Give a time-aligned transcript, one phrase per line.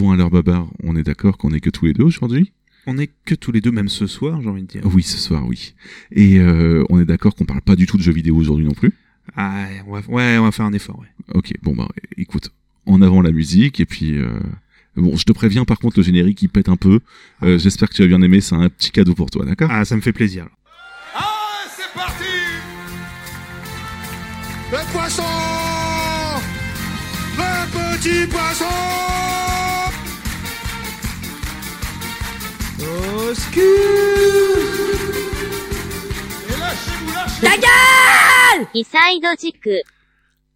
[0.00, 2.52] Bon alors Babar, on est d'accord qu'on est que tous les deux aujourd'hui?
[2.86, 4.80] On est que tous les deux, même ce soir, j'ai envie de dire.
[4.86, 5.74] Oui, ce soir, oui.
[6.10, 8.72] Et euh, on est d'accord qu'on parle pas du tout de jeux vidéo aujourd'hui non
[8.72, 8.94] plus?
[9.36, 11.06] Ah, on va, ouais, on va faire un effort, ouais.
[11.34, 11.86] Ok, bon bah
[12.16, 12.48] écoute,
[12.86, 14.16] en avant la musique et puis...
[14.16, 14.30] Euh...
[14.96, 17.00] Bon, je te préviens par contre, le générique il pète un peu.
[17.42, 19.68] Euh, J'espère que tu as bien aimé, c'est un petit cadeau pour toi, d'accord?
[19.70, 20.48] Ah, ça me fait plaisir.
[21.14, 21.28] Ah,
[21.76, 22.24] c'est parti
[24.72, 25.22] Le poisson
[27.36, 29.19] Le petit poisson
[33.30, 33.34] Au
[37.42, 38.66] La gueule!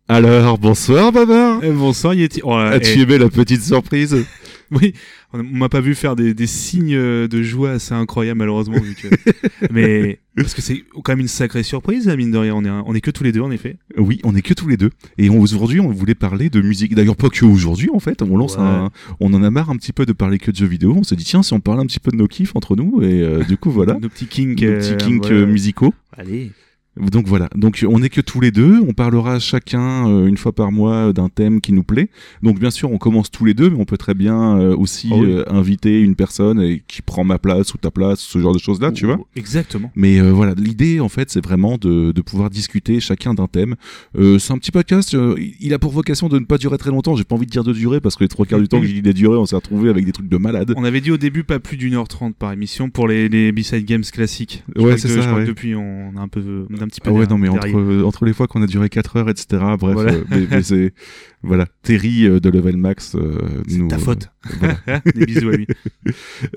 [0.08, 2.40] Alors, bonsoir Babar euh, Bonsoir Yeti.
[2.42, 4.26] Oh, As-tu aimé la petite surprise?
[4.72, 4.92] Oui,
[5.34, 9.08] on m'a pas vu faire des, des signes de joie assez incroyables, malheureusement, vu que...
[9.72, 12.54] Mais, parce que c'est quand même une sacrée surprise, mine de rien.
[12.54, 13.76] On est, on est que tous les deux, en effet.
[13.96, 14.90] Oui, on est que tous les deux.
[15.18, 16.94] Et aujourd'hui, on voulait parler de musique.
[16.94, 18.22] D'ailleurs, pas que aujourd'hui, en fait.
[18.22, 18.62] On lance Ouais.
[18.62, 20.94] un, on en a marre un petit peu de parler que de jeux vidéo.
[20.96, 23.02] On s'est dit, tiens, si on parlait un petit peu de nos kiffs entre nous.
[23.02, 23.94] Et euh, du coup, voilà.
[23.94, 24.60] Nos petits kinks.
[24.62, 25.36] Nos euh, petits kinks voilà.
[25.40, 25.92] euh, musicaux.
[26.16, 26.52] Allez.
[26.96, 30.52] Donc voilà, donc on n'est que tous les deux, on parlera chacun euh, une fois
[30.52, 32.08] par mois d'un thème qui nous plaît.
[32.42, 35.08] Donc bien sûr, on commence tous les deux, mais on peut très bien euh, aussi
[35.12, 35.32] Oh oui.
[35.32, 38.58] euh, inviter une personne et qui prend ma place ou ta place, ce genre de
[38.60, 39.18] choses-là, tu vois.
[39.34, 39.90] Exactement.
[39.96, 43.74] Mais euh, voilà, l'idée en fait, c'est vraiment de, de pouvoir discuter chacun d'un thème.
[44.16, 46.90] Euh, c'est un petit podcast, euh, il a pour vocation de ne pas durer très
[46.90, 47.16] longtemps.
[47.16, 48.86] J'ai pas envie de dire de durer parce que les trois quarts du temps que
[48.88, 50.72] j'ai dit de durer, on s'est retrouvé avec des trucs de malade.
[50.76, 53.50] On avait dit au début pas plus d'une heure trente par émission pour les, les
[53.50, 54.62] B-Side Games classiques.
[54.76, 56.88] Je Ouais, c'est ça, Je crois que depuis, on a un peu, on a un
[56.88, 57.10] petit peu.
[57.10, 58.06] Ah ouais, non, mais entre, derrière.
[58.06, 59.62] entre les fois qu'on a duré 4 heures, etc.
[59.78, 60.12] Bref, Voilà.
[60.12, 60.92] euh, mais, mais c'est.
[61.46, 63.14] Voilà, Terry euh, de Level Max.
[63.14, 64.30] euh, C'est ta euh, faute.
[64.58, 64.78] voilà.
[65.14, 65.66] Des bisous à lui.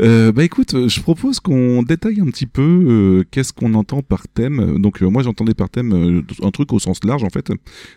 [0.02, 4.28] Euh, bah écoute, je propose qu'on détaille un petit peu euh, qu'est-ce qu'on entend par
[4.28, 4.78] thème.
[4.80, 7.52] Donc euh, moi j'entendais par thème euh, un truc au sens large en fait.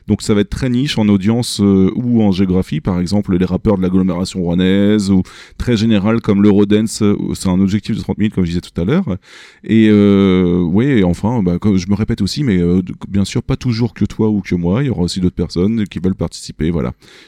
[0.07, 3.45] Donc ça va être très niche en audience euh, ou en géographie, par exemple les
[3.45, 5.23] rappeurs de l'agglomération rouennaise ou
[5.59, 7.03] très général comme l'Eurodance,
[7.35, 9.17] c'est un objectif de 30 000 comme je disais tout à l'heure.
[9.65, 13.93] Et euh, ouais, enfin, bah, je me répète aussi, mais euh, bien sûr pas toujours
[13.95, 16.71] que toi ou que moi, il y aura aussi d'autres personnes qui veulent participer.
[16.71, 16.80] Voilà,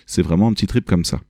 [0.06, 1.20] c'est vraiment un petit trip comme ça.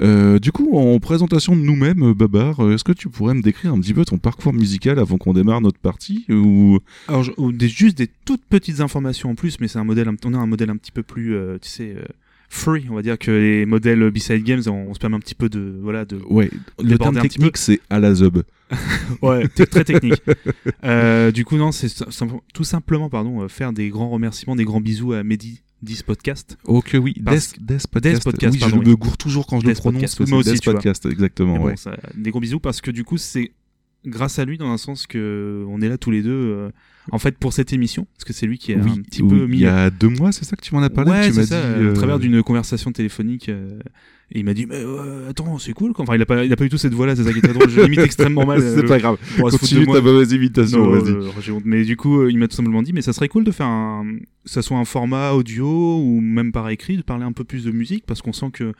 [0.00, 3.42] Euh, du coup, en présentation de nous-mêmes, euh, Babar, euh, est-ce que tu pourrais me
[3.42, 7.30] décrire un petit peu ton parcours musical avant qu'on démarre notre partie ou Alors, je-
[7.36, 10.38] ou des, juste des toutes petites informations en plus, mais c'est un modèle, on a
[10.38, 12.02] un modèle un petit peu plus, euh, tu sais, euh,
[12.48, 15.36] free, on va dire que les modèles B-Side Games, on, on se permet un petit
[15.36, 16.50] peu de, voilà, de, ouais,
[16.82, 18.38] le terme technique c'est à la zub.
[19.22, 20.20] ouais, très technique.
[21.34, 21.88] Du coup, non, c'est
[22.52, 26.58] tout simplement, pardon, faire des grands remerciements, des grands bisous à Mehdi 10 Podcast.
[26.64, 28.16] Oh que oui, Death, Death Podcast.
[28.16, 30.00] Death Podcast, oui, pardon, je me gourre toujours quand je le prononce.
[30.16, 30.74] Podcast, moi aussi, Death tu vois.
[30.74, 31.58] Podcast, exactement.
[31.58, 33.52] Bon, ça- des gros bisous parce que du coup, c'est
[34.06, 36.30] grâce à lui dans un sens que on est là tous les deux.
[36.30, 36.70] euh,
[37.10, 39.28] en fait, pour cette émission, parce que c'est lui qui a oui, un petit oui,
[39.28, 41.26] peu mis il y a deux mois, c'est ça que tu m'en as parlé ouais,
[41.28, 43.48] Tu c'est m'as ça, dit euh, euh, à travers d'une conversation téléphonique.
[43.50, 43.78] euh,
[44.32, 45.92] et il m'a dit, mais euh, attends, c'est cool.
[45.92, 46.02] quoi.
[46.04, 47.42] Enfin, il a pas, il a pas eu tout cette voix-là, c'est ça qui est
[47.42, 47.68] très drôle.
[47.68, 48.60] Je l'imite extrêmement mal.
[48.60, 49.18] euh, c'est pas grave.
[49.38, 51.12] Continue ta mauvaise imitation, vas-y.
[51.12, 51.60] euh.
[51.64, 53.66] Mais du coup, euh, il m'a tout simplement dit, mais ça serait cool de faire
[53.66, 54.04] un,
[54.44, 55.66] que ça soit un format audio
[56.00, 58.72] ou même par écrit, de parler un peu plus de musique, parce qu'on sent que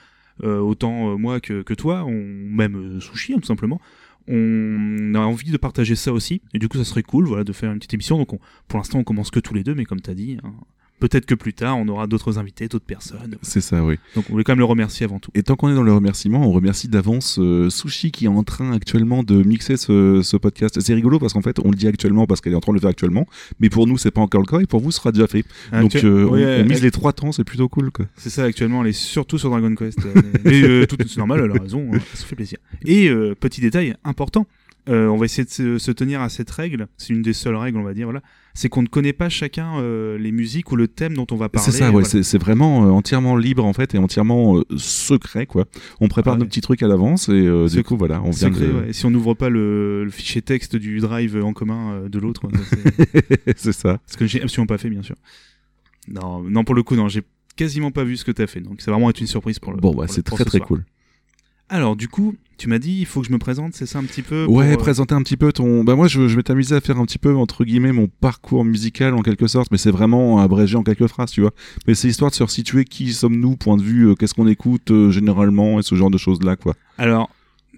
[0.43, 3.81] euh, autant euh, moi que, que toi, on, même euh, Sushi, hein, tout simplement,
[4.27, 6.41] on a envie de partager ça aussi.
[6.55, 8.17] Et du coup, ça serait cool, voilà, de faire une petite émission.
[8.19, 8.39] Donc, on-
[8.69, 10.53] pour l'instant, on commence que tous les deux, mais comme t'as dit, hein,
[11.09, 13.37] peut-être que plus tard, on aura d'autres invités, d'autres personnes.
[13.43, 13.97] C'est ça, oui.
[14.15, 15.31] Donc, on voulait quand même le remercier avant tout.
[15.35, 18.43] Et tant qu'on est dans le remerciement, on remercie d'avance euh, Sushi qui est en
[18.43, 20.81] train actuellement de mixer ce, ce podcast.
[20.81, 22.77] C'est rigolo parce qu'en fait, on le dit actuellement parce qu'elle est en train de
[22.77, 23.27] le faire actuellement,
[23.61, 25.45] mais pour nous, c'est pas encore le cas et pour vous, ce sera déjà fait.
[25.73, 27.91] Donc, Actu- euh, Ouais, on, on mise les trois temps, c'est plutôt cool.
[28.17, 29.99] C'est ça, actuellement, elle est surtout sur Dragon Quest.
[30.45, 32.59] mais euh, tout- c'est normal, elle a raison, hein, ça fait plaisir.
[32.87, 34.47] Et euh, petit détail important,
[34.87, 37.79] on va essayer de se, se tenir à cette règle, c'est une des seules règles,
[37.79, 38.23] on va dire, voilà,
[38.55, 41.49] c'est qu'on ne connaît pas chacun euh, les musiques ou le thème dont on va
[41.49, 41.65] parler.
[41.71, 42.09] C'est ça, ouais, voilà.
[42.09, 45.65] c'est c'est vraiment euh, entièrement libre en fait et entièrement euh, secret, quoi.
[46.01, 46.41] On prépare Ah ouais.
[46.41, 48.73] nos petits trucs à l'avance et du coup, voilà, on vient Secret, de.
[48.73, 48.89] ouais.
[48.91, 52.43] Et si on n'ouvre pas le, le fichier texte du drive en commun de l'autre,
[52.71, 53.99] c'est- c'est ça.
[54.07, 55.17] ce que j'ai absolument pas fait, bien sûr.
[56.09, 57.23] Non, non, pour le coup, non, j'ai
[57.57, 59.73] quasiment pas vu ce que t'as fait, donc ça va vraiment être une surprise pour
[59.73, 59.79] le.
[59.79, 60.69] Bon, bah, c'est très très soir.
[60.69, 60.85] cool.
[61.69, 64.05] Alors, du coup, tu m'as dit, il faut que je me présente, c'est ça un
[64.05, 65.83] petit peu Ouais, pour, euh, présenter un petit peu ton.
[65.83, 68.65] Bah moi, je, je vais t'amuser à faire un petit peu entre guillemets mon parcours
[68.65, 71.53] musical en quelque sorte, mais c'est vraiment abrégé en quelques phrases, tu vois.
[71.87, 74.91] Mais c'est histoire de se resituer qui sommes-nous, point de vue, euh, qu'est-ce qu'on écoute
[74.91, 76.75] euh, généralement et ce genre de choses là, quoi.
[76.99, 77.31] Alors,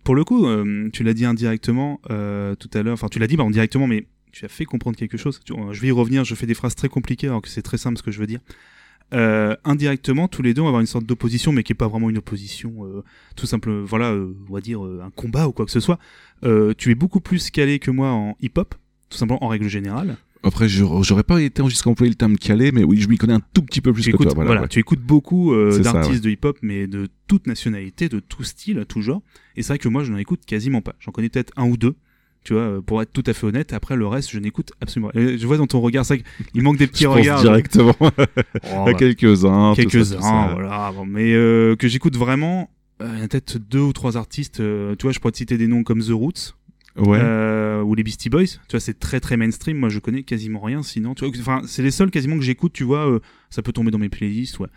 [0.05, 3.37] pour le coup, euh, tu l'as dit indirectement tout à l'heure, enfin tu l'as dit
[3.37, 5.41] bah, indirectement, mais tu as fait comprendre quelque chose.
[5.73, 7.97] Je vais y revenir, je fais des phrases très compliquées alors que c'est très simple
[7.97, 8.41] ce que je veux dire.
[9.15, 11.87] Euh, indirectement, tous les deux, on va avoir une sorte d'opposition, mais qui est pas
[11.89, 13.05] vraiment une opposition, euh,
[13.37, 15.99] tout simple, voilà, euh, on va dire euh, un combat ou quoi que ce soit.
[16.45, 18.75] Euh, tu es beaucoup plus calé que moi en hip-hop,
[19.09, 20.17] tout simplement en règle générale.
[20.43, 23.43] Après, j'aurais pas été jusqu'à employer le terme calé, mais oui, je m'y connais un
[23.53, 24.35] tout petit peu plus tu que écoutes, toi.
[24.35, 24.69] Voilà, voilà, ouais.
[24.69, 29.03] tu écoutes beaucoup euh, d'artistes de hip-hop, mais de toute nationalité, de tout style, tout
[29.03, 29.23] genre.
[29.57, 30.95] Et c'est vrai que moi, je n'en écoute quasiment pas.
[31.01, 31.97] J'en connais peut-être un ou deux.
[32.47, 35.11] Tu vois, euh, pour être tout à fait honnête, après le reste, je n'écoute absolument.
[35.15, 36.15] Et je vois dans ton regard, ça,
[36.55, 37.43] il manque des petits Je pense regards.
[37.43, 39.75] directement Oh, à quelques-uns.
[39.75, 40.93] quelques-uns, voilà.
[40.95, 42.71] Bon, mais euh, que j'écoute vraiment,
[43.03, 44.59] euh, il y a peut-être deux ou trois artistes.
[44.59, 46.55] tu vois, je pourrais te citer des noms comme The Roots
[46.97, 47.19] Ouais.
[47.21, 48.45] euh, ou les Beastie Boys.
[48.47, 49.77] Tu vois, c'est très très mainstream.
[49.77, 50.83] Moi, je connais quasiment rien.
[50.85, 52.73] Sinon, tu vois, enfin, c'est les seuls quasiment que j'écoute.
[52.73, 53.19] Tu vois, euh,
[53.51, 54.59] ça peut tomber dans mes playlists.
[54.61, 54.69] Ouais.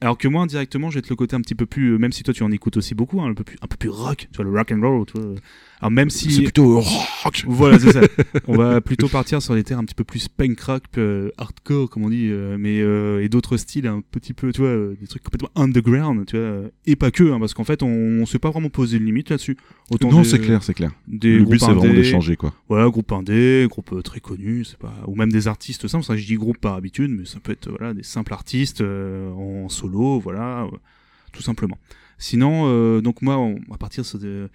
[0.00, 2.10] Alors que moi, indirectement, je vais être le côté un petit peu plus, euh, même
[2.12, 4.28] si toi tu en écoutes aussi beaucoup, hein, un peu plus, un peu plus rock.
[4.32, 5.04] Tu vois, le rock and roll.
[5.06, 5.34] Tu vois.
[5.80, 7.44] Alors même si C'est plutôt rock.
[7.46, 8.00] voilà, c'est ça.
[8.46, 11.88] On va plutôt partir sur des terres un petit peu plus punk rock, euh, hardcore,
[11.88, 14.96] comme on dit, euh, mais euh, et d'autres styles un petit peu, tu vois, euh,
[15.00, 17.88] des trucs complètement underground, tu vois, euh, et pas que, hein, parce qu'en fait, on,
[17.88, 19.56] on s'est pas vraiment posé de limite là-dessus.
[19.90, 20.92] Autant Non, c'est clair, c'est clair.
[21.08, 22.52] Des Le but, c'est vraiment d'échanger, quoi.
[22.68, 26.04] Voilà, groupe indé, groupe euh, très connu, c'est pas, ou même des artistes simples.
[26.04, 29.30] Ça, je dis groupe par habitude, mais ça peut être voilà des simples artistes euh,
[29.32, 30.76] en solo, voilà, euh,
[31.32, 31.78] tout simplement.
[32.20, 34.48] Sinon, euh, donc moi, on va partir de,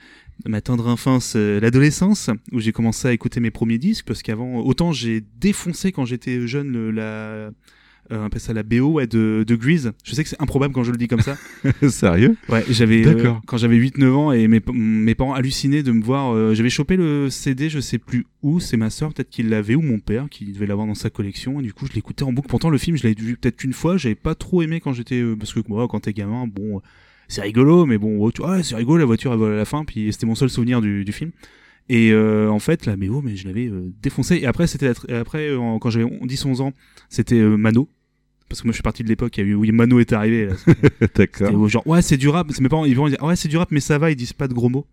[0.46, 4.22] de ma tendre enfance, euh, l'adolescence, où j'ai commencé à écouter mes premiers disques, parce
[4.22, 7.52] qu'avant, autant j'ai défoncé quand j'étais jeune le, la,
[8.12, 9.92] euh, on appelle ça la BO ouais, de, de Grease.
[10.04, 11.38] Je sais que c'est improbable quand je le dis comme ça.
[11.90, 12.38] Sérieux?
[12.50, 13.42] Ouais, j'avais euh, D'accord.
[13.48, 16.70] quand j'avais 8 9 ans et mes, mes parents hallucinaient de me voir euh, j'avais
[16.70, 20.00] chopé le CD, je sais plus où, c'est ma sœur peut-être qui l'avait ou mon
[20.00, 22.48] père qui devait l'avoir dans sa collection et du coup je l'écoutais en boucle.
[22.48, 25.22] Pourtant le film, je l'avais vu peut-être qu'une fois, j'avais pas trop aimé quand j'étais
[25.22, 26.82] euh, parce que moi quand t'es gamin, bon
[27.27, 29.86] c'est rigolo mais bon tu ouais, c'est rigolo la voiture elle vole à la fin
[29.86, 31.31] puis c'était mon seul souvenir du, du film.
[31.88, 34.38] Et euh, en fait, la méo, mais je l'avais euh, défoncé.
[34.38, 36.74] Et après, c'était après, euh, quand j'avais 10-11 ans,
[37.10, 37.88] c'était euh, Mano.
[38.50, 40.13] Parce que moi, je suis parti de l'époque, il y a eu, oui, Mano est
[40.13, 40.48] arrivé.
[40.48, 40.54] là.
[41.16, 41.68] D'accord.
[41.68, 42.48] Et genre, ouais, c'est du rap.
[42.51, 44.33] C'est mes parents, ils vont dire, ouais, c'est du rap, mais ça va, ils disent
[44.33, 44.88] pas de gros mots.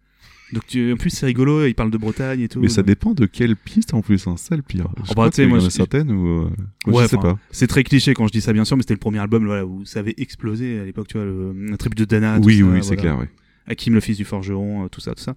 [0.52, 2.60] Donc, tu- en plus, c'est rigolo, ils parlent de Bretagne et tout.
[2.60, 4.36] Mais ça dépend de quelle piste en plus, hein.
[4.36, 4.88] ça le pire.
[4.98, 6.26] Je bah, crois qu'il y moi, en a certaines où.
[6.44, 6.50] euh,
[6.86, 7.38] moi, Ouais, je sais pas.
[7.50, 9.64] C'est très cliché quand je dis ça, bien sûr, mais c'était le premier album voilà,
[9.64, 12.38] où ça avait explosé à l'époque, tu vois, le, la tribu de Dana.
[12.38, 13.00] tout Oui, ça, oui, c'est voilà.
[13.02, 13.30] clair, ouais.
[13.66, 15.34] Hakim, le fils du forgeron, euh, tout ça, tout ça.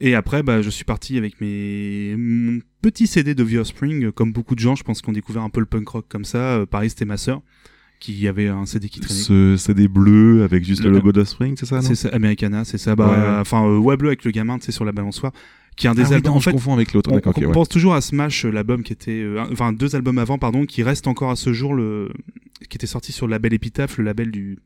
[0.00, 4.12] Et après, bah, je suis parti avec mes mon petit CD de The Offspring, euh,
[4.12, 6.64] comme beaucoup de gens, je pense qu'on découvert un peu le punk rock comme ça.
[6.70, 7.42] Pareil, c'était ma sœur
[8.00, 9.18] qui avait un CD qui traînait.
[9.20, 11.82] Ce, c'est des bleus avec juste le, Le- logo d'Offspring, c'est ça, non?
[11.82, 12.94] C'est ça, Americana, c'est ça.
[12.94, 13.40] Bah, Ouais, ouais.
[13.40, 15.32] enfin, euh, ouais, bleu avec le gamin, tu sais, sur la balançoire,
[15.76, 16.30] qui est un des Ah oui, albums.
[16.32, 17.10] non, en je fait, confonds avec l'autre.
[17.12, 17.52] on, on ouais.
[17.52, 20.82] pense toujours à Smash, euh, l'album qui était, euh, enfin, deux albums avant, pardon, qui
[20.82, 22.10] reste encore à ce jour le,
[22.68, 24.58] qui était sorti sur le label Epitaph, le label du,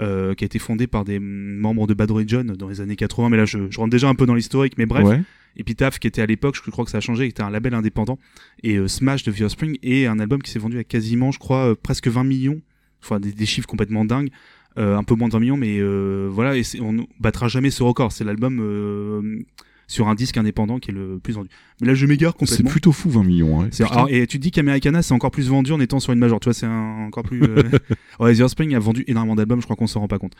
[0.00, 3.28] euh, qui a été fondé par des membres de Bad Religion dans les années 80.
[3.28, 5.06] Mais là, je, je rentre déjà un peu dans l'historique, mais bref.
[5.06, 5.20] Ouais.
[5.56, 7.74] Epitaph qui était à l'époque, je crois que ça a changé, qui était un label
[7.74, 8.18] indépendant,
[8.62, 11.74] et Smash de The Offspring, et un album qui s'est vendu à quasiment, je crois,
[11.74, 12.60] presque 20 millions,
[13.02, 14.30] enfin des, des chiffres complètement dingues,
[14.78, 17.48] euh, un peu moins de 20 millions, mais euh, voilà, et c'est- on ne battra
[17.48, 19.40] jamais ce record, c'est l'album euh,
[19.88, 21.48] sur un disque indépendant qui est le plus vendu.
[21.80, 22.70] Mais là je m'égare C'est complètement.
[22.70, 23.68] plutôt fou, 20 millions.
[23.72, 26.20] C'est- alors, et tu te dis qu'Americana c'est encore plus vendu en étant sur une
[26.20, 27.42] major, tu vois, c'est encore plus.
[27.42, 27.62] euh,
[28.20, 30.34] ouais, The Offspring a vendu énormément d'albums, je crois qu'on s'en rend pas compte.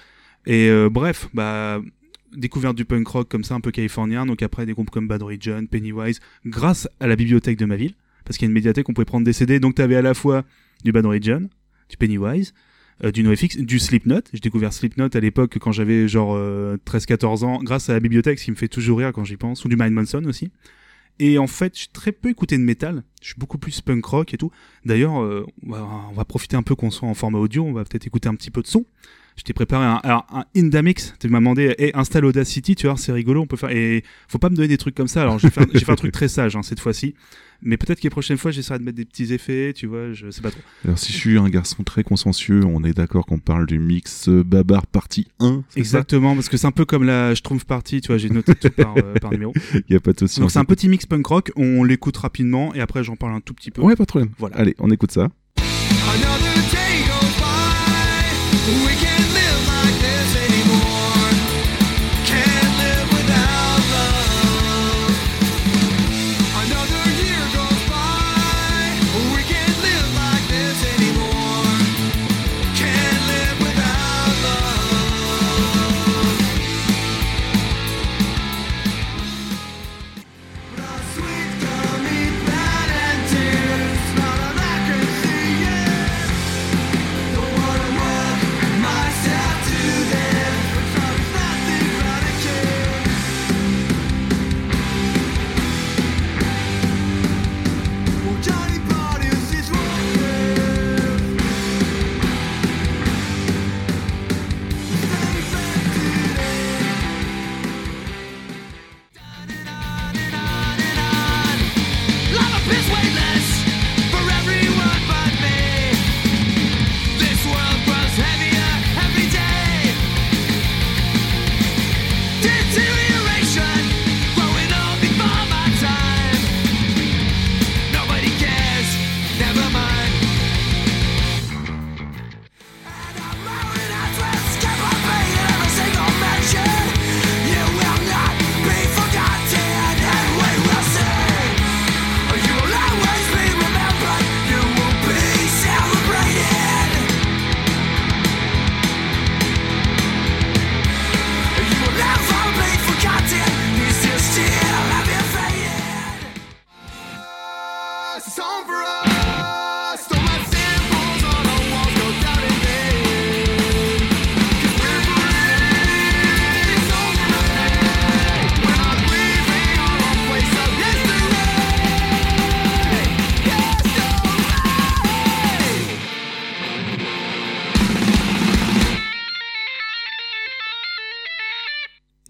[0.46, 1.80] Et bref, bah
[2.34, 5.20] découverte du punk rock comme ça, un peu californien, donc après des groupes comme Bad
[5.22, 8.88] Religion, Pennywise, grâce à la bibliothèque de ma ville, parce qu'il y a une médiathèque,
[8.88, 10.44] on pouvait prendre des CD, donc t'avais à la fois
[10.84, 11.50] du Bad Religion,
[11.90, 12.54] du Pennywise,
[13.04, 14.22] euh, du NoFX, du Slipknot.
[14.32, 18.38] J'ai découvert Slipknot à l'époque quand j'avais genre euh, 13-14 ans, grâce à la bibliothèque,
[18.38, 20.50] ce qui me fait toujours rire quand j'y pense, ou du Mind Manson aussi.
[21.18, 23.02] Et en fait, j'ai très peu écouté de métal.
[23.20, 24.50] Je suis beaucoup plus punk rock et tout.
[24.86, 27.64] D'ailleurs, euh, on va profiter un peu qu'on soit en format audio.
[27.64, 28.86] On va peut-être écouter un petit peu de son.
[29.40, 31.14] Je t'ai préparé un, alors, un Indamix.
[31.18, 33.70] Tu m'as demandé, hey, installe Audacity, tu vois, c'est rigolo, on peut faire.
[33.70, 35.22] Et faut pas me donner des trucs comme ça.
[35.22, 37.14] Alors, j'ai fait, un- j'ai fait un truc très sage hein, cette fois-ci.
[37.62, 40.30] Mais peut-être que les prochaines fois, j'essaierai de mettre des petits effets, tu vois, je
[40.30, 40.60] sais pas trop.
[40.84, 44.28] Alors, si je suis un garçon très consciencieux, on est d'accord qu'on parle du mix
[44.28, 45.62] euh, Babar partie 1.
[45.70, 45.80] c'est ça?
[45.80, 48.68] Exactement, parce que c'est un peu comme la Schtroumpf Party, tu vois, j'ai noté tout
[48.70, 49.54] par, euh, par numéro.
[49.74, 50.38] Il n'y a pas de souci.
[50.40, 53.32] on Donc c'est un petit mix punk rock, on l'écoute rapidement et après j'en parle
[53.32, 53.80] un tout petit peu.
[53.80, 54.32] Ouais, pas de problème.
[54.38, 54.56] Voilà.
[54.58, 55.28] Allez, on écoute ça.
[55.56, 58.86] Another day goes by.
[58.86, 58.99] We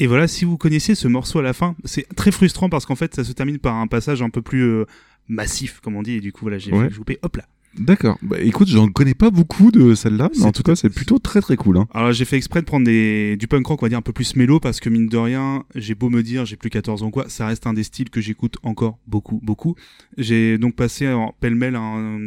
[0.00, 2.96] Et voilà, si vous connaissiez ce morceau à la fin, c'est très frustrant parce qu'en
[2.96, 4.84] fait, ça se termine par un passage un peu plus euh,
[5.28, 6.90] massif, comme on dit, et du coup, voilà, j'ai Ouais.
[6.90, 7.44] jouper, hop là.
[7.78, 8.18] D'accord.
[8.22, 11.40] Bah écoute, j'en connais pas beaucoup de celle-là, mais en tout cas, c'est plutôt très
[11.40, 11.76] très cool.
[11.76, 11.86] Hein.
[11.94, 14.12] Alors j'ai fait exprès de prendre des, du punk rock, on va dire un peu
[14.12, 17.12] plus mélo, parce que mine de rien, j'ai beau me dire, j'ai plus 14 ans
[17.12, 19.76] quoi, ça reste un des styles que j'écoute encore beaucoup, beaucoup.
[20.18, 21.78] J'ai donc passé en pêle-mêle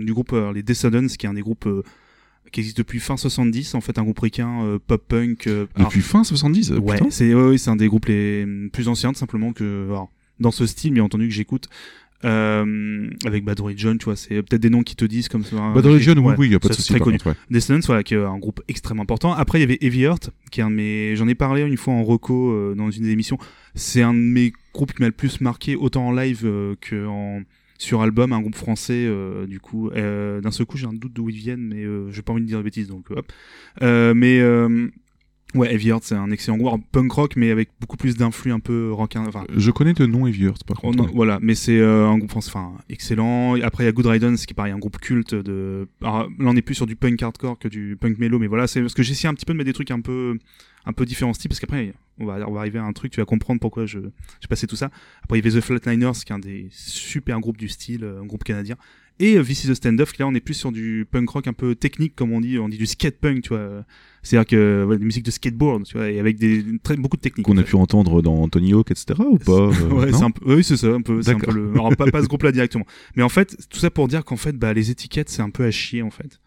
[0.06, 1.84] du groupe euh, les Descendants, qui est un des groupes euh,
[2.54, 5.48] qui existe depuis fin 70, en fait, un groupe ricain euh, pop-punk.
[5.48, 9.12] euh, alors, Depuis fin 70, euh, Ouais, c'est ouais, un des groupes les plus anciens
[9.12, 11.68] tout simplement que alors, dans ce style bien entendu que j'écoute
[12.26, 15.58] euh, avec Bad Religion, tu vois, c'est peut-être des noms qui te disent comme ça.
[15.74, 16.90] Bad Religion, oui, ouais, oui, y a pas de souci.
[16.94, 17.18] très connu.
[17.18, 17.36] contre, ouais.
[17.50, 19.34] Descendants, voilà, qui est un groupe extrêmement important.
[19.34, 21.76] Après, il y avait Heavy Heart, qui est un de mes, j'en ai parlé une
[21.76, 23.38] fois en reco euh, dans une des émissions.
[23.76, 27.06] C'est un de mes groupes qui m'a le plus marqué, autant en live euh, que
[27.06, 27.42] en
[27.84, 29.06] sur album, un groupe français.
[29.06, 32.10] euh, du coup, euh, d'un seul coup, j'ai un doute d'où ils viennent, mais euh,
[32.12, 33.32] j'ai pas envie de dire de bêtises, donc hop.
[33.82, 34.42] Mais
[35.56, 38.60] ouais, Heavy Heart, c'est un excellent groupe, punk rock, mais avec beaucoup plus d'influx un
[38.60, 39.14] peu rock.
[39.16, 40.98] Enfin, Je connais de nom Heavy Earth, par Oh contre.
[41.06, 43.56] non, voilà, mais c'est euh, un groupe français, enfin excellent.
[43.62, 45.88] Après il y a Good Riddance qui est pareil un groupe culte de.
[46.02, 48.68] Alors, là on est plus sur du punk hardcore que du punk mélo, mais voilà,
[48.68, 50.38] c'est parce que j'essaie un petit peu de mettre des trucs un peu
[50.86, 53.20] un peu différents styles parce qu'après on va on va arriver à un truc, tu
[53.22, 54.00] vas comprendre pourquoi je
[54.42, 54.90] j'ai passé tout ça.
[55.24, 58.22] Après il y avait The Flatliners qui est un des super groupes du style, euh,
[58.22, 58.76] un groupe canadien.
[59.20, 61.54] Et euh, This is the Stand-Off, là on est plus sur du punk rock un
[61.54, 63.86] peu technique comme on dit, on dit du skate punk, tu vois.
[64.24, 67.22] C'est-à-dire que ouais, des musiques de skateboard, tu vois, et avec des très beaucoup de
[67.22, 67.46] techniques.
[67.46, 67.72] Qu'on a fait.
[67.72, 69.20] pu entendre dans Tony Hawk, etc.
[69.20, 71.52] ou pas euh, ouais, c'est un peu, oui, c'est ça, un peu, c'est un peu
[71.52, 72.86] le, alors pas, pas ce groupe-là directement.
[73.18, 75.66] Mais en fait, tout ça pour dire qu'en fait, bah, les étiquettes, c'est un peu
[75.66, 76.40] à chier, en fait.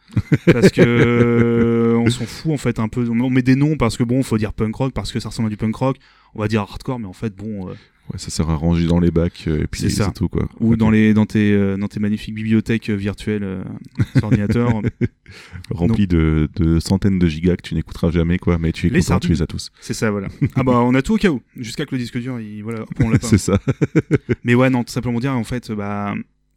[0.51, 3.07] Parce que, euh, on s'en fout, en fait, un peu.
[3.11, 5.49] On met des noms parce que bon, faut dire punk rock, parce que ça ressemble
[5.49, 5.99] à du punk rock.
[6.35, 7.75] On va dire hardcore, mais en fait, bon, euh,
[8.13, 10.49] Ouais, ça sert à ranger dans les bacs euh, et puis C'est tout quoi.
[10.61, 13.65] ou dans les, dans tes, euh, dans tes magnifiques bibliothèques euh, virtuelles, euh,
[14.15, 14.81] sur ordinateur.
[15.71, 19.01] rempli de, de centaines de gigas que tu n'écouteras jamais quoi, mais tu es Les
[19.01, 19.71] content, tu les as tous.
[19.81, 20.29] C'est ça, voilà.
[20.55, 21.43] Ah bah, on a tout au cas où.
[21.57, 23.27] Jusqu'à que le disque dur, il, voilà, hop, on l'a pas.
[23.27, 23.59] c'est ça.
[24.45, 26.15] Mais ouais, non, tout simplement dire, en fait, bah,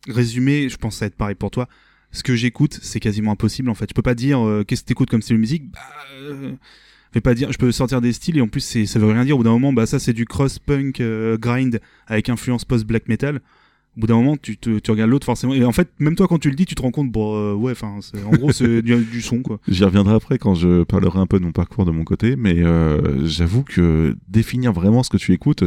[0.08, 1.68] résumé, je pense que ça va être pareil pour toi.
[2.12, 3.86] Ce que j'écoute, c'est quasiment impossible, en fait.
[3.90, 5.72] Je peux pas dire euh, qu'est-ce que t'écoutes comme style de musique?
[5.72, 5.80] Bah,
[6.22, 6.54] euh,
[7.22, 9.36] pas dire, je peux sortir des styles et en plus, c'est, ça veut rien dire.
[9.36, 13.42] Au bout d'un moment, bah, ça, c'est du cross-punk euh, grind avec influence post-black metal.
[13.98, 15.54] Au bout d'un moment, tu, regardes l'autre forcément.
[15.54, 17.54] Et en fait, même toi, quand tu le dis, tu te rends compte, bon, euh,
[17.54, 19.60] ouais, enfin, en gros, c'est du, du son, quoi.
[19.68, 22.60] J'y reviendrai après quand je parlerai un peu de mon parcours de mon côté, mais
[22.60, 25.64] euh, j'avoue que définir vraiment ce que tu écoutes,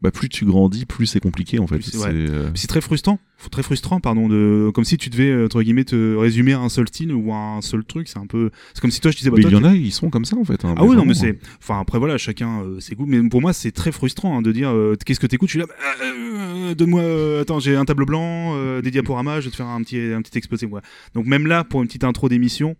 [0.00, 1.82] bah plus tu grandis, plus c'est compliqué en fait.
[1.82, 2.10] C'est- ouais.
[2.12, 3.18] Euh, C'est très frustrant,
[3.50, 6.86] très frustrant, pardon, de comme si tu devais entre guillemets te résumer à un seul
[6.86, 8.06] style ou à un seul truc.
[8.06, 9.64] C'est un peu, c'est comme si toi je disais, bah, mais toi, il y en
[9.64, 10.64] a, ils sont comme ça en fait.
[10.64, 11.38] hein, Ah oui, non, mais c'est.
[11.60, 13.06] Enfin, après, voilà, chacun euh, ses goûts.
[13.06, 15.48] Mais pour moi, c'est très frustrant hein, de dire euh, qu'est-ce que t'écoutes?
[15.48, 15.74] Je suis là, bah,
[16.04, 17.00] euh, donne-moi.
[17.00, 19.98] euh, attends, j'ai un tableau blanc, euh, des diaporamas, je vais te faire un petit,
[19.98, 20.66] un petit exposé.
[20.66, 20.80] Ouais.
[21.14, 22.76] Donc, même là, pour une petite intro d'émission,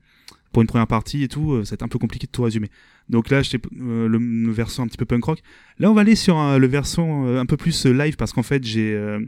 [0.52, 2.70] pour une première partie et tout, euh, c'est un peu compliqué de tout résumer.
[3.10, 5.38] Donc là, j'étais euh, le, le versant un petit peu punk rock.
[5.78, 8.32] Là, on va aller sur euh, le versant euh, un peu plus euh, live parce
[8.32, 8.92] qu'en fait, j'ai.
[8.94, 9.20] euh,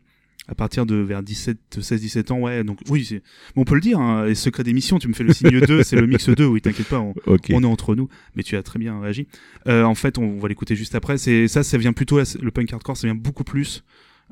[0.48, 3.20] à partir de vers 17, 16, 17 ans, ouais, donc oui,
[3.54, 5.84] bon, on peut le dire, hein, les secrets d'émission, tu me fais le signe 2,
[5.84, 7.14] c'est le mix 2, oui, t'inquiète pas, on,
[7.52, 9.28] on est entre nous, mais tu as très bien réagi.
[9.68, 11.18] Euh, en fait, on va l'écouter juste après.
[11.18, 13.84] C'est ça, ça vient plutôt le punk hardcore, ça vient beaucoup plus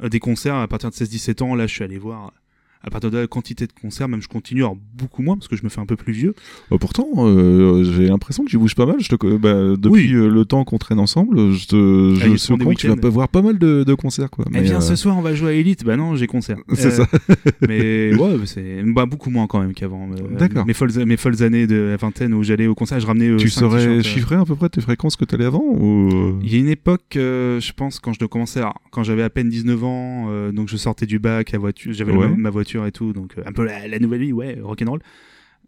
[0.02, 1.54] euh, des concerts à partir de 16-17 ans.
[1.54, 2.32] Là, je suis allé voir
[2.82, 5.56] à partir de la quantité de concerts, même je continue, alors beaucoup moins parce que
[5.56, 6.34] je me fais un peu plus vieux.
[6.72, 8.96] Euh, pourtant, euh, j'ai l'impression que tu bouges pas mal.
[9.00, 10.12] Je te, bah, depuis Oui.
[10.14, 13.08] euh, le temps qu'on traîne ensemble, je, te, Ah, je suis courant que tu vas
[13.08, 14.44] voir pas mal de, de concerts quoi.
[14.48, 15.84] Eh Mais, bien, euh, ce soir, on va jouer à Elite.
[15.84, 16.58] Bah non, j'ai concert.
[16.74, 17.06] C'est ça.
[17.68, 20.08] mais ouais, c'est bah, beaucoup moins quand même qu'avant.
[20.38, 20.66] D'accord.
[20.66, 23.36] Mes folles, mes folles années de la vingtaine où j'allais au concert, je ramenais.
[23.36, 26.38] tu saurais chiffrer à peu près tes fréquences que t'allais avant ou...
[26.42, 29.48] Il y a une époque, je pense, quand je commençais, alors, quand j'avais à peine
[29.48, 32.28] 19 ans, donc je sortais du bac, voiture, j'avais Ouais.
[32.28, 35.00] ma, ma voiture et tout, donc euh, un peu la, la nouvelle vie, ouais, rock'n'roll.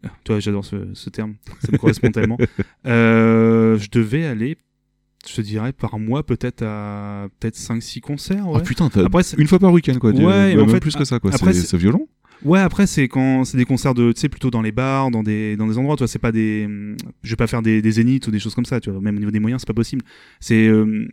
[0.05, 2.37] Euh, Toi, j'adore ce, ce terme, ça me correspond tellement.
[2.85, 4.57] Euh, je devais aller,
[5.27, 8.45] je te dirais, par mois, peut-être à peut-être 5-6 concerts.
[8.47, 10.11] Oh Ouais, putain, t'as Après, une fois par week-end quoi.
[10.11, 11.31] Ouais, Ouais, mais en fait, plus que ça quoi.
[11.31, 12.07] C'est violent.
[12.43, 15.21] ouais après, c'est quand c'est des concerts de, tu sais, plutôt dans les bars, dans
[15.23, 16.67] des, dans des endroits, tu vois, c'est pas des.
[17.23, 19.15] Je vais pas faire des, des zéniths ou des choses comme ça, tu vois, même
[19.15, 20.03] au niveau des moyens, c'est pas possible.
[20.39, 20.67] C'est.
[20.67, 21.07] euh,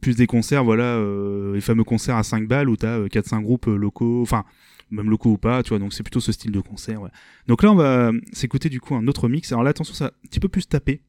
[0.00, 3.42] plus des concerts, voilà, euh, les fameux concerts à 5 balles où t'as euh, 4-5
[3.42, 4.44] groupes locaux, enfin,
[4.90, 7.10] même locaux ou pas, tu vois, donc c'est plutôt ce style de concert, ouais.
[7.46, 9.52] Donc là, on va s'écouter du coup un autre mix.
[9.52, 11.02] Alors là, attention, ça a un petit peu plus tapé.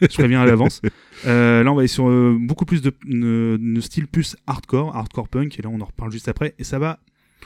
[0.00, 0.80] Je préviens à l'avance.
[1.24, 4.96] Euh, là, on va aller sur euh, beaucoup plus de, de, de style plus hardcore,
[4.96, 6.98] hardcore punk, et là, on en reparle juste après, et ça va.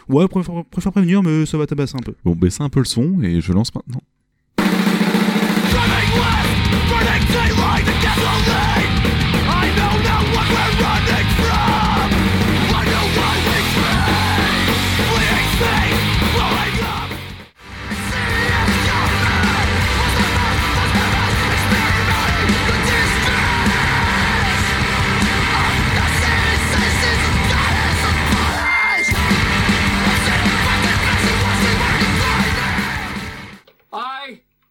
[0.09, 2.15] Ouais, préfère, préfère prévenir, mais ça va tabasser un peu.
[2.25, 4.01] Bon, baisse un peu le son et je lance maintenant.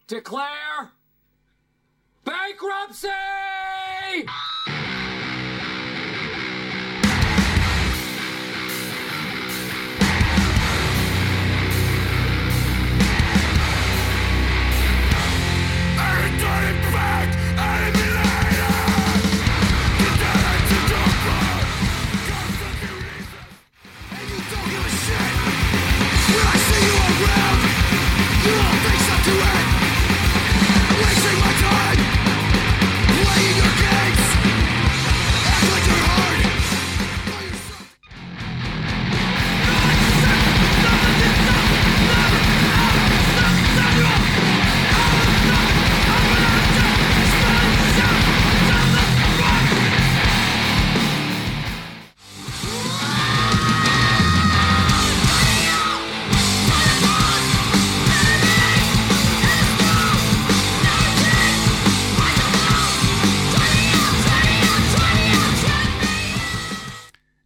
[0.08, 0.92] declare
[2.24, 3.08] bankruptcy!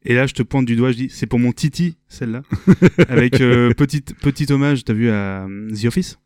[0.09, 2.41] Et là, je te pointe du doigt, je dis, c'est pour mon Titi, celle-là.
[3.09, 6.17] Avec euh, petite, petit hommage, t'as vu, à euh, The Office?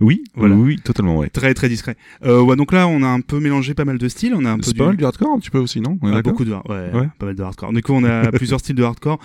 [0.00, 0.56] Oui, Voilà.
[0.56, 1.28] oui, totalement, ouais.
[1.28, 1.96] Très, très discret.
[2.24, 4.34] Euh, ouais, donc là, on a un peu mélangé pas mal de styles.
[4.34, 5.98] On a un peu pas mal du hardcore un petit peu aussi, non?
[6.02, 7.08] On beaucoup de ouais, Ouais.
[7.18, 7.72] pas mal de hardcore.
[7.72, 9.18] Du coup, on a plusieurs styles de hardcore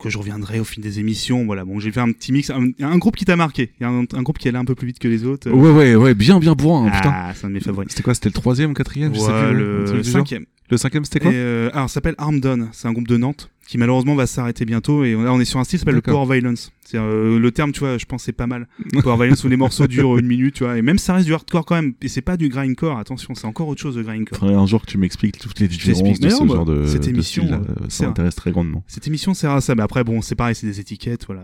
[0.00, 1.44] que je reviendrai au fil des émissions.
[1.44, 2.48] Voilà, bon, j'ai fait un petit mix.
[2.50, 3.72] Un, un groupe qui t'a marqué.
[3.80, 5.50] Il y a un, un groupe qui allait un peu plus vite que les autres.
[5.50, 7.10] Ouais, ouais, ouais, bien, bien bourrin, putain.
[7.14, 7.88] ah, c'est un de mes favoris.
[7.90, 8.14] C'était quoi?
[8.14, 9.58] C'était le troisième quatrième Je sais Ouais, plus.
[9.58, 10.44] le, le cinquième.
[10.70, 12.68] Le cinquième, c'était quoi Et, euh, alors, ça s'appelle Arm Down.
[12.72, 15.04] C'est un groupe de Nantes qui malheureusement va s'arrêter bientôt.
[15.04, 16.02] Et là, on est sur un style qui s'appelle le.
[16.02, 16.72] Power Violence.
[16.84, 18.68] C'est euh, le terme, tu vois, je pense c'est pas mal.
[19.02, 20.78] Power Violence où les morceaux durent une minute, tu vois.
[20.78, 21.94] Et même ça reste du hardcore quand même.
[22.00, 22.98] Et c'est pas du grindcore.
[22.98, 24.38] Attention, c'est encore autre chose de grindcore.
[24.38, 26.86] Faudrait un jour que tu m'expliques toutes les différences de ce bah, genre de.
[26.86, 27.60] cette de émission, style-là.
[27.68, 28.84] euh, c'est ça m'intéresse très grandement.
[28.86, 29.74] Cette émission sert à ça.
[29.74, 31.42] Mais après, bon, c'est pareil, c'est des étiquettes, voilà.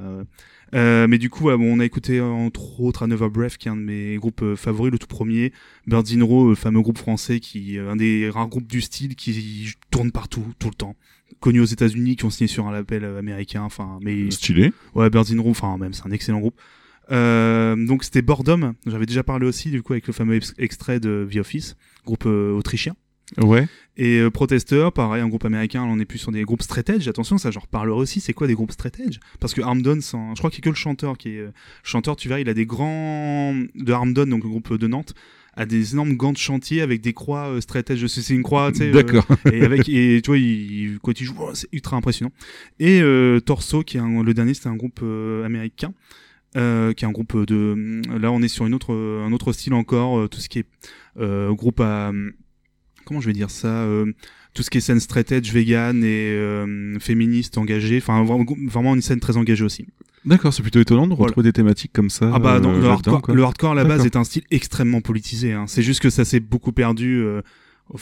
[0.74, 3.76] Euh, mais du coup, on a écouté euh, entre autres Another Breath, qui est un
[3.76, 5.52] de mes groupes euh, favoris, le tout premier.
[5.86, 9.74] Birds in Row, le fameux groupe français, qui un des rares groupes du style qui
[9.90, 10.96] tourne partout, tout le temps.
[11.40, 13.62] Connu aux États-Unis, qui ont signé sur un label américain.
[13.62, 14.72] Enfin, mais Stylé.
[14.94, 16.58] ouais, Birds in Row, enfin même, c'est un excellent groupe.
[17.10, 18.74] Euh, donc c'était Boredom.
[18.86, 22.24] J'avais déjà parlé aussi, du coup, avec le fameux ex- extrait de The Office, groupe
[22.26, 22.94] euh, autrichien.
[23.40, 23.66] Ouais.
[23.96, 26.88] Et euh, Protester, pareil, un groupe américain, là, on est plus sur des groupes straight
[26.90, 27.08] edge.
[27.08, 30.38] Attention, ça j'en reparlerai aussi, c'est quoi des groupes straight edge Parce que Armdon, je
[30.38, 31.38] crois qu'il y a que le chanteur qui est...
[31.40, 31.50] euh,
[31.82, 33.54] chanteur, tu verras, il a des grands...
[33.74, 35.14] De Armdon, donc le groupe de Nantes,
[35.54, 38.06] a des énormes gants de chantier avec des croix euh, straight edge.
[38.06, 38.88] C'est une croix, tu sais...
[38.88, 39.26] euh, D'accord.
[39.52, 42.32] et avec et tu vois il, quand il joue oh, c'est ultra impressionnant
[42.80, 45.02] et euh, Torso qui est un- le dernier c'était un groupe
[45.44, 45.92] américain
[46.56, 49.74] euh, qui est un groupe de là on est sur une autre un autre style
[49.74, 50.66] encore euh, tout ce qui est
[51.18, 52.12] euh, groupe à
[53.04, 54.12] comment je vais dire ça euh,
[54.54, 59.02] tout ce qui est scène straight edge vegan et euh, féministe engagée enfin vraiment, une
[59.02, 59.86] scène très engagée aussi
[60.24, 61.30] D'accord, c'est plutôt étonnant de Voilà.
[61.30, 62.30] retrouver des thématiques comme ça.
[62.32, 63.34] ah bah non, euh, le, hardcore, quoi.
[63.34, 65.52] le hardcore à la base est un style extrêmement politisé.
[65.52, 65.64] Hein.
[65.66, 67.24] C'est juste que ça s'est beaucoup perdu,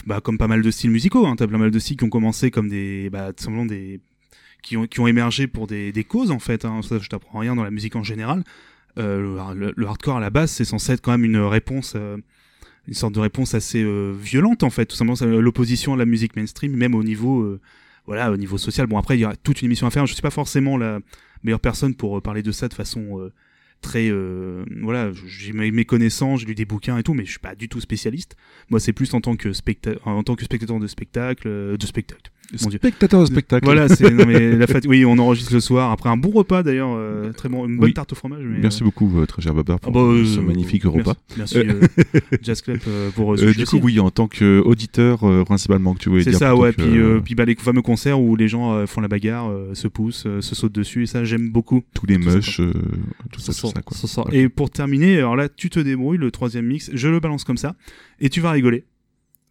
[0.06, 1.26] bah, comme pas mal de styles musicaux.
[1.26, 1.34] Hein.
[1.38, 4.00] T'as pas mal de styles qui ont commencé comme des, bah, simplement des,
[4.62, 6.66] qui ont, qui ont émergé pour des, des causes en fait.
[6.66, 6.82] Hein.
[6.82, 8.44] Ça, je t'apprends rien dans la musique en général.
[8.98, 11.96] Le, le hardcore à la base, c'est censé être quand même une réponse,
[12.90, 14.84] une sorte de réponse assez euh, violente en fait.
[14.84, 17.60] Tout simplement, c'est l'opposition à la musique mainstream, même au niveau, euh,
[18.04, 18.88] voilà, au niveau social.
[18.88, 20.04] Bon après, il y a toute une émission à faire.
[20.06, 20.98] Je suis pas forcément la
[21.44, 23.32] meilleure personne pour euh, parler de ça de façon euh,
[23.80, 27.38] très euh, voilà j'ai mes connaissances j'ai lu des bouquins et tout mais je suis
[27.38, 28.36] pas du tout spécialiste
[28.70, 31.86] moi c'est plus en tant que specta en tant que spectateur de spectacle euh, de
[31.86, 32.30] spectacle
[32.62, 32.78] mon Dieu.
[32.78, 33.64] Spectateur de spectacle.
[33.64, 36.64] voilà c'est non mais la fête oui on enregistre le soir après un bon repas
[36.64, 37.94] d'ailleurs euh, très bon une bonne Oui.
[37.94, 40.40] tarte au fromage mais, Merci beaucoup, très cher Babar, ah pour bah, euh, euh, ce
[40.40, 41.14] magnifique repas.
[41.38, 41.58] merci,
[42.42, 42.80] Jazz Club
[43.14, 43.80] pour ce du coup, aussi.
[43.84, 46.38] oui, en tant qu'auditeur, principalement, que tu voulais c'est dire.
[46.40, 49.48] ça plutôt ouais puis puis bah les fameux concerts où les gens font la bagarre
[49.74, 52.60] se poussent se sautent dessus et ça j'aime beaucoup tous les ça, mushs,
[53.30, 53.96] tout ça, Ça, quoi.
[54.32, 57.56] Et pour terminer, alors là, tu te débrouilles, le troisième mix, je le balance comme
[57.56, 57.76] ça,
[58.20, 58.84] et tu vas rigoler.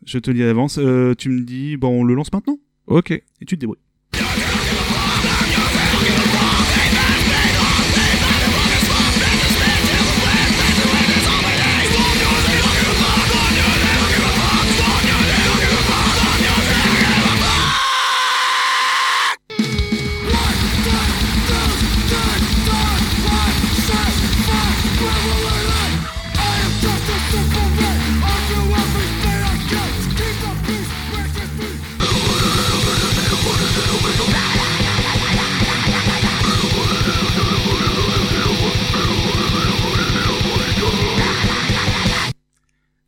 [0.05, 0.77] Je te le dis à l'avance.
[0.77, 3.12] Euh, tu me dis, bon, on le lance maintenant Ok.
[3.12, 3.79] Et tu te débrouilles.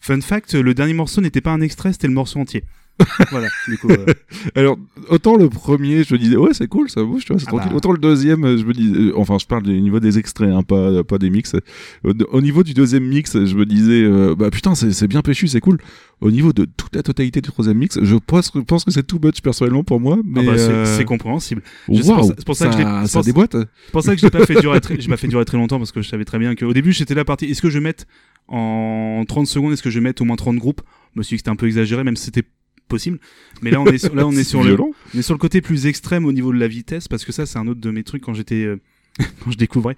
[0.02, 2.64] Fun fact, le dernier morceau n'était pas un extrait, c'était le morceau entier.
[3.32, 3.90] voilà, du coup.
[3.90, 4.06] euh,
[4.54, 4.78] Alors,
[5.10, 7.52] autant le premier, je me disais, ouais, c'est cool, ça bouge, tu vois, c'est Ah
[7.52, 7.70] tranquille.
[7.72, 7.78] bah.
[7.78, 10.62] Autant le deuxième, je me dis, euh, enfin, je parle du niveau des extraits, hein,
[10.62, 11.56] pas, pas des mix.
[12.04, 15.48] Au, au niveau du deuxième mix, je me disais, euh, bah putain, c'est bien péchu,
[15.48, 15.78] c'est cool.
[16.20, 19.20] Au niveau de toute la totalité du troisième mix, je pense, pense que c'est too
[19.24, 20.46] much personnellement pour moi, ah mais.
[20.46, 20.70] bah, c'est-
[21.02, 21.64] euh, compréhensible.
[21.90, 23.54] je- c'est pour ça- que je l'ai- ça, déboîte.
[23.56, 25.80] C'est pour ça que je l'ai pas fait durer très, je fait durer très longtemps
[25.80, 27.46] parce que je savais très bien qu'au début j'étais là parti.
[27.46, 28.04] Est-ce que je vais mettre
[28.47, 30.82] en 30 secondes, est-ce que je vais mettre au moins 30 groupes?
[31.13, 32.43] Je me suis dit que c'était un peu exagéré, même si c'était
[32.88, 33.19] possible.
[33.62, 34.91] Mais là on est sur, là on est C'est sur le, violent.
[35.15, 37.45] on est sur le côté plus extrême au niveau de la vitesse parce que ça
[37.45, 38.82] c'est un autre de mes trucs quand j'étais, euh,
[39.43, 39.95] quand je découvrais.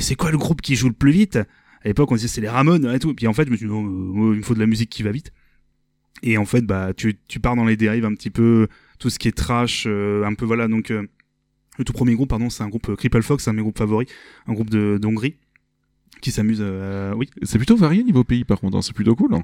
[0.00, 1.36] C'est quoi le groupe qui joue le plus vite?
[1.36, 3.12] À l'époque on disait c'est les Ramones et tout.
[3.14, 4.66] Puis en fait je me suis dit non, euh, moi, il me faut de la
[4.66, 5.32] musique qui va vite.
[6.22, 8.68] Et en fait bah tu, tu pars dans les dérives un petit peu,
[8.98, 10.90] tout ce qui est trash, euh, un peu voilà donc.
[10.90, 11.02] euh,
[11.78, 13.78] le tout premier groupe, pardon, c'est un groupe Cripple Fox, c'est un de mes groupes
[13.78, 14.06] favoris,
[14.46, 15.36] un groupe de d'Hongrie
[16.22, 16.60] qui s'amuse.
[16.62, 19.34] euh, oui, C'est plutôt varié niveau pays, par contre, hein, c'est plutôt cool.
[19.34, 19.42] hein.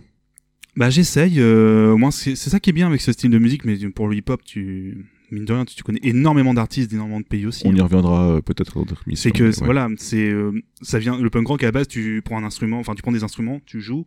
[0.77, 1.39] bah j'essaye.
[1.41, 4.09] euh, au moins c'est ça qui est bien avec ce style de musique, mais pour
[4.09, 7.67] le hip-hop, tu mine de rien, tu, tu connais énormément d'artistes, d'énormément de pays aussi.
[7.67, 7.77] On hein.
[7.77, 9.31] y reviendra euh, peut-être dans d'autres missions.
[9.31, 9.65] C'est que ouais.
[9.67, 11.89] voilà, c'est euh, ça vient le punk rock à la base.
[11.89, 14.07] Tu prends un instrument, enfin tu prends des instruments, tu joues.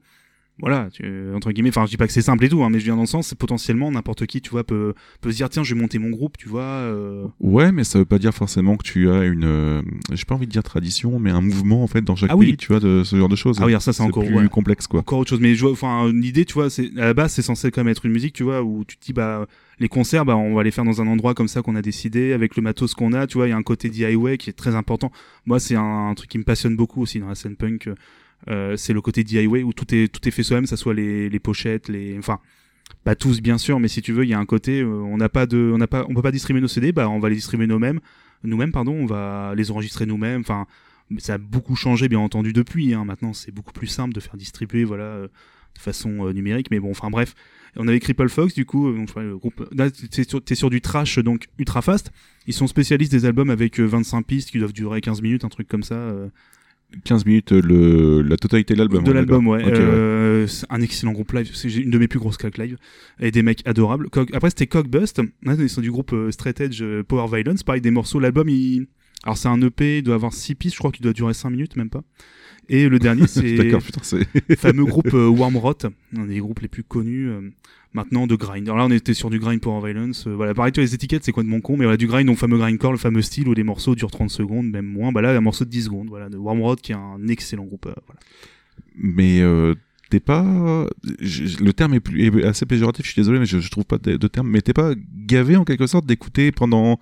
[0.62, 1.04] Voilà, tu,
[1.36, 1.69] entre guillemets.
[1.69, 3.08] Enfin, je dis pas que c'est simple et tout, hein, mais je viens dans le
[3.08, 6.12] sens, potentiellement n'importe qui, tu vois, peut peut se dire tiens, je vais monter mon
[6.12, 6.62] groupe, tu vois.
[6.62, 9.82] euh, Ouais, mais ça veut pas dire forcément que tu as une, euh,
[10.13, 12.47] j'ai pas envie de dire tradition, mais un mouvement en fait dans chaque Ah oui.
[12.47, 13.58] pays, tu vois, de ce genre de choses.
[13.60, 14.47] Ah oui, alors ça c'est encore plus ouais.
[14.50, 15.00] complexe quoi.
[15.00, 17.82] encore autre chose mais enfin l'idée tu vois c'est à la base c'est censé quand
[17.84, 19.47] même être une musique tu vois où tu te dis bah
[19.80, 22.34] les concerts bah on va les faire dans un endroit comme ça qu'on a décidé
[22.34, 24.54] avec le matos qu'on a tu vois il y a un côté DIY qui est
[24.54, 25.12] très important
[25.45, 27.89] moi c'est un, un truc qui me passionne beaucoup aussi dans la scène punk
[28.50, 31.30] euh, c'est le côté DIY où tout est tout est fait soi-même ça soit les,
[31.30, 32.40] les pochettes les enfin
[33.04, 35.18] pas tous bien sûr mais si tu veux il y a un côté euh, on
[35.18, 37.30] n'a pas de on n'a pas on peut pas distribuer nos CD bah on va
[37.30, 38.00] les distribuer nous-mêmes
[38.44, 40.66] nous-mêmes pardon on va les enregistrer nous-mêmes enfin
[41.20, 43.06] ça a beaucoup changé bien entendu depuis hein.
[43.06, 45.28] maintenant c'est beaucoup plus simple de faire distribuer voilà euh,
[45.76, 47.34] de façon numérique mais bon enfin bref.
[47.78, 49.70] On avait Cripple Fox du coup donc, le groupe
[50.10, 52.12] t'es sur, du trash donc ultra fast.
[52.46, 55.50] Ils sont spécialistes des albums avec euh, 25 pistes qui doivent durer 15 minutes un
[55.50, 55.96] truc comme ça
[57.04, 59.04] 15 minutes le, la totalité de l'album.
[59.04, 59.80] de l'album ouais, d'accord.
[59.80, 61.50] Ok, Euh, c'est un excellent groupe live.
[61.54, 62.78] C'est une de mes plus grosses claques live.
[63.20, 64.08] Et des mecs adorables.
[64.34, 67.64] Après c'était Cockbust ils sont du groupe euh, Straight Edge euh, Power Violence.
[67.64, 68.20] Pareil des morceaux.
[68.20, 68.88] L'album il
[69.24, 70.74] alors c'est un EP il doit avoir 6 pistes.
[70.76, 72.04] Je crois qu'il doit durer 5 minutes même pas.
[72.70, 74.28] Et le dernier c'est D'accord, putain, c'est.
[74.48, 75.74] le fameux groupe euh, Wormrot,
[76.18, 77.30] un des groupes les plus connus
[77.94, 78.68] maintenant de grind.
[78.68, 80.26] Alors là, on était sur du grind pour Violence.
[80.28, 82.26] euh, voilà, pareil, tu les étiquettes, c'est quoi de mon con, mais voilà, du grind,
[82.28, 85.12] donc fameux grindcore, le fameux style où les morceaux durent 30 secondes, même moins.
[85.12, 87.86] Bah là, un morceau de 10 secondes, voilà, de Wormrot, qui est un excellent groupe.
[87.88, 88.20] euh, voilà.
[88.96, 89.74] Mais euh,
[90.10, 90.86] t'es pas.
[91.20, 93.98] Le terme est, plus, est assez péjoratif, je suis désolé, mais je, je trouve pas
[93.98, 94.50] de, de terme.
[94.50, 94.94] Mais t'es pas
[95.26, 97.00] gavé en quelque sorte d'écouter pendant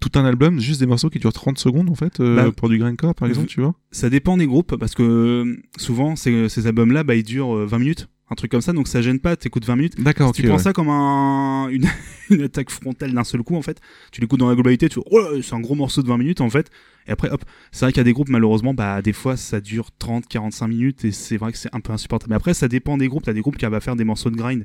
[0.00, 2.68] tout un album juste des morceaux qui durent 30 secondes en fait euh, Bah, pour
[2.68, 3.74] du grindcore par exemple, tu vois?
[3.90, 7.78] Ça dépend des groupes, parce que souvent, ces, ces albums-là, bah, ils durent euh, 20
[7.78, 10.00] minutes, un truc comme ça, donc ça gêne pas, t'écoutes 20 minutes.
[10.00, 10.62] D'accord, Si tu prends ouais.
[10.62, 11.86] ça comme un, une,
[12.30, 13.80] une attaque frontale d'un seul coup, en fait,
[14.12, 16.48] tu l'écoutes dans la globalité, tu oh c'est un gros morceau de 20 minutes, en
[16.48, 16.70] fait.
[17.06, 19.60] Et après, hop, c'est vrai qu'il y a des groupes, malheureusement, bah, des fois, ça
[19.60, 22.30] dure 30, 45 minutes, et c'est vrai que c'est un peu insupportable.
[22.30, 23.24] Mais après, ça dépend des groupes.
[23.24, 24.64] T'as des groupes qui à faire des morceaux de grind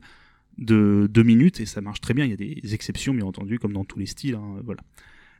[0.57, 2.25] de 2 minutes, et ça marche très bien.
[2.25, 4.81] Il y a des exceptions, bien entendu, comme dans tous les styles, hein, voilà.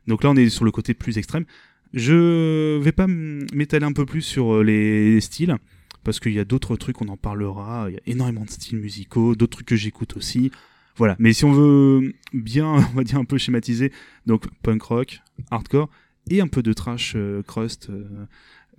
[0.06, 1.44] Donc là, on est sur le côté plus extrême.
[1.92, 5.56] Je vais pas m'étaler un peu plus sur euh, les styles,
[6.04, 7.86] parce qu'il y a d'autres trucs, on en parlera.
[7.88, 10.50] Il y a énormément de styles musicaux, d'autres trucs que j'écoute aussi.
[10.96, 11.16] Voilà.
[11.18, 13.92] Mais si on veut bien, on va dire un peu schématiser,
[14.26, 15.88] donc punk rock, hardcore
[16.28, 18.26] et un peu de trash, euh, crust, euh,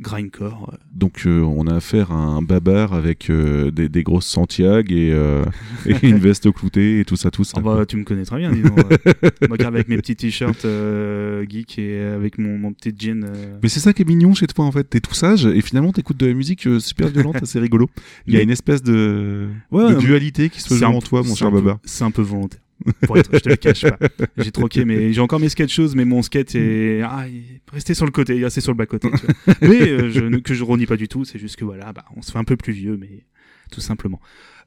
[0.02, 0.78] grindcore.
[0.94, 5.12] Donc euh, on a affaire à un babar avec euh, des, des grosses Santiago et,
[5.14, 5.46] euh,
[5.86, 7.58] et une veste cloutée et tout ça, tout ça.
[7.58, 8.78] Ah bah, tu me connais très bien, dis donc.
[9.48, 10.66] Moi, avec mes petits t-shirts
[11.48, 13.26] geek et avec mon, mon petit jean.
[13.62, 15.92] Mais c'est ça qui est mignon chez toi en fait, t'es tout sage et finalement
[15.92, 17.90] t'écoutes de la musique super violente, c'est rigolo.
[18.28, 21.36] Il y a une espèce de, Ouais, de dualité qui se joue en toi, mon
[21.36, 21.78] cher babar.
[21.86, 22.60] C'est un peu volontaire.
[23.06, 23.98] Pour être, je te le cache pas.
[24.38, 28.06] J'ai troqué, mais j'ai encore mes sketchs mais mon skate est ah, est resté sur
[28.06, 29.10] le côté, il est resté sur le bas côté.
[29.12, 29.56] tu vois.
[29.62, 31.26] mais euh, je, que je renie pas du tout.
[31.26, 33.26] C'est juste que voilà, bah, on se fait un peu plus vieux, mais
[33.72, 34.20] tout simplement.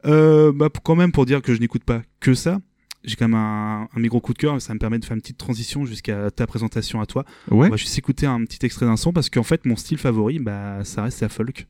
[0.07, 2.61] Euh, bah, quand même pour dire que je n'écoute pas que ça.
[3.05, 5.20] J'ai quand même un, un micro coup de cœur, ça me permet de faire une
[5.20, 7.24] petite transition jusqu'à ta présentation à toi.
[7.50, 7.66] Ouais.
[7.66, 10.38] On va juste écouter un petit extrait d'un son parce qu'en fait mon style favori,
[10.38, 11.66] bah ça reste la folk.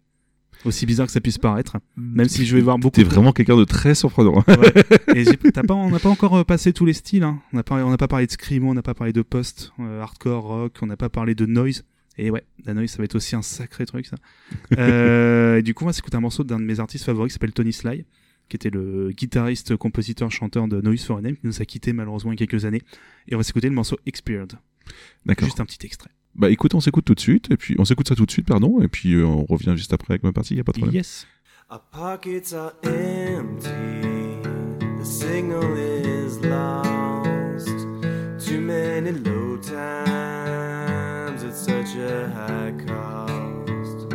[0.64, 2.96] Aussi bizarre que ça puisse paraître, même si je vais voir beaucoup.
[2.96, 4.42] T'es vraiment quelqu'un de très surprenant.
[4.48, 5.14] Ouais.
[5.14, 5.24] Et
[5.62, 7.22] pas, on n'a pas encore euh, passé tous les styles.
[7.22, 7.40] Hein.
[7.52, 9.72] On n'a pas, on n'a pas parlé de screamo, on n'a pas parlé de post,
[9.80, 11.84] euh, hardcore, rock, on n'a pas parlé de noise.
[12.16, 14.16] Et ouais, la noise, ça va être aussi un sacré truc, ça.
[14.78, 17.34] euh, et du coup, on va s'écouter un morceau d'un de mes artistes favoris qui
[17.34, 18.04] s'appelle Tony Sly,
[18.48, 21.92] qui était le guitariste, compositeur, chanteur de Noise for a Name, qui nous a quitté
[21.92, 22.82] malheureusement il y a quelques années.
[23.28, 24.52] Et on va s'écouter le morceau Expired.
[25.26, 25.46] D'accord.
[25.46, 26.10] Juste un petit extrait.
[26.36, 28.46] Bah écoute, on s'écoute tout de suite, et puis on s'écoute ça tout de suite,
[28.46, 30.78] pardon, et puis euh, on revient juste après avec ma partie, y a pas de
[30.78, 30.96] problème.
[30.96, 31.26] Yes.
[31.70, 34.34] Our pockets are empty.
[35.04, 37.68] the signal is lost.
[38.38, 44.10] Too many low times at such a high cost.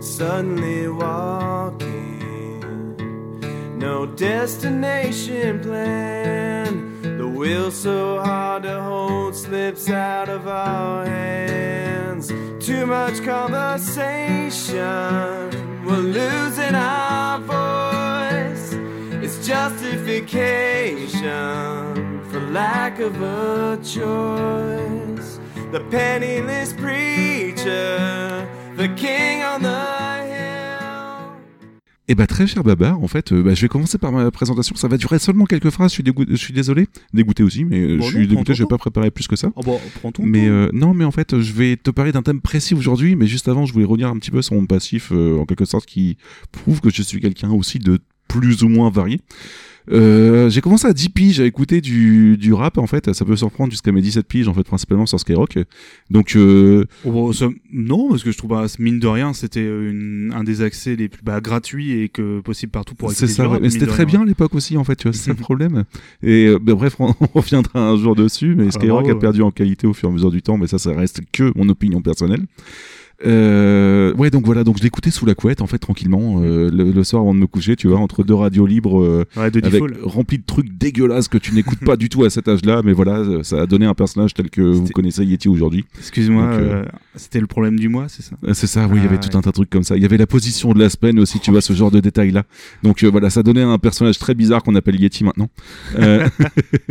[0.00, 2.60] Suddenly walking,
[3.78, 6.93] no destination plan.
[7.44, 12.28] Wheel so hard to hold slips out of our hands.
[12.64, 14.80] Too much conversation,
[15.84, 18.72] we're losing our voice.
[19.22, 25.38] It's justification for lack of a choice.
[25.70, 30.23] The penniless preacher, the king on the.
[32.06, 34.76] Eh bah très cher Babar, en fait, euh, bah, je vais commencer par ma présentation.
[34.76, 35.90] Ça va durer seulement quelques phrases.
[35.94, 38.54] Je suis, je suis désolé, dégoûté aussi, mais euh, Bon, je non, suis dégoûté.
[38.54, 39.50] Je vais pas préparer plus que ça.
[39.56, 42.20] Oh bah, prends ton Mais euh, non, mais en fait, je vais te parler d'un
[42.22, 43.16] thème précis aujourd'hui.
[43.16, 45.64] Mais juste avant, je voulais revenir un petit peu sur mon passif, euh, en quelque
[45.64, 46.18] sorte, qui
[46.52, 49.20] prouve que je suis quelqu'un aussi de plus ou moins varié.
[49.90, 53.36] Euh, j'ai commencé à 10 piges à écouter du, du rap en fait, ça peut
[53.36, 55.58] surprendre jusqu'à mes 17 piges en fait principalement sur Skyrock.
[56.10, 59.90] Donc euh, Oh, ça- non, parce que je trouve, bah, mine de rien, c'était euh,
[59.90, 63.46] une- un des accès les plus bah, gratuits et que possible partout pour c'est ça,
[63.46, 64.06] rap, mais c'était très rien.
[64.06, 65.84] bien à l'époque aussi en fait, tu vois, c'est le problème.
[66.22, 69.42] Et euh, bah, bref, on, on reviendra un jour dessus, mais Ah, Skyrock a perdu
[69.42, 71.68] en qualité au fur et à mesure du temps, mais ça, ça reste que mon
[71.68, 72.44] opinion personnelle.
[73.24, 76.90] Euh, ouais, donc voilà, donc je l'écoutais sous la couette en fait tranquillement euh, le,
[76.90, 79.00] le soir avant de me coucher, tu vois, entre deux radios libres.
[79.02, 79.94] euh, Ouais, de avec default.
[80.02, 83.22] rempli de trucs dégueulasses que tu n'écoutes pas du tout à cet âge-là, mais voilà,
[83.42, 85.84] ça a donné un personnage tel que vous connaissez Yeti aujourd'hui.
[85.98, 86.84] Excuse-moi,
[87.16, 88.36] c'était le problème du mois, c'est ça?
[88.52, 89.36] C'est ça, oui, il y Ah, avait tout ouais.
[89.36, 89.96] un tas de trucs comme ça.
[89.96, 92.44] Il y avait la position de la semaine aussi, tu vois, ce genre de détails-là.
[92.82, 95.48] Donc voilà, ça donnait un personnage très bizarre qu'on appelle Yeti maintenant.
[95.98, 96.26] Euh,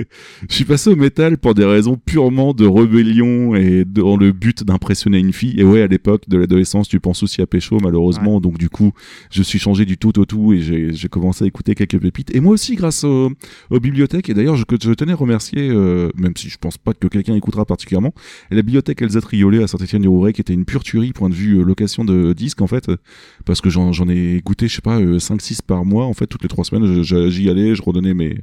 [0.50, 4.64] je suis passé au métal pour des raisons purement de rébellion et dans le but
[4.64, 5.60] d'impressionner une fille.
[5.60, 8.39] Et ouais, à l'époque de l'adolescence, tu penses aussi à Pécho, malheureusement.
[8.41, 8.91] Donc du coup,
[9.32, 10.60] je suis changé du tout au tout et
[10.93, 12.34] j'ai commencé à écouter quelques pépites.
[12.36, 13.32] Et moi aussi, grâce au-
[13.69, 14.30] aux bibliothèques.
[14.30, 17.65] Et d'ailleurs, je, tenais à remercier, euh, même si je pense pas que quelqu'un écoutera
[17.65, 18.13] particulièrement,
[18.52, 21.63] la bibliothèque Elsa Triolet à Saint-Étienne-du-Rouvray, qui était une pure tuerie point de vue euh,
[21.63, 22.97] location de disques, en fait, euh,
[23.45, 26.49] parce que j'en ai écouté, je sais pas, 5-6 par mois, en fait, toutes les
[26.49, 28.38] trois semaines, je- je- j'y allais, je redonnais mes,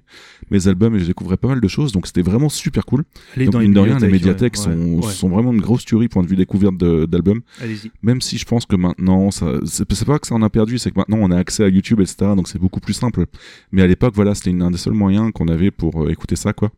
[0.51, 3.05] mes albums et je découvrais pas mal de choses, donc c'était vraiment super cool.
[3.37, 5.61] Allez donc, dans mine de rien, les bibliothèques, médiathèques ouais, sont, ouais, sont vraiment une
[5.61, 7.91] grosse tuerie point de vue découverte d'albums, Allez-y.
[8.03, 10.99] même si je pense que maintenant, c'est pas que ça en a perdu, c'est que
[10.99, 13.27] maintenant on a accès à YouTube, etc., donc c'est beaucoup plus simple.
[13.73, 16.53] Mais à l'époque, voilà, c'était un des seuls moyens qu'on avait pour euh, écouter ça,
[16.53, 16.71] quoi.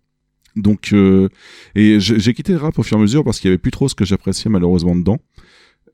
[0.56, 1.28] Donc, euh,
[1.74, 3.70] et j'ai quitté le rap au fur et à mesure parce qu'il y avait plus
[3.70, 5.18] trop ce que j'appréciais malheureusement dedans.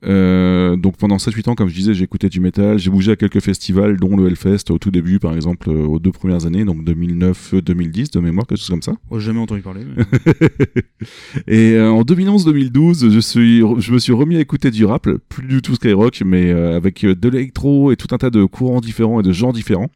[0.05, 3.15] Euh, donc pendant 7-8 ans, comme je disais, j'ai écouté du métal, j'ai bougé à
[3.17, 6.63] quelques festivals, dont le Hellfest au tout début, par exemple, euh, aux deux premières années,
[6.63, 8.93] donc 2009-2010 de mémoire, quelque chose comme ça.
[9.09, 9.81] Oh, jamais entendu parler.
[9.85, 10.03] mais-
[11.47, 15.47] Et euh, en 2011-2012, je suis, je me suis remis à écouter du rap, plus
[15.47, 18.81] du tout Skyrock, mais euh, avec euh, de l'électro et tout un tas de courants
[18.81, 19.89] différents et de genres différents.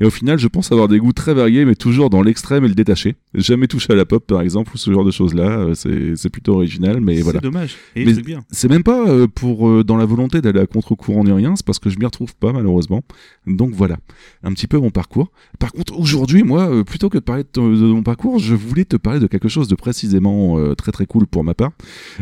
[0.00, 2.68] Et au final, je pense avoir des goûts très variés, mais toujours dans l'extrême et
[2.68, 3.14] le détaché.
[3.34, 5.58] Jamais touché à la pop, par exemple, ou ce genre de choses-là.
[5.60, 7.40] Euh, C'est, c'est plutôt original, mais C'est voilà.
[7.40, 7.76] dommage.
[7.94, 8.42] Et Mais- c'est bien.
[8.50, 11.66] C'est même pas euh, pour euh, dans la volonté d'aller à contre-courant ni rien, c'est
[11.66, 13.02] parce que je m'y retrouve pas malheureusement.
[13.48, 13.96] Donc voilà,
[14.44, 15.32] un petit peu mon parcours.
[15.58, 18.84] Par contre, aujourd'hui, moi, euh, plutôt que de parler de, de mon parcours, je voulais
[18.84, 21.72] te parler de quelque chose de précisément euh, très très cool pour ma part.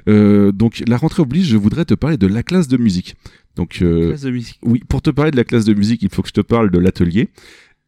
[0.07, 3.17] Donc la rentrée oblige, je voudrais te parler de la classe de musique.
[3.55, 4.59] Donc Classe de musique.
[4.63, 6.71] oui, pour te parler de la classe de musique, il faut que je te parle
[6.71, 7.29] de l'atelier.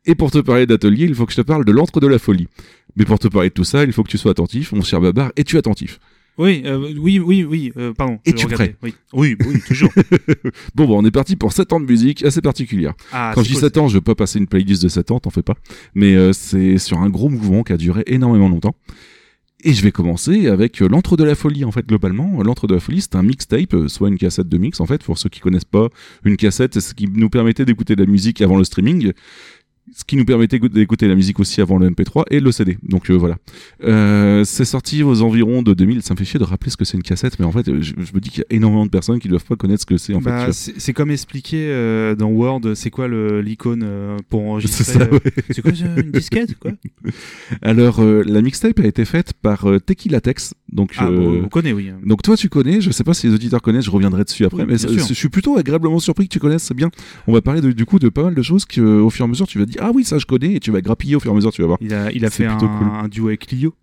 [0.05, 2.19] Et pour te parler d'atelier, il faut que je te parle de l'entre de la
[2.19, 2.49] folie.
[2.97, 5.01] Mais pour te parler de tout ça, il faut que tu sois attentif, mon cher
[5.01, 5.33] Babar.
[5.37, 6.01] Es-tu attentif?
[6.39, 7.73] Oui, euh, oui, oui, oui.
[7.77, 8.19] euh, pardon.
[8.25, 9.91] Es-tu regardais, prêt Oui, oui, oui, toujours.
[10.75, 12.95] Bon, bon, on est parti pour 7 ans de musique assez particulière.
[13.13, 15.11] Ah, Quand je dis cool, 7 ans, je veux pas passer une playlist de 7
[15.11, 15.55] ans, t'en fais pas.
[15.95, 18.75] Mais euh, c'est sur un gros mouvement qui a duré énormément longtemps.
[19.65, 22.43] Et je vais commencer avec l'entre de la folie, en fait, globalement.
[22.43, 25.19] L'entre de la folie, c'est un mixtape, soit une cassette de mix, en fait, pour
[25.19, 25.89] ceux qui connaissent pas.
[26.25, 29.13] Une cassette, c'est ce qui nous permettait d'écouter de la musique avant le streaming.
[29.95, 32.79] Ce qui nous permettait écou- d'écouter la musique aussi avant le MP3 et le CD.
[32.83, 33.37] Donc euh, voilà.
[33.85, 36.03] Euh, c'est sorti aux environs de 2000.
[36.03, 37.93] Ça me fait chier de rappeler ce que c'est une cassette, mais en fait, je,
[37.99, 39.97] je me dis qu'il y a énormément de personnes qui doivent pas connaître ce que
[39.99, 40.31] c'est, en fait.
[40.31, 43.07] Bah, c'est comme expliqué euh, dans Word, c'est quoi
[43.43, 43.87] l'icône
[44.29, 45.09] pour enregistrer
[45.51, 46.73] C'est quoi une disquette quoi?
[47.63, 50.55] Alors, la mixtape a été faite par Tequila Tex.
[50.73, 51.91] Donc, Ah, bon, on connaît, oui.
[52.05, 52.81] donc toi, tu connais.
[52.81, 53.85] Je sais pas si les auditeurs connaissent.
[53.85, 54.63] Je reviendrai dessus après.
[54.63, 56.63] Oui, mais je suis plutôt agréablement surpris que tu connaisses.
[56.63, 56.91] C'est bien.
[57.27, 59.25] On va parler de- du coup de pas mal de choses que, euh, au fur
[59.25, 61.17] et à mesure, tu vas dire ah oui, ça je connais, et tu vas grappiller
[61.17, 61.79] au fur et à mesure, tu vas voir.
[61.81, 62.69] Il a, il a fait un, cool.
[62.69, 63.75] un duo avec Clio.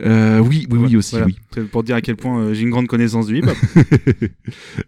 [0.00, 1.26] Euh, oui, oui, oui aussi, Voilà.
[1.26, 1.36] oui.
[1.52, 3.56] C'est Pour dire à quel point euh, j'ai une grande connaissance du hip-hop.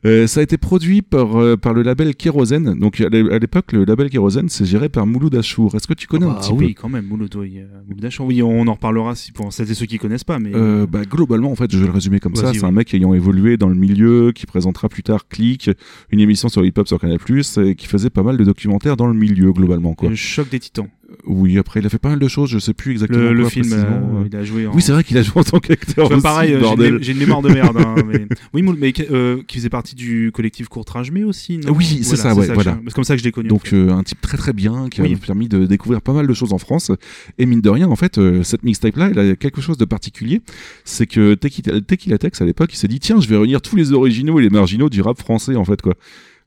[0.06, 2.78] Euh, ça a été produit par par le label Kérosène.
[2.78, 5.74] Donc à l'é- à l'époque, le label Kérosène, c'est géré par Mouloud Achour.
[5.74, 7.58] Est-ce que tu connais un Ah petit oui, quand même, Mouloud, oui.
[7.86, 8.26] Mouloud Achour.
[8.26, 11.02] Oui, on en reparlera si pour celles et ceux qui connaissent pas, mais peu bah,
[11.04, 12.52] globalement, en fait, je vais le résumer comme ça.
[12.52, 12.66] C'est oui.
[12.66, 15.70] un mec ayant évolué dans le milieu, qui présentera plus tard Click,
[16.10, 17.18] une émission sur hip-hop sur Canal+,
[17.66, 20.08] et qui faisait pas mal de documentaires dans le milieu globalement, quoi.
[20.08, 20.88] le choc des titans.
[21.26, 23.30] Oui, après, il a fait pas mal de choses, je sais plus exactement.
[23.30, 24.28] Le, film, précisément, euh, euh.
[24.30, 24.74] il a joué en.
[24.74, 26.06] Oui, c'est vrai qu'il a joué en tant qu'acteur.
[26.06, 26.56] Enfin, pareil,
[27.00, 27.76] j'ai une mémoire de merde.
[27.78, 28.26] hein, mais...
[28.54, 31.58] Oui, mais euh, qui faisait partie du collectif Courtrage mais aussi.
[31.58, 32.78] Non Oui, c'est ça, ouais, voilà.
[32.86, 33.48] C'est comme ça que je l'ai connu.
[33.48, 33.76] en Donc fait.
[33.76, 35.14] euh, un type très très bien qui Oui.
[35.14, 36.90] a permis de découvrir pas mal de choses en France
[37.38, 40.40] et mine de rien en fait cette mixtape là elle a quelque chose de particulier
[40.84, 43.92] c'est que Tequila Tex à l'époque il s'est dit tiens je vais réunir tous les
[43.92, 45.94] originaux et les marginaux du rap français en fait quoi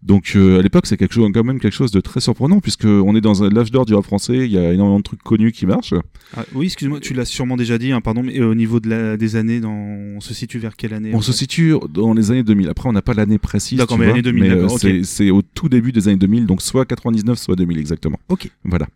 [0.05, 2.85] donc euh, à l'époque c'est quelque chose quand même quelque chose de très surprenant puisque
[2.85, 5.51] on est dans l'âge d'or du rap français il y a énormément de trucs connus
[5.51, 5.93] qui marchent
[6.35, 8.89] Ah, oui, excuse-moi, tu l'as sûrement déjà dit, hein, pardon, mais euh, au niveau de
[8.89, 9.71] la, des années, dans...
[9.71, 12.93] on se situe vers quelle année on se situe dans les années 2000 après on
[12.93, 16.07] n'a pas l'année précise D'accord, mais l'année 2000, mais, euh, c'est au tout début des
[16.07, 18.49] années 2000 donc soit 99 soit 2000 exactement Ok.
[18.63, 18.87] Voilà.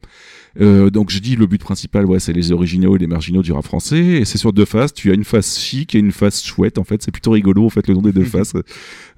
[0.60, 3.52] Euh, donc je dis le but principal, ouais, c'est les originaux et les marginaux du
[3.52, 4.00] rap français.
[4.00, 4.94] Et c'est sur deux faces.
[4.94, 6.78] Tu as une face chic et une face chouette.
[6.78, 7.66] En fait, c'est plutôt rigolo.
[7.66, 8.54] En fait, le nom des deux faces.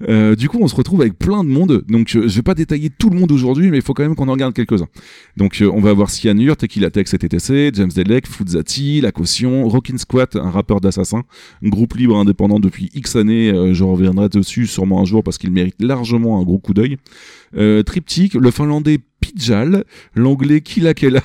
[0.08, 1.84] Euh, du coup, on se retrouve avec plein de monde.
[1.88, 4.14] Donc euh, je vais pas détailler tout le monde aujourd'hui, mais il faut quand même
[4.14, 4.88] qu'on en regarde quelques-uns.
[5.36, 9.68] Donc euh, on va avoir Cyanure, Tequila Tex et TTC, James Delec, Fuzzati, La Caution,
[9.68, 11.22] Rockin' Squat, un rappeur d'assassin,
[11.62, 13.50] groupe libre indépendant depuis X années.
[13.50, 16.96] Euh, je reviendrai dessus sûrement un jour parce qu'il mérite largement un gros coup d'œil.
[17.56, 21.20] Euh, Triptyque, le finlandais Pidjal, l'anglais Kilakela,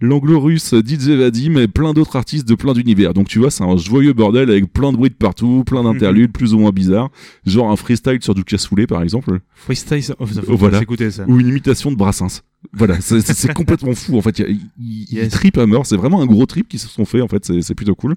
[0.00, 3.14] l'anglo-russe DJ Vadim et plein d'autres artistes de plein d'univers.
[3.14, 6.32] Donc tu vois, c'est un joyeux bordel avec plein de bruit de partout, plein d'interludes
[6.32, 7.10] plus ou moins bizarres,
[7.46, 10.78] genre un freestyle sur du cassoulet par exemple, Freestyle, oh, ça faut Voilà.
[10.78, 11.24] s'écouter ça.
[11.28, 12.42] ou une imitation de Brassens.
[12.72, 14.38] Voilà, c'est- complètement fou en fait.
[14.40, 15.30] Il, il, il Yes.
[15.32, 15.86] tripe à mort.
[15.86, 17.44] C'est vraiment un gros trip qui se sont fait en fait.
[17.62, 18.14] C'est plutôt cool.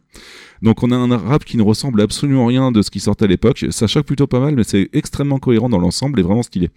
[0.62, 3.28] Donc on a un rap qui ne ressemble absolument rien de ce qui sortait à
[3.28, 3.66] l'époque.
[3.70, 6.70] Ça choque plutôt pas mal, mais c'est extrêmement cohérent dans l'ensemble et vraiment stylé.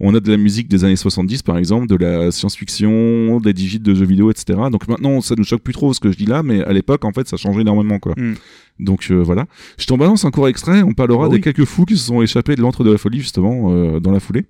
[0.00, 3.80] On a de la musique des années 70 par exemple, de la science-fiction, des digits
[3.80, 4.58] de jeux vidéo, etc.
[4.70, 7.04] Donc maintenant ça nous choque plus trop ce que je dis là, mais à l'époque
[7.04, 8.14] en fait ça changeait énormément quoi.
[8.16, 8.34] Mm.
[8.80, 9.46] Donc euh, voilà.
[9.78, 10.82] Je t'en balance un court extrait.
[10.82, 11.40] On parlera Oh des oui.
[11.40, 14.20] quelques fous qui se sont échappés de l'antre de la folie justement euh, dans la
[14.20, 14.46] foulée.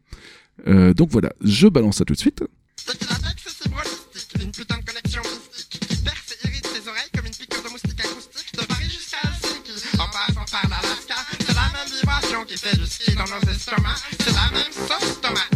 [0.68, 2.42] Euh, donc voilà, je balance ça tout de suite.
[2.86, 7.10] Tequila Tex, c'est brolistiques, une putain de connexion mystique qui perce et irrite tes oreilles
[7.14, 11.16] comme une piqûre de moustique acoustique de Paris jusqu'à Helsinki, en passant par l'Alaska.
[11.40, 15.20] C'est la même vibration qui fait du ski dans nos estomacs, c'est la même sauce
[15.22, 15.53] tomate.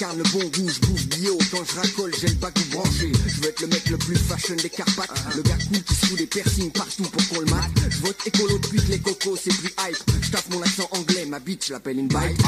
[0.00, 3.12] Dans, j'incarne le bon je bouffe bio, quand je racole, j'ai le bac branché.
[3.26, 6.06] Je veux être le mec le plus fashion des Carpates, le gars cool qui se
[6.06, 7.70] fout des piercings partout pour qu'on le mate.
[7.88, 10.22] Je vote écolo depuis que les cocos, c'est plus hype.
[10.22, 12.40] Je tape mon accent anglais, ma bitch, je l'appelle une bite.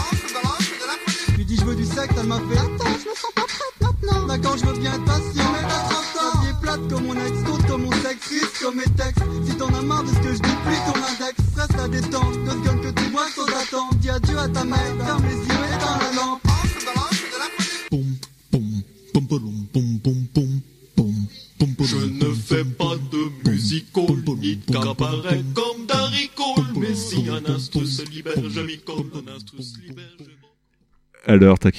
[1.28, 2.58] Je lui dis je veux du sexe, elle m'a fait.
[2.58, 4.26] Attends, je me sens pas prête maintenant.
[4.26, 7.66] D'accord, je veux bien être patient Mais t'as 30 ans plate comme mon ex, compte
[7.66, 9.22] comme mon sexe Triste comme mes textes.
[9.46, 10.51] Si t'en as marre de ce que je dis,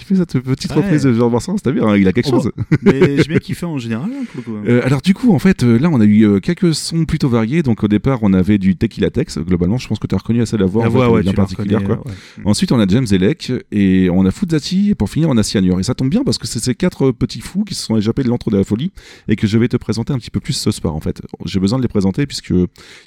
[0.04, 0.78] kiffé cette petite Ouais.
[0.82, 2.52] reprise de Georges Brassens T'as vu, hein, il a quelque Oh, chose.
[2.82, 4.68] Mais j'ai bien kiffé en général, hein, pour le coup.
[4.70, 7.30] Euh, alors du coup, en fait, euh, là, on a eu euh, quelques sons plutôt
[7.30, 7.64] variés.
[7.64, 9.38] Donc au départ, on avait du Tequila Tex.
[9.40, 11.32] Globalement, je pense que t'as reconnu assez la voix, la en voix, fait, ouais, bien
[11.32, 11.98] tu particulière, quoi.
[12.06, 12.14] ouais.
[12.46, 15.80] Ensuite, on a James Elec et on a Fuzzati et pour finir, on a Cyanure.
[15.80, 18.24] Et ça tombe bien parce que c'est ces quatre petits fous qui se sont échappés
[18.24, 18.92] de l'antre de la folie
[19.28, 21.22] et que je vais te présenter un petit peu plus ce soir, en fait.
[21.46, 22.54] J'ai besoin de les présenter puisque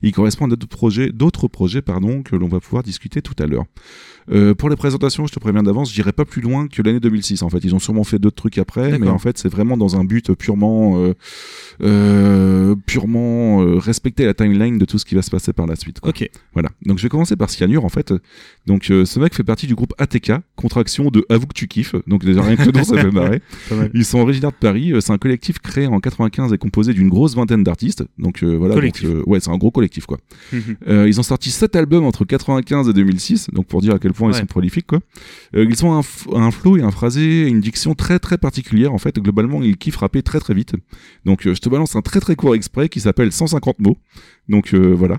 [0.02, 3.46] ils correspondent à d'autres projets, d'autres projets, pardon, que l'on va pouvoir discuter tout à
[3.46, 3.64] l'heure.
[4.30, 7.42] Euh, pour les présentations, je te préviens d'avance, j'irai pas plus loin que l'année 2006.
[7.42, 9.96] En fait, ils ont sûrement fait d'autres trucs après, mais en fait, c'est vraiment dans
[9.96, 11.14] un but purement, euh,
[11.82, 16.00] euh, purement respecter la timeline de tout ce qui va se passer par la suite.
[16.00, 16.10] quoi.
[16.10, 16.28] Ok.
[16.52, 16.70] Voilà.
[16.84, 18.12] Donc je vais commencer par Cyanure en fait.
[18.66, 21.94] Donc ce mec fait partie du groupe ATK, contraction de Avoue que tu kiffes.
[22.06, 23.42] Donc déjà rien que le nom ça fait marrer.
[23.94, 24.92] Ils sont originaires de Paris.
[25.00, 28.04] C'est un collectif créé en 95 et composé d'une grosse vingtaine d'artistes.
[28.18, 28.74] Donc voilà.
[28.74, 29.08] Collectif.
[29.08, 30.18] donc, ouais, c'est un gros collectif quoi.
[30.52, 31.06] Mhm.
[31.06, 34.30] Ils ont sorti sept albums entre 95 et 2006, donc pour dire à quel point
[34.30, 34.40] ils Ouais.
[34.40, 35.00] sont prolifiques quoi.
[35.54, 36.02] Euh, ils ont un,
[36.34, 39.18] un flow et un phrasé, et une diction très très particulière en fait.
[39.18, 40.74] Globalement, ils kiffent rapper très très vite.
[41.24, 43.96] Donc euh, je te balance un très très court exprès qui s'appelle 150 mots.
[44.48, 45.18] Donc euh, voilà.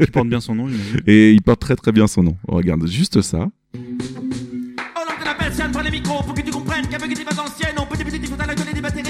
[0.00, 0.68] Qui porte bien son nom.
[1.06, 2.36] Et il porte très très bien son nom.
[2.48, 3.48] On regarde juste ça.
[3.76, 7.38] Oh non, qu'on appelle Sian, prends les micros pour que tu comprennes qu'avec des bases
[7.38, 9.02] anciennes, on peut débuter des fautes à la gueule et des batailles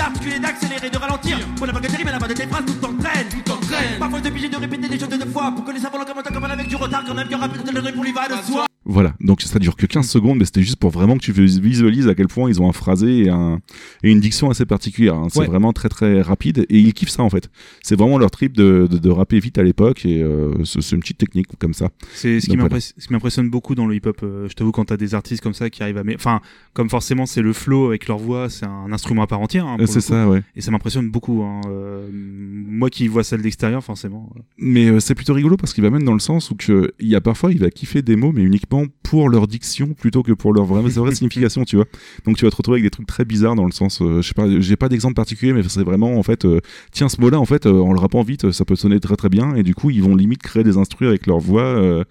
[0.00, 1.38] d'articuler, d'accélérer, de ralentir.
[1.56, 3.28] Pour la vague terrible, à la fin de tes phrases, tout t'entraîne.
[3.28, 3.98] Tout t'entraîne.
[3.98, 6.44] Parfois, t'es obligé de répéter des choses deux fois pour que les savants commentent comme
[6.44, 8.42] avec du retard quand même qu'il y aura plus de télé pour lui va de
[8.42, 8.66] soi.
[8.86, 12.08] Voilà, donc ça dure que 15 secondes, mais c'était juste pour vraiment que tu visualises
[12.08, 13.60] à quel point ils ont un phrasé et, un,
[14.02, 15.14] et une diction assez particulière.
[15.16, 15.26] hein.
[15.30, 15.46] C'est Ouais.
[15.46, 17.50] vraiment très très rapide et ils kiffent ça en fait.
[17.82, 21.00] C'est vraiment leur trip de, de, de rapper vite à l'époque et euh, c'est une
[21.00, 21.90] petite technique comme ça.
[22.14, 24.20] C'est ce qui ce m'impressionne beaucoup dans le hip-hop.
[24.22, 26.04] euh, je t'avoue, quand t'as des artistes comme ça qui arrivent à.
[26.04, 26.40] mais- Enfin,
[26.72, 29.66] comme forcément c'est le flow avec leur voix, c'est un instrument à part entière.
[29.66, 30.42] hein, Euh, c'est ça, ouais.
[30.56, 31.42] Et ça m'impressionne beaucoup.
[31.42, 34.32] hein, euh, moi qui vois ça de l'extérieur, forcément.
[34.58, 36.56] Mais c'est plutôt rigolo parce qu'il va même dans le sens où
[36.98, 38.70] il y a parfois il va kiffer des mots mais uniquement
[39.02, 40.82] pour leur diction plutôt que pour leur vraie,
[41.14, 41.86] signification, tu vois.
[42.24, 44.28] Donc tu vas te retrouver avec des trucs très bizarres dans le sens, euh, je
[44.28, 46.60] sais pas, j'ai pas d'exemple particulier mais c'est vraiment en fait, euh,
[46.92, 49.28] tiens ce mot-là en fait euh, en le rappant vite ça peut sonner très très
[49.28, 52.04] bien et du coup ils vont limite créer des instrus avec leur voix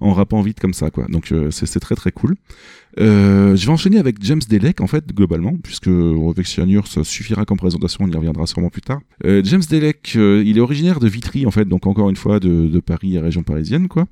[0.00, 1.06] en rappant vite comme ça quoi.
[1.08, 2.36] Donc c'est c'est très très cool.
[2.98, 5.90] Euh, je vais enchaîner avec James Delec en fait globalement puisque
[6.44, 9.00] Cyanure ça suffira comme présentation on y reviendra sûrement plus tard.
[9.26, 12.40] Euh, James Delec euh, il est originaire de Vitry en fait donc encore une fois
[12.40, 14.06] de, de Paris et région parisienne quoi.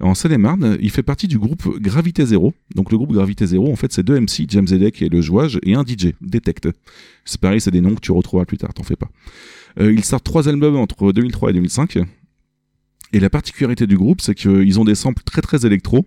[0.00, 3.76] En Seine-et-Marne il fait partie du groupe Gravité Zéro donc le groupe Gravité Zéro en
[3.76, 6.68] fait c'est deux MC James Delec et le jouage et un DJ Detect.
[7.24, 9.08] C'est pareil c'est des noms que tu retrouveras plus tard t'en fais pas.
[9.80, 11.98] Euh, il sort trois albums entre 2003 et 2005
[13.14, 16.06] et la particularité du groupe c'est qu'ils ont des samples très très électro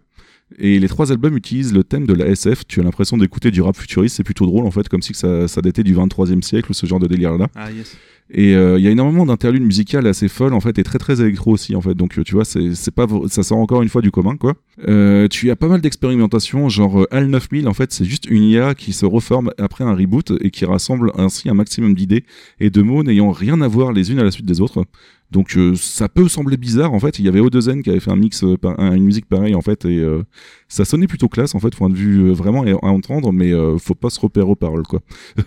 [0.58, 2.66] et les trois albums utilisent le thème de la SF.
[2.68, 4.16] Tu as l'impression d'écouter du rap futuriste.
[4.16, 6.86] C'est plutôt drôle en fait, comme si ça, ça datait du 23e siècle ou ce
[6.86, 7.48] genre de délire là.
[7.56, 7.98] Ah yes.
[8.32, 11.20] Et euh, il y a énormément d'interludes musicales assez folles en fait et très très
[11.20, 11.96] électro aussi en fait.
[11.96, 14.54] Donc euh, tu vois, c'est pas ça sort encore une fois du commun quoi.
[14.88, 18.76] Euh, tu as pas mal d'expérimentations, genre HAL 9000 en fait, c'est juste une IA
[18.76, 22.24] qui se reforme après un reboot et qui rassemble ainsi un maximum d'idées
[22.60, 24.86] et de mots n'ayant rien à voir les unes à la suite des autres.
[25.32, 27.20] Donc euh, ça peut sembler bizarre en fait.
[27.20, 29.86] Il y avait O2N qui avait fait un mix, euh, une musique pareille en fait
[29.86, 30.24] et euh,
[30.68, 33.78] ça sonnait plutôt classe en fait, point de vue euh, vraiment à entendre, mais euh,
[33.78, 35.02] faut pas se repérer aux paroles quoi.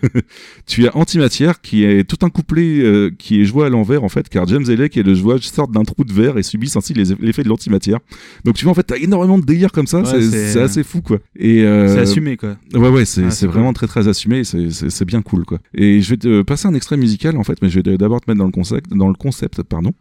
[0.65, 4.09] tu as Antimatière qui est tout un couplet euh, qui est joué à l'envers en
[4.09, 6.93] fait, car James Elec et le jouage sortent d'un trou de verre et subissent ainsi
[6.93, 7.99] les- l'effet de l'antimatière.
[8.45, 11.01] Donc tu vois en fait t'as énormément de délire comme ça, Ouais, c'est assez fou
[11.01, 11.19] quoi.
[11.37, 12.55] Et euh, C'est assumé quoi.
[12.73, 15.59] Ouais ouais, c'est Ah, vraiment très très assumé, c'est bien cool quoi.
[15.73, 18.29] Et je vais te passer un extrait musical en fait, mais je vais d'abord te
[18.29, 19.91] mettre dans le concept, dans le concept pardon,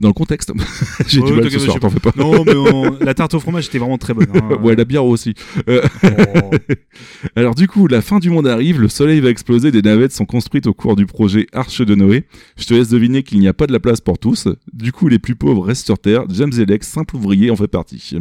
[0.00, 0.52] dans le contexte.
[1.08, 2.12] J'ai du mal ce t'inquiète, soir, j'ai t'en fais pas.
[2.16, 4.26] Non, mais on- la tarte au fromage était vraiment très bonne.
[4.34, 4.56] hein.
[4.62, 5.34] ouais, la bière aussi.
[5.68, 6.50] Euh, Oh.
[7.36, 10.24] Alors du coup, la fin du monde arrive, le soleil va exploser, des navettes sont
[10.26, 12.24] construites au cours du projet Arche de Noé.
[12.56, 14.46] Je te laisse deviner qu'il n'y a pas de la place pour tous.
[14.72, 16.24] Du coup, les plus pauvres restent sur Terre.
[16.30, 18.14] James Elec, simple ouvrier, en fait partie.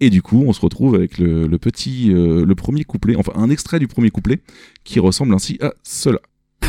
[0.00, 3.32] Et du coup, on se retrouve avec le, le petit, euh, le premier couplet, enfin
[3.34, 4.38] un extrait du premier couplet,
[4.82, 6.18] qui ressemble ainsi à cela.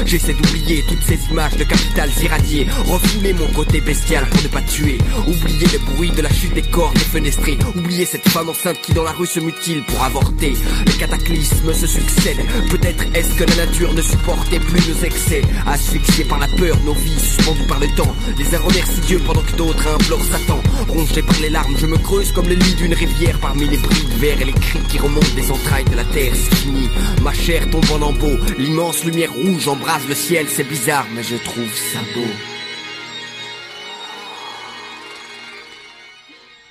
[0.05, 2.67] J'essaie d'oublier toutes ces images de capitales irradiées.
[2.87, 4.97] Refouler mon côté bestial pour ne pas tuer.
[5.27, 9.03] Oublier le bruit de la chute des corps défenestrés Oublier cette femme enceinte qui dans
[9.03, 10.53] la rue se mutile pour avorter.
[10.87, 15.41] Les cataclysmes se succèdent Peut-être est-ce que la nature ne supportait plus nos excès.
[15.65, 18.15] Asphyxiés par la peur, nos vies suspendues par le temps.
[18.37, 20.61] Les uns remercient Dieu pendant que d'autres implorent Satan.
[20.87, 24.03] Rongé par les larmes, je me creuse comme le lit d'une rivière Parmi les bris
[24.03, 26.89] de verre et les cris qui remontent des entrailles de la terre fini,
[27.23, 29.67] ma chair tombe en lambeaux L'immense lumière rouge
[30.07, 32.27] le ciel, c'est bizarre mais je trouve ça beau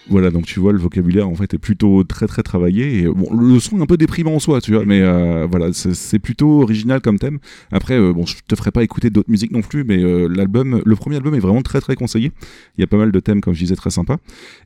[0.09, 2.99] Voilà, donc tu vois, le vocabulaire en fait est plutôt très très travaillé.
[2.99, 5.73] Et, bon, le son est un peu déprimant en soi, tu vois, mais euh, voilà,
[5.73, 7.39] c'est plutôt original comme thème.
[7.71, 10.83] Après, euh, bon, je te ferai pas écouter d'autres musiques non plus, mais euh, l'album,
[10.85, 12.33] le premier album est vraiment très très conseillé.
[12.77, 14.17] Il y a pas mal de thèmes, comme je disais, très sympas.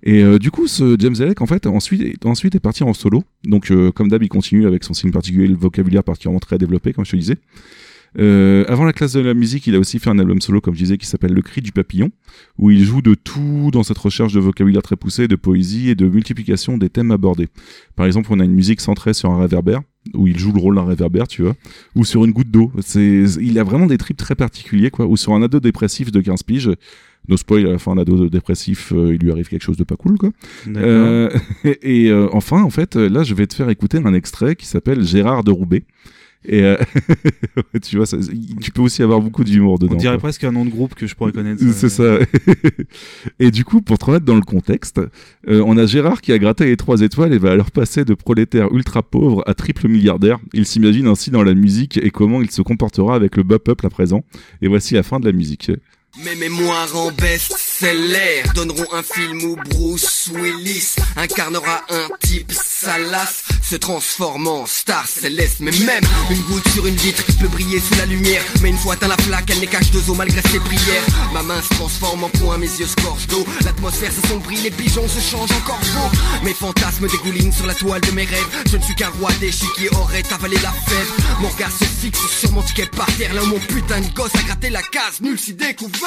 [0.02, 3.22] Et du coup, ce James Elec, en fait, ensuite, ensuite est parti en solo.
[3.42, 7.04] Donc, comme d'hab, il continue avec son signe particulier, le vocabulaire particulièrement très développé, comme
[7.04, 7.36] je te disais.
[8.18, 10.74] Euh, avant la classe de la musique, il a aussi fait un album solo, comme
[10.74, 12.10] je disais, qui s'appelle Le Cri du Papillon,
[12.58, 15.94] où il joue de tout dans cette recherche de vocabulaire très poussé, de poésie et
[15.94, 17.48] de multiplication des thèmes abordés.
[17.96, 19.80] Par exemple, on a une musique centrée sur un réverbère,
[20.12, 21.54] où il joue le rôle d'un réverbère, tu vois,
[21.94, 22.70] ou sur une goutte d'eau.
[22.80, 26.20] C'est, il a vraiment des trips très particuliers, quoi, ou sur un ado dépressif de
[26.20, 26.70] 15 piges.
[27.26, 29.84] No spoil, à la fin, un ado dépressif, euh, il lui arrive quelque chose de
[29.84, 30.30] pas cool, quoi.
[30.68, 31.30] Euh,
[31.64, 35.02] et et, enfin, en fait, là, je vais te faire écouter un extrait qui s'appelle
[35.02, 35.84] Gérard de Roubaix.
[36.46, 36.76] Et euh,
[37.82, 38.18] tu vois, ça,
[38.60, 39.94] tu peux aussi avoir beaucoup d'humour dedans.
[39.94, 40.20] On dirait quoi.
[40.20, 41.62] presque un nom de groupe que je pourrais connaître.
[41.72, 42.18] C'est ça.
[43.38, 45.00] et du coup, pour te remettre dans le contexte,
[45.48, 48.14] euh, on a Gérard qui a gratté les trois étoiles et va alors passer de
[48.14, 50.38] prolétaire ultra pauvre à triple milliardaire.
[50.52, 53.86] Il s'imagine ainsi dans la musique et comment il se comportera avec le bas peuple
[53.86, 54.24] à présent.
[54.60, 55.70] Et voici la fin de la musique.
[56.16, 63.74] Mes mémoires en best-seller donneront un film où Bruce Willis incarnera un type salace se
[63.74, 65.56] transformant en star céleste.
[65.58, 68.44] Mais même une goutte sur une vitre peut briller sous la lumière.
[68.62, 71.02] Mais une fois atteint la flaque, elle n'est cache deux eaux malgré ses prières.
[71.32, 73.44] Ma main se transforme en point, mes yeux se gorgent d'eau.
[73.64, 76.16] L'atmosphère se sombrit, les pigeons se changent en corbeaux.
[76.44, 78.64] Mes fantasmes dégoulinent sur la toile de mes rêves.
[78.70, 81.10] Je ne suis qu'un roi déchu qui aurait avalé la fève.
[81.40, 83.34] Mon regard se fixe sur mon ticket par terre.
[83.34, 86.03] Là où mon putain de gosse a gratté la case, nul si découvert.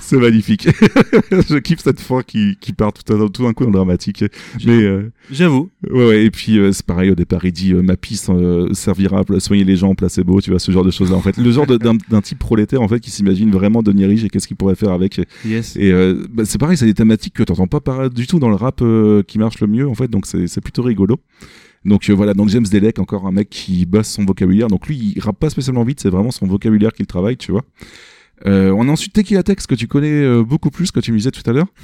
[0.00, 0.66] C'est magnifique.
[1.50, 4.24] je kiffe cette fois qui, qui part tout, à- tout d'un coup en dramatique.
[4.64, 5.68] Mais euh, J'avoue.
[5.90, 8.72] ouais, ouais, et puis euh, c'est pareil au départ, il dit euh, ma pisse euh,
[8.72, 11.36] servira à soigner les gens, placebo, tu vois ce genre de choses là en fait.
[11.36, 14.48] Le genre d'un d'un type prolétaire en fait qui s'imagine vraiment devenir riche et qu'est-ce
[14.48, 15.20] qu'il pourrait faire avec.
[15.44, 15.76] Yes.
[15.76, 15.92] Et
[16.30, 18.82] bah, c'est pareil, c'est des thématiques que t'entends pas du tout dans le rap
[19.26, 21.20] qui marche le mieux en fait, donc c'est plutôt rigolo.
[21.84, 24.68] Donc euh, voilà, donc James Delec, encore un mec qui bosse son vocabulaire.
[24.68, 27.64] Donc lui, il rappe pas spécialement vite, c'est vraiment son vocabulaire qu'il travaille, tu vois.
[28.46, 31.16] Euh, on a ensuite Tequila Tex que tu connais euh, beaucoup plus que tu me
[31.18, 31.66] disais tout à l'heure.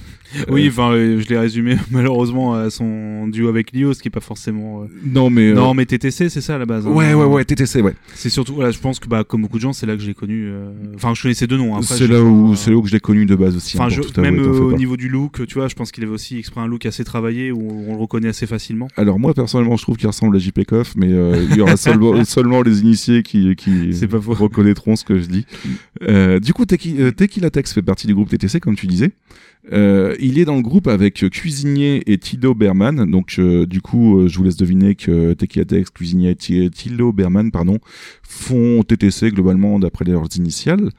[0.48, 4.09] Oui, Euh, enfin, euh, je l'ai résumé malheureusement à son duo avec Lio, ce qui
[4.09, 4.84] est pas forcément.
[5.05, 6.86] non mais Non, mais TTC, c'est ça à la base.
[6.88, 6.90] hein.
[6.90, 7.94] ouais ouais ouais TTC ouais.
[8.14, 10.09] C'est surtout, voilà, je pense que bah, comme beaucoup de gens, c'est là que je
[10.09, 10.50] l'ai connu.
[10.96, 11.74] Enfin, je connais ces deux noms.
[11.76, 13.76] Après, C'est j'ai là où c'est là où que je l'ai connu de base aussi.
[13.76, 16.12] Enfin, hein, je- avouer, même au niveau du look, tu vois, je pense qu'il avait
[16.12, 18.88] aussi exprès un look assez travaillé où on le reconnaît assez facilement.
[18.96, 20.61] Alors moi personnellement, je trouve qu'il ressemble à JP
[20.96, 23.55] mais il y aura seulement, seulement les initiés qui
[24.34, 25.46] reconnaîtront ce que je dis.
[26.02, 29.12] Euh, du coup, euh, Tequila Tex fait partie du groupe TTC, comme tu disais.
[29.72, 33.10] Euh, il est dans le groupe avec euh, Cuisinier et Tilo Berman.
[33.10, 36.70] Donc, euh, du coup, euh, je vous laisse deviner que Tequila Tex, Cuisinier et Ti-
[36.70, 37.78] Tilo Berman, pardon,
[38.22, 40.90] font TTC globalement d'après leurs initiales.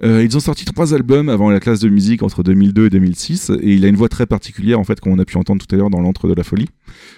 [0.00, 3.74] Ils ont sorti trois albums avant la classe de musique entre 2002 et 2006 et
[3.74, 5.76] il a une voix très particulière en fait comme on a pu entendre tout à
[5.76, 6.68] l'heure dans l'entre de la folie.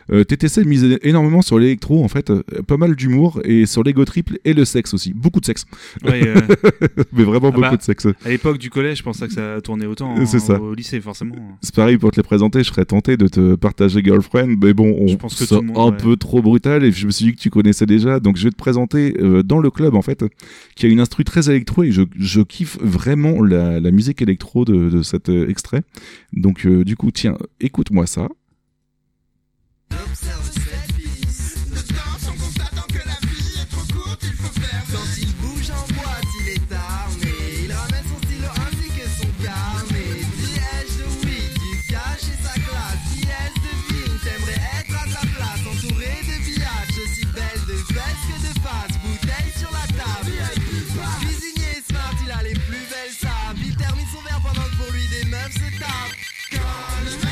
[0.08, 2.32] TTC mise énormément sur l'électro en fait,
[2.66, 5.66] pas mal d'humour et sur l'ego triple et le sexe aussi, beaucoup de sexe,
[6.06, 6.22] Ouais,
[7.12, 8.06] mais vraiment Ah beaucoup bah, de sexe.
[8.24, 10.14] à l'époque du collège, je pensais que ça tournait autant.
[10.24, 10.58] C'est hein, ça.
[10.58, 11.36] Au lycée, forcément.
[11.60, 14.96] C'est pareil pour te les présenter, je serais tenté de te partager Girlfriend, mais bon,
[14.98, 15.96] on Je pense que c'est monde, un ouais.
[15.96, 18.50] peu trop brutal et je me suis dit que tu connaissais déjà, donc je vais
[18.50, 20.24] te présenter euh, dans le club en fait,
[20.74, 24.64] qui a une instru très électro et je, je kiffe vraiment la, la musique électro
[24.64, 25.82] de, de cet euh, extrait.
[26.32, 28.26] Donc euh, du coup, tiens, écoute-moi ça.
[29.92, 30.59] Observe
[55.52, 57.29] pour lui des meufs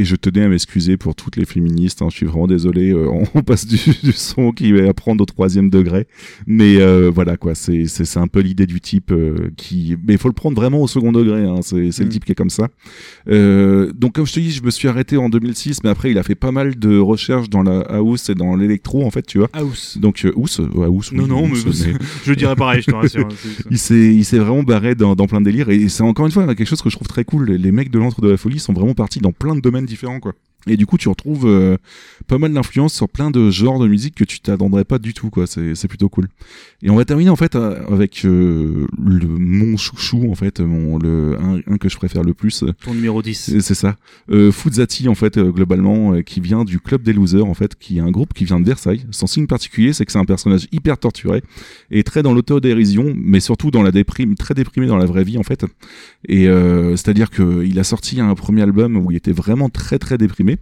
[0.00, 2.02] Et je tenais à m'excuser pour toutes les féministes.
[2.02, 2.92] hein, je suis vraiment désolé.
[2.92, 6.06] euh, on passe du, du son qui va apprendre au troisième degré,
[6.46, 7.54] mais euh, voilà quoi.
[7.54, 9.96] C'est c'est c'est un peu l'idée du type euh, qui.
[10.06, 11.44] Mais il faut le prendre vraiment au second degré.
[11.44, 12.12] Hein, c'est c'est le Mm.
[12.12, 12.68] type qui est comme ça.
[13.26, 16.22] Donc comme je te dis, je me suis arrêté en 2006, mais après il a
[16.22, 19.48] fait pas mal de recherches dans la house et dans l'électro en fait, tu vois.
[19.52, 19.98] House.
[20.00, 21.12] Donc house, ouais, house.
[21.12, 21.92] Non, oui, non, house, mais,
[22.24, 23.26] je dirais pareil, je te rassure.
[23.30, 23.34] hein,
[23.70, 26.32] il s'est il s'est vraiment barré dans, dans plein de délires et c'est encore une
[26.32, 28.58] fois quelque chose que je trouve très cool les mecs de l'entre de la folie
[28.58, 30.34] sont vraiment partis dans plein de domaines différents quoi
[30.70, 31.76] et du coup tu retrouves euh,
[32.26, 35.30] pas mal d'influences sur plein de genres de musique que tu t'attendrais pas du tout
[35.30, 36.28] quoi c'est c'est plutôt cool
[36.82, 40.98] et on va terminer en fait euh, avec euh, le mon chouchou en fait mon
[40.98, 43.58] le un, un que je préfère le plus Ton numéro 10.
[43.60, 43.96] c'est ça.
[44.30, 47.98] Euh, Fuzati, en fait, euh, globalement, qui vient du Club des Losers, en fait, qui
[47.98, 49.04] est un groupe qui vient de Versailles.
[49.10, 51.42] Son signe particulier, c'est que c'est un personnage hyper torturé
[51.90, 55.38] et très dans l'autodérision, mais surtout dans la déprime, très déprimé dans la vraie vie,
[55.38, 55.64] en fait.
[56.28, 56.46] Et
[56.96, 60.57] c'est-à-dire que il a sorti un premier album où il était vraiment très très déprimé.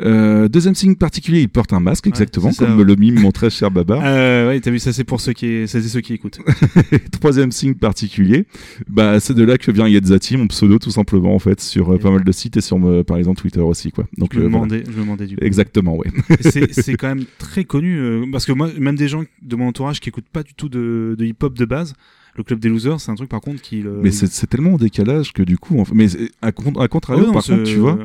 [0.00, 3.70] Euh, deuxième signe particulier, il porte un masque, exactement, comme le mime mon très cher
[3.70, 4.02] Babar.
[4.14, 6.40] Euh, ouais, t'as vu, ça c'est pour ceux qui, ça ceux qui écoutent.
[7.20, 8.46] Troisième signe particulier,
[8.88, 11.98] bah c'est de là que vient Yetzati, mon pseudo tout simplement en fait sur euh,
[11.98, 14.06] pas mal de sites et sur euh, par exemple Twitter aussi quoi.
[14.18, 14.66] Donc Je me voilà.
[14.66, 15.44] demandais, je me demandais du coup.
[15.44, 16.08] Exactement, ouais.
[16.40, 20.08] c'est quand même très connu parce que moi même des gens de mon entourage qui
[20.10, 21.94] écoutent pas du tout de, de hip hop de base
[22.36, 24.74] le club des losers c'est un truc par contre qui le Mais c'est c'est tellement
[24.74, 26.06] en décalage que du coup, en fait- mais
[26.42, 27.98] à, à Ah contrario, ouais, non, par contre, tu vois,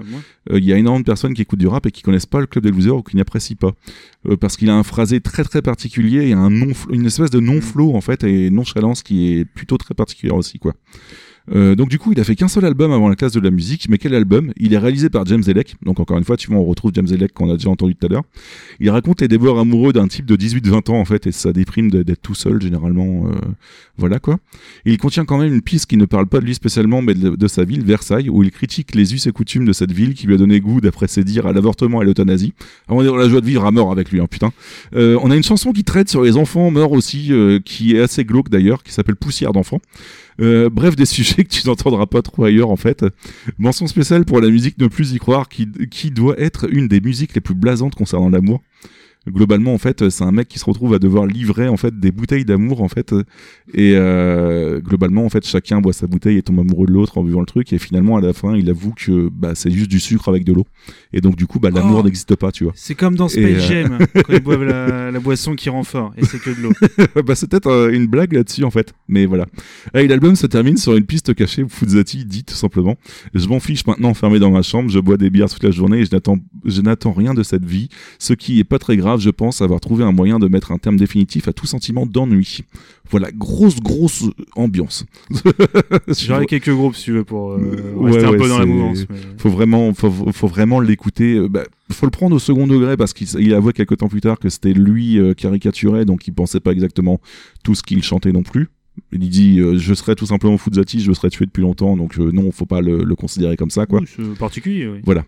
[0.52, 2.40] euh, il y a énormément de personnes qui écoutent du rap et qui connaissent pas
[2.40, 3.74] le club des losers ou qui n'apprécient pas,
[4.28, 7.40] Euh, parce qu'il a un phrasé très très particulier et un non, une espèce de
[7.40, 10.74] non flow en fait et nonchalance qui est plutôt très particulière aussi quoi.
[11.54, 13.52] Euh, donc du coup, il a fait qu'un seul album avant la classe de la
[13.52, 14.52] musique, mais quel album?
[14.58, 17.08] Il est réalisé par James Elec, donc encore une fois, tu vois, on retrouve James
[17.12, 18.24] Elec qu'on a déjà entendu tout à l'heure.
[18.80, 21.90] Il raconte les déboires amoureux d'un type de 18-20 ans en fait, et ça déprime
[21.90, 23.32] d'être tout seul généralement, euh,
[23.98, 24.38] voilà quoi.
[24.86, 27.48] Il contient quand même une piste qui ne parle pas de lui spécialement, mais de,
[27.48, 30.36] sa ville, Versailles, où il critique les us et coutumes de cette ville qui lui
[30.36, 32.54] a donné goût, d'après ses dires, à l'avortement et l'euthanasie.
[32.88, 34.52] On dans la joie de vivre à mort avec lui, hein, putain.
[34.96, 38.00] Euh, on a une chanson qui traite sur les enfants morts aussi, euh, qui est
[38.00, 39.82] assez glauque d'ailleurs, qui s'appelle Poussière d'enfants.
[40.40, 43.06] Euh, bref, des sujets que tu n'entendras pas trop ailleurs en fait.
[43.58, 47.02] Mention spéciale pour la musique Ne plus y croire, qui, qui doit être une des
[47.02, 48.62] musiques les plus blasantes concernant l'amour.
[49.28, 52.12] Globalement en fait c'est un mec qui se retrouve à devoir livrer en fait des
[52.12, 53.14] bouteilles d'amour en fait.
[53.74, 57.24] Et euh, globalement en fait chacun boit sa bouteille et tombe amoureux de l'autre en
[57.24, 57.74] buvant le truc.
[57.74, 60.54] Et finalement à la fin il avoue que bah, c'est juste du sucre avec de
[60.54, 60.66] l'eau.
[61.14, 62.04] Et donc du coup bah, l'amour Oh.
[62.04, 62.74] n'existe pas tu vois.
[62.76, 65.84] C'est comme dans Space Et, euh, Jam, quand ils boivent la, la boisson qui rend
[65.84, 66.72] fort, et c'est que de l'eau.
[67.26, 68.94] bah c'est peut-être euh, une blague là-dessus en fait.
[69.08, 69.46] Mais voilà.
[69.94, 72.96] Et l'album se termine sur une piste cachée où Fuzzati dit tout simplement.
[73.34, 76.00] Je m'en fiche maintenant enfermé dans ma chambre je bois des bières toute la journée
[76.00, 79.09] et je n'attends je n'attends rien de cette vie ce qui est pas très grave
[79.18, 82.60] je pense avoir trouvé un moyen de mettre un terme définitif à tout sentiment d'ennui.
[83.10, 85.06] Voilà grosse grosse ambiance.
[86.08, 89.06] J'aurais quelques groupes si tu veux pour euh, Ouais, rester un peu dans la mouvance.
[89.10, 91.36] mais- faut vraiment faut, faut vraiment l'écouter.
[91.36, 94.38] Euh, bah, faut le prendre au second degré parce qu'il avouait quelques temps plus tard
[94.38, 97.20] que c'était lui euh, caricaturait donc il pensait pas exactement
[97.64, 98.68] tout ce qu'il chantait non plus
[99.12, 102.32] il dit euh, je serais tout simplement Fuzzati je serais tué depuis longtemps donc euh,
[102.32, 105.00] non faut pas le, le considérer comme ça quoi Oui, c'est particulier, oui.
[105.04, 105.24] voilà.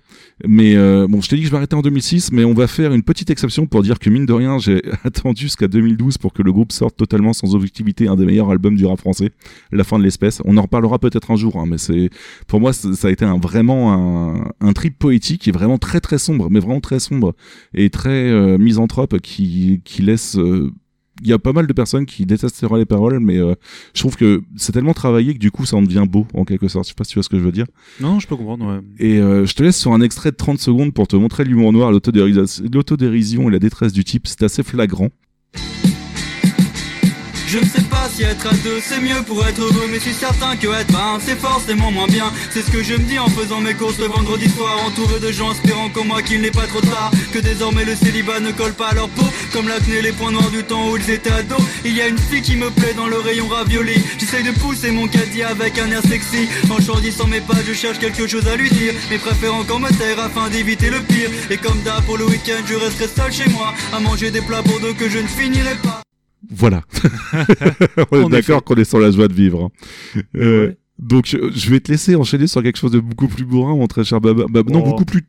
[0.48, 2.94] Mais euh, bon, je t'ai dit que je m'arrêtais en 2006, mais on va faire
[2.94, 6.42] une petite exception pour dire que mine de rien, j'ai attendu jusqu'à 2012 pour que
[6.42, 9.32] le groupe sorte totalement sans objectivité un des meilleurs albums du rap français,
[9.72, 10.42] La fin de l'espèce.
[10.46, 12.10] On en reparlera peut-être un jour, hein, mais c'est
[12.48, 16.18] pour moi ça a été un vraiment un, un trip poétique et vraiment très très
[16.18, 17.34] sombre, mais vraiment très sombre
[17.74, 20.72] et très euh, misanthrope qui qui laisse euh,
[21.22, 23.54] il y a pas mal de personnes qui détesteraient les paroles, mais euh,
[23.94, 26.68] je trouve que c'est tellement travaillé que du coup ça en devient beau en quelque
[26.68, 26.86] sorte.
[26.86, 27.68] Je sais pas si tu vois ce que je veux dire.
[28.00, 28.82] Non, je peux comprendre, ouais.
[28.98, 31.74] Et euh, je te laisse sur un extrait de 30 secondes pour te montrer l'humour
[31.74, 34.28] noir, l'autodérision et la détresse du type.
[34.28, 35.10] C'est assez flagrant.
[37.52, 40.04] Je ne sais pas si être à deux c'est mieux pour être heureux Mais je
[40.04, 42.32] suis certain que être un c'est forcément moins bien.
[42.50, 45.34] C'est ce que je me dis en faisant mes courses le vendredi soir Entouré de
[45.34, 47.12] gens espérant comme moi qu'il n'est pas trop tard.
[47.34, 50.50] Que désormais le célibat ne colle pas à leur peau Comme l'acné les points noirs
[50.50, 51.60] du temps où ils étaient ados.
[51.84, 54.02] Il y a une fille qui me plaît dans le rayon ravioli.
[54.18, 56.48] J'essaye de pousser mon caddie avec un air sexy.
[56.70, 58.94] En choisissant mes pas je cherche quelque chose à lui dire.
[59.10, 61.30] Mais préférant encore me taire afin d'éviter le pire.
[61.50, 64.64] Et comme d'hab pour le week-end je resterai seul chez moi À manger des plats
[64.64, 66.01] pour deux que je ne finirai pas
[66.50, 66.84] Voilà.
[68.12, 69.72] on est d'accord qu'on est sur la joie de vivre.
[70.16, 70.22] hein.
[70.36, 70.78] Euh, Ouais.
[71.00, 74.04] Donc je, vais te laisser enchaîner sur quelque chose de beaucoup plus bourrin, mon très
[74.04, 74.44] cher Baba.
[74.70, 74.84] Non, Oh.
[74.84, 75.24] beaucoup plus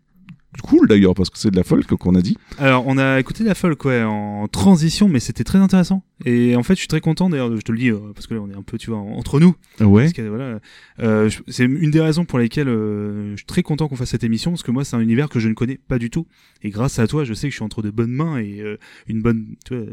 [0.63, 2.37] cool d'ailleurs, parce que c'est de la folk qu'on a dit.
[2.59, 6.05] Alors, on a écouté la folk, ouais, en transition, mais c'était très intéressant.
[6.27, 8.35] Et en fait, je suis très content, d'ailleurs, je te le dis, euh, parce que
[8.35, 9.55] là, on est un peu, tu vois, en- entre nous.
[9.81, 10.03] Ouais.
[10.03, 10.59] Parce que, voilà,
[11.01, 14.25] euh, c'est une des raisons pour lesquelles euh, je suis très content qu'on fasse cette
[14.25, 16.27] émission, parce que moi, c'est un univers que je ne connais pas du tout.
[16.63, 18.77] Et grâce à toi, je sais que je suis entre de bonnes mains et euh,
[19.09, 19.87] une bonne, tu vois,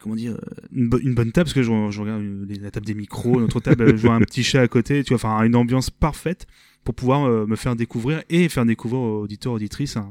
[0.00, 2.58] comment dire, euh, une, bo- une bonne table, parce que je, je regarde euh, les-
[2.58, 5.16] la table des micros, notre table, je vois un petit chat à côté, tu vois,
[5.16, 6.46] enfin, une ambiance parfaite
[6.84, 10.08] pour pouvoir euh, me faire découvrir et faire découvrir aux auditeurs, auditrices un,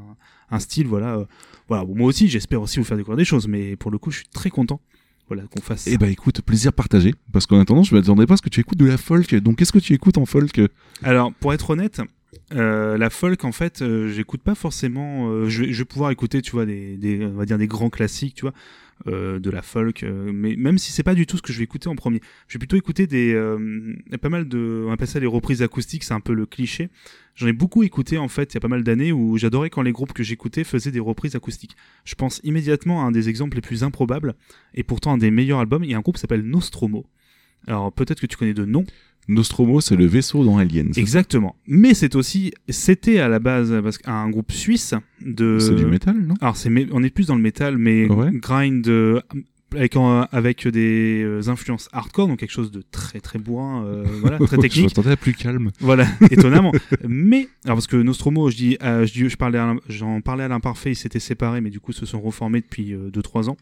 [0.51, 1.17] un style, voilà.
[1.17, 1.25] euh,
[1.67, 4.11] voilà, bon, moi aussi, j'espère aussi vous faire découvrir des choses, mais pour le coup,
[4.11, 4.79] je suis très content,
[5.27, 5.87] voilà, qu'on fasse.
[5.87, 7.15] Eh bah écoute, plaisir partagé.
[7.33, 9.33] Parce qu'en attendant, je m'attendais pas à ce que tu écoutes de la folk.
[9.35, 10.61] Donc qu'est-ce que tu écoutes en folk?
[11.01, 11.99] Alors, pour être honnête,
[12.53, 15.29] euh, la folk, en fait, euh, j'écoute pas forcément.
[15.31, 17.65] euh, je, vais, je vais pouvoir écouter, tu vois, des, des, on va dire des
[17.65, 18.53] grands classiques, tu vois,
[19.07, 20.03] euh, de la folk.
[20.03, 22.21] euh, mais même si c'est pas du tout ce que je vais écouter en premier,
[22.47, 26.03] je vais plutôt écouter des, euh, pas mal de, on appelle ça les reprises acoustiques,
[26.03, 26.89] c'est un peu le cliché.
[27.35, 29.81] J'en ai beaucoup écouté en fait, il y a pas mal d'années où j'adorais quand
[29.81, 31.75] les groupes que j'écoutais faisaient des reprises acoustiques.
[32.05, 34.33] Je pense immédiatement à un des exemples les plus improbables
[34.73, 35.83] et pourtant un des meilleurs albums.
[35.83, 37.05] Il y a un groupe qui s'appelle Nostromo.
[37.67, 38.85] Alors peut-être que tu connais de nom.
[39.27, 40.91] Nostromo, c'est le vaisseau dans Aliens.
[40.95, 41.55] Exactement.
[41.67, 44.93] Mais c'est aussi, c'était à la base parce qu'un groupe suisse
[45.25, 45.57] de.
[45.59, 46.35] C'est du métal, non?
[46.41, 48.29] Alors c'est, on est plus dans le métal, mais Ouais.
[48.33, 49.19] grind euh,
[49.75, 49.95] avec
[50.31, 54.55] avec des euh, influences hardcore, donc quelque chose de très très bourrin, euh, voilà, très
[54.57, 54.85] Je technique.
[54.85, 55.71] m'attendais à plus calme.
[55.79, 56.71] Voilà, étonnamment.
[57.07, 59.59] Mais alors parce que Nostromo, je dis, euh, je dis, je parlais,
[59.89, 63.49] j'en parlais à l'imparfait, ils s'étaient séparés, mais du coup se sont reformés depuis 2-3
[63.49, 63.57] ans.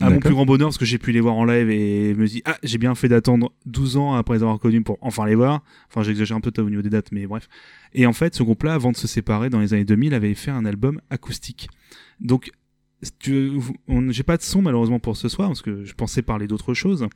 [0.00, 2.26] À mon plus grand bonheur, parce que j'ai pu les voir en live et me
[2.26, 5.34] dis, ah, j'ai bien fait d'attendre 12 ans après les avoir connus pour enfin les
[5.34, 5.62] voir.
[5.88, 7.48] Enfin, j'exagère un peu au niveau des dates, mais bref.
[7.94, 10.50] Et en fait, ce groupe-là, avant de se séparer dans les années 2000, avait fait
[10.50, 11.68] un album acoustique.
[12.20, 12.50] Donc,
[13.22, 17.06] j'ai pas de son malheureusement pour ce soir parce que je pensais parler d'autre chose,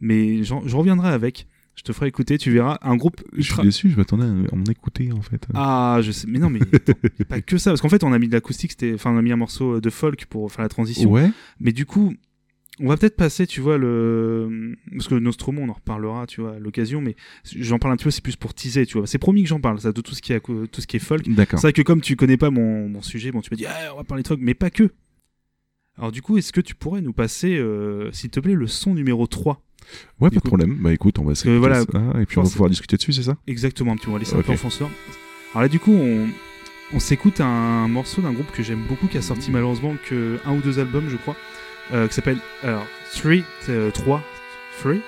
[0.00, 1.46] mais j'en- je reviendrai avec.
[1.76, 4.62] Je te ferai écouter, tu verras un groupe Je suis déçu, je m'attendais à en
[4.70, 5.44] écouter en fait.
[5.54, 6.92] Ah, je sais, mais non, mais attends,
[7.28, 9.22] pas que ça, parce qu'en fait, on a mis de l'acoustique, c'était, enfin, on a
[9.22, 11.10] mis un morceau de folk pour faire la transition.
[11.10, 11.32] ouais.
[11.58, 12.14] Mais du coup,
[12.78, 16.54] on va peut-être passer, tu vois, le, parce que Nostromo, on en reparlera, tu vois,
[16.54, 17.16] à l'occasion, mais
[17.56, 19.08] j'en parle un petit peu, c'est plus pour teaser, tu vois.
[19.08, 21.00] C'est promis que j'en parle, ça, de tout ce qui est, tout ce qui est
[21.00, 21.28] folk.
[21.28, 21.58] D'accord.
[21.58, 23.92] C'est vrai que comme tu connais pas mon, mon sujet, bon, tu me dis, ah,
[23.94, 24.90] on va parler de folk, mais pas que.
[25.98, 28.94] Alors, du coup, est-ce que tu pourrais nous passer, euh, s'il te plaît, le son
[28.94, 29.60] numéro 3
[30.20, 30.78] Ouais, Du pas de problème.
[30.80, 31.54] Bah écoute, on va essayer.
[31.54, 31.86] que voilà, ça,
[32.20, 34.18] et puis on va pouvoir discuter dessus, c'est ça Exactement, un petit peu, on va
[34.18, 34.46] laisser un Ok.
[34.46, 34.88] peu enfonceur.
[35.52, 36.26] Alors là, du coup, on,
[36.94, 40.54] on s'écoute un morceau d'un groupe que j'aime beaucoup, qui a sorti malheureusement que un
[40.54, 41.36] ou deux albums, je crois,
[41.92, 44.22] euh, qui s'appelle alors Three, euh, 3,
[44.80, 45.00] Three,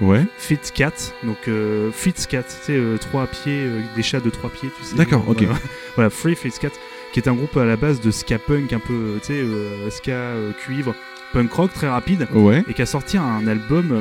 [0.00, 0.24] Ouais.
[0.36, 0.92] Fit Cat,
[1.24, 4.68] donc euh, Fit Cat, tu sais, euh, trois pieds, euh, des chats de trois pieds,
[4.78, 4.94] tu sais.
[4.94, 5.42] D'accord, ok.
[5.42, 5.58] Voilà,
[5.96, 6.68] voilà Free Fit Cat.
[7.12, 9.90] Qui est un groupe à la base de ska punk, un peu, tu sais, euh,
[9.90, 10.94] ska euh, cuivre,
[11.32, 12.62] punk rock très rapide, Ouais.
[12.68, 14.00] et qui a sorti un album, euh,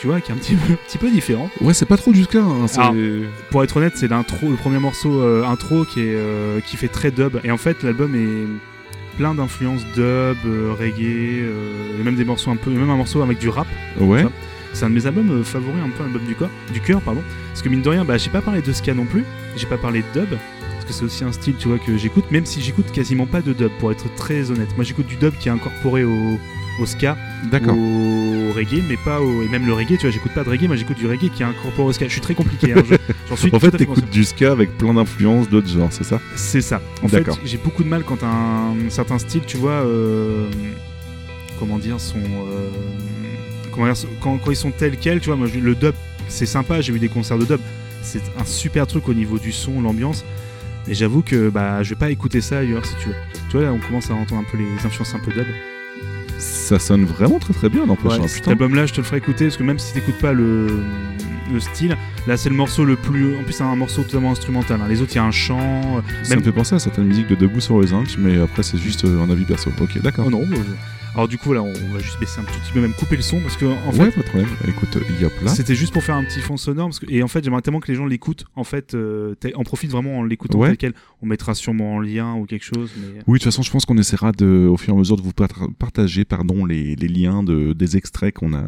[0.00, 1.50] tu vois, qui est un petit peu, petit peu différent.
[1.60, 2.38] Ouais, c'est pas trop du ska.
[2.40, 2.94] Hein, Alors,
[3.50, 6.16] Pour être honnête, c'est l'intro, le premier morceau euh, intro qui est
[6.66, 10.36] qui fait très dub, et en fait l'album est plein d'influences dub,
[10.78, 11.44] reggae,
[11.98, 13.66] et même des morceaux un peu, même un morceau avec du rap.
[14.00, 14.24] ouais.
[14.72, 17.22] C'est un de mes albums favoris, un peu un album du corps, du cœur, pardon.
[17.50, 19.22] Parce que mine de rien, bah, j'ai pas parlé de ska non plus,
[19.56, 20.36] j'ai pas parlé de dub,
[20.86, 23.40] parce que c'est aussi un style, tu vois, que j'écoute, même si j'écoute quasiment pas
[23.42, 24.68] de dub, pour être très honnête.
[24.76, 26.38] Moi, j'écoute du dub qui est incorporé au,
[26.80, 27.16] au ska,
[27.72, 30.66] au reggae, mais pas au, et même le reggae, tu vois, j'écoute pas de reggae,
[30.66, 32.06] moi j'écoute du reggae qui est incorporé au ska.
[32.06, 32.94] Je suis très compliqué, hein, je-
[33.28, 36.20] j'en suis En fait, t'écoutes du ska avec plein d'influences d'autres genres, c'est ça?
[36.36, 36.80] C'est ça.
[37.02, 40.48] En fait, j'ai beaucoup de mal quand un certain style, tu vois, euh,
[41.58, 42.68] comment dire, sont, euh,
[43.72, 45.94] comment dire, quand, quand ils sont tels quels, tu vois, moi le dub,
[46.28, 47.60] c'est sympa, j'ai vu des concerts de dub,
[48.02, 50.24] c'est un super truc au niveau du son, l'ambiance.
[50.86, 53.14] Mais j'avoue que bah, je vais pas écouter ça ailleurs si tu veux.
[53.50, 55.46] Tu vois, là, on commence à entendre un peu les influences un peu dub.
[56.38, 58.12] Ça sonne vraiment très très bien, n'empêche.
[58.12, 60.32] Ouais, hein, cet album-là, je te le ferai écouter parce que même si t'écoutes pas
[60.32, 60.66] le,
[61.52, 63.36] le style, là c'est le morceau le plus.
[63.38, 64.80] En plus, c'est un morceau totalement instrumental.
[64.82, 64.86] hein.
[64.88, 65.60] Les autres, il y a un chant.
[65.98, 68.38] euh, Ça même- me fait penser à certaines musiques de Debout sur les Inks, mais
[68.40, 69.70] après, c'est juste euh, un avis perso.
[69.80, 70.24] Ok, d'accord.
[70.26, 70.42] Oh non.
[70.42, 70.56] euh,
[71.14, 73.22] Alors du coup, là, on va juste baisser un tout petit peu, même couper le
[73.22, 74.48] son parce que en fait, ouais, pas de problème.
[74.66, 75.46] Écoute, il y a plein.
[75.54, 77.78] C'était juste pour faire un petit fond sonore parce que, et en fait j'aimerais tellement
[77.78, 80.74] que les gens l'écoutent en fait euh, en profite vraiment en l'écoutant Ouais.
[80.76, 80.92] tel
[81.22, 83.84] on mettra sûrement en lien ou quelque chose mais Oui, de toute façon, je pense
[83.86, 85.48] qu'on essaiera de, au fur et à mesure de vous par-
[85.78, 88.66] partager, pardon, les, les liens de, des extraits qu'on a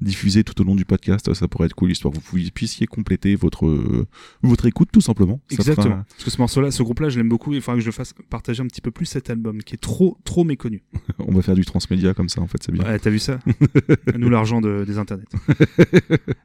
[0.00, 1.32] diffusés tout au long du podcast.
[1.34, 4.06] Ça pourrait être cool, histoire que vous puissiez compléter votre, euh,
[4.42, 5.40] votre écoute, tout simplement.
[5.50, 7.74] Exactement fera- parce que ce morceau là ce groupe là je l'aime beaucoup il faudra
[7.76, 10.44] que je le fasse partager un petit peu plus cet album qui est trop trop
[10.44, 10.82] méconnu
[11.18, 12.84] on va faire du transmédia comme ça, en fait, c'est bien.
[12.84, 13.38] ouais t'as vu ça
[14.16, 15.24] nous l'argent de- des internets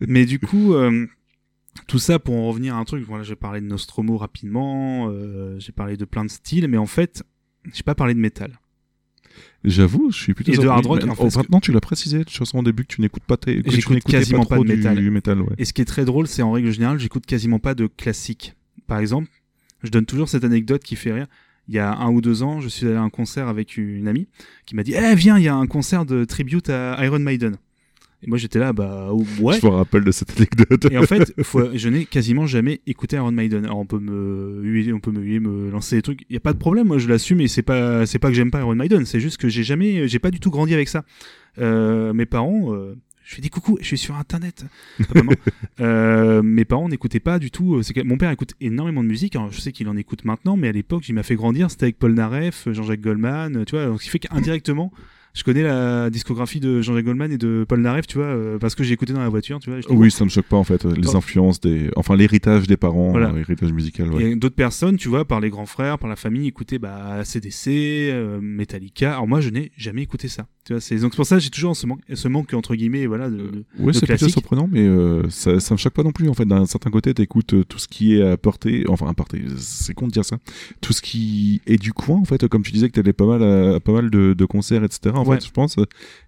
[0.02, 1.06] mais du coup euh,
[1.88, 5.60] tout ça pour en revenir à un truc voilà j'ai parlé de Nostromo rapidement euh,
[5.60, 7.24] j'ai parlé de plein de styles mais en fait
[7.74, 8.60] j'ai pas parlé de métal
[9.64, 10.52] J'avoue, je suis plutôt.
[10.52, 12.60] Et de hard rock, Mais- en fait, oh, que- maintenant, tu l'as précisé, toute façon,
[12.60, 14.96] au début, que tu n'écoutes pas tes, que tu quasiment pas, de métal.
[14.98, 15.54] Du métal ouais.
[15.60, 18.56] Et ce qui est très drôle, c'est en règle générale, j'écoute quasiment pas de classiques.
[18.88, 19.30] Par exemple,
[19.84, 21.28] je donne toujours cette anecdote qui fait rire.
[21.68, 24.08] Il y a un ou deux ans, je suis allé à un concert avec une
[24.08, 24.28] amie
[24.66, 27.58] qui m'a dit Eh, viens, il y a un concert de tribute à Iron Maiden.
[28.24, 29.60] Et moi, j'étais là, bah, ouais.
[29.62, 30.88] Je me rappelle de cette anecdote.
[30.92, 33.66] Et en fait, faut- je n'ai quasiment jamais écouté Iron Maiden.
[33.66, 36.22] Alors on peut me huer, on peut me huer, me lancer des trucs.
[36.30, 38.34] Il y a pas de problème, moi je l'assume et c'est pas c'est pas que
[38.34, 40.88] j'aime pas Iron Maiden, c'est juste que j'ai jamais j'ai pas du tout grandi avec
[40.90, 41.04] ça.
[41.60, 42.96] Euh, mes parents euh,
[43.28, 44.66] je fais des coucous, je suis sur internet.
[45.80, 47.84] Euh, mes parents n'écoutaient pas du tout.
[47.84, 49.36] C'est que mon père écoute énormément de musique.
[49.36, 51.70] Alors je sais qu'il en écoute maintenant, mais à l'époque, il m'a fait grandir.
[51.70, 53.86] C'était avec Paul Naref, Jean-Jacques Goldman, tu vois.
[53.86, 54.92] Donc, ce qui fait qu'indirectement,
[55.36, 58.74] je connais la discographie de Jean-Jacques Goldman et de Paul Naref, tu vois, euh, parce
[58.74, 59.80] que j'ai écouté dans la voiture, tu vois.
[59.92, 60.84] Oui, ça me choque pas en fait.
[60.86, 63.30] Les influences des, enfin l'héritage des parents, Voilà.
[63.30, 64.10] euh, l'héritage musical.
[64.12, 64.36] Ouais.
[64.36, 67.68] D'autres personnes, tu vois, par les grands frères, par la famille, écoutaient bah, CDC,
[68.12, 69.12] euh, Metallica.
[69.14, 70.48] Alors moi, je n'ai jamais écouté ça.
[70.68, 73.30] Tu vois, c'est donc pour ça j'ai toujours ce manque, ce manque entre guillemets, voilà,
[73.30, 76.12] de, de- Ouais, de c'est plutôt surprenant, mais euh, ça, ça me choque pas non
[76.12, 76.28] plus.
[76.28, 79.94] En fait, d'un certain côté, t'écoutes euh, tout ce qui est apporté, enfin apporté, c'est
[79.94, 80.40] con de dire ça,
[80.82, 83.44] tout ce qui est du coin, en fait, comme tu disais que t'allais pas mal
[83.44, 85.16] à, pas mal de, de concerts, etc.
[85.16, 85.38] En Ouais.
[85.40, 85.78] fait, je pense.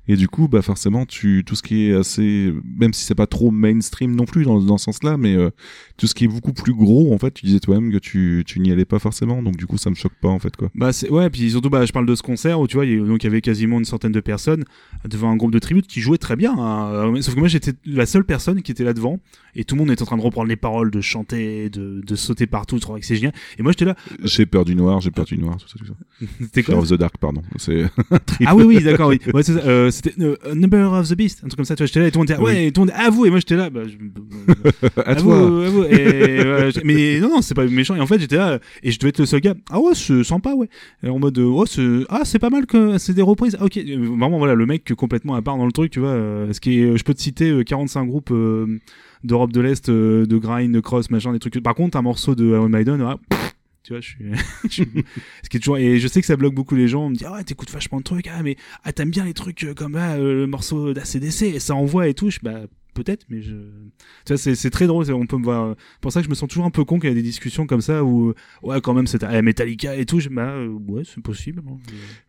[0.09, 3.27] Et du coup, bah forcément, tu tout ce qui est assez, même si c'est pas
[3.27, 5.51] trop mainstream non plus dans, dans ce sens-là, mais euh,
[5.97, 8.59] tout ce qui est beaucoup plus gros, en fait, tu disais toi-même que tu, tu
[8.59, 10.69] n'y allais pas forcément, donc du coup, ça me choque pas en fait, quoi.
[10.75, 12.93] Bah c'est ouais, puis surtout bah je parle de ce concert où tu vois, il
[12.93, 14.65] y, a- donc il y avait quasiment une centaine de personnes
[15.07, 16.57] devant un groupe de tribute qui jouait très bien.
[16.57, 16.89] hein.
[17.15, 19.19] Euh, Sauf que moi j'étais la seule personne qui était là devant
[19.55, 22.15] et tout le monde était en train de reprendre les paroles, de chanter, de, de
[22.15, 23.33] sauter partout, je trouvais que c'est génial.
[23.59, 25.85] Et moi j'étais là, J'ai peur du noir, j'ai peur du noir, tout ça, tout
[25.85, 25.93] ça.
[26.41, 27.43] c'était quoi of the Dark, pardon.
[27.57, 27.83] C'est
[28.45, 29.19] Ah oui oui d'accord oui.
[29.33, 31.75] Ouais, c'est ça, euh, c'était euh, Number of the Beast, un truc comme ça.
[31.75, 33.09] Tu vois, j'étais là et tout le monde était ouais, et tout le monde à
[33.09, 33.69] vous et moi j'étais là.
[33.69, 33.97] Bah, je-
[35.05, 35.35] à À toi.
[35.45, 35.83] vous, à vous.
[35.85, 37.95] Et, ouais, j'- mais non, non, c'est pas méchant.
[37.95, 39.53] Et en fait, j'étais là, et je devais être le seul gars.
[39.69, 40.69] Ah ouais, c'est sympa, ouais.
[41.03, 43.57] Et en mode, oh, c'est, ah, c'est pas mal que c'est des reprises.
[43.59, 46.09] Ah, ok, vraiment, voilà, le mec complètement à part dans le truc, tu vois.
[46.09, 48.33] euh, ce qui est, je peux te citer euh, 45 groupes
[49.23, 51.61] d'Europe de l'Est, de grind, de cross, machin, des trucs.
[51.61, 53.48] Par contre, un morceau de Iron Maiden, ah, pff,
[53.83, 54.01] tu vois,
[54.63, 54.85] je suis,
[55.43, 57.05] ce qui est toujours, et je sais que ça bloque beaucoup les gens.
[57.05, 59.33] On me dit, ah ouais, t'écoutes vachement de trucs, ah, mais, ah, t'aimes bien les
[59.33, 62.29] trucs euh, comme, ah, euh, le morceau d'ACDC, et ça envoie et tout.
[62.29, 62.61] Je, bah,
[62.93, 63.51] peut-être, mais je,
[64.25, 65.09] tu vois, c'est, très drôle.
[65.11, 65.75] On peut me voir.
[65.77, 67.15] C'est pour ça que je me sens toujours un peu con quand il y a
[67.15, 68.33] des discussions comme ça où,
[68.63, 70.19] ouais, quand même, c'est ah, Metallica et tout.
[70.19, 71.61] Je, bah, euh, ouais, c'est possible.
[71.67, 71.77] hein.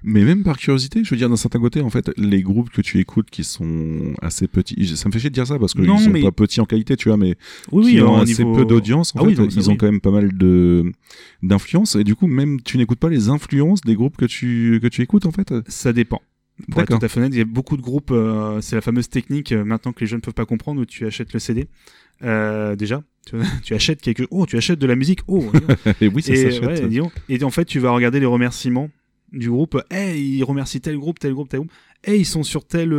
[0.03, 2.81] Mais même par curiosité, je veux dire, d'un certain côté, en fait, les groupes que
[2.83, 5.87] tu écoutes qui sont assez petits, ça me fait chier de dire ça parce qu'ils
[5.87, 7.37] sont mais- pas petits en qualité, tu vois, mais
[7.73, 9.79] Oui, qui oui, ont assez niveau- peu d'audience, en Ah oui, donc ils ont oui.
[9.79, 10.93] quand même pas mal de
[11.43, 14.89] d'influence et du coup, même tu n'écoutes pas les influences des groupes que tu que
[14.89, 15.53] tu écoutes, en fait.
[15.69, 16.21] Ça dépend.
[16.71, 18.11] Pour être tout à fait honnête, il y a beaucoup de groupes.
[18.11, 20.87] euh, c'est la fameuse technique euh, maintenant que les jeunes ne peuvent pas comprendre où
[20.87, 21.69] tu achètes le CD.
[22.23, 23.03] Euh, déjà,
[23.63, 25.45] Tu, achètes quelque, oh, tu achètes de la musique, oh.
[26.01, 26.85] Et oui, ça s'achète.
[26.85, 28.91] ouais, et en fait, tu vas regarder les remerciements
[29.33, 29.81] du groupe.
[29.91, 31.73] Hey, ils remercient tel groupe, tel groupe, tel groupe.
[32.03, 32.91] Hey, ils sont sur tel,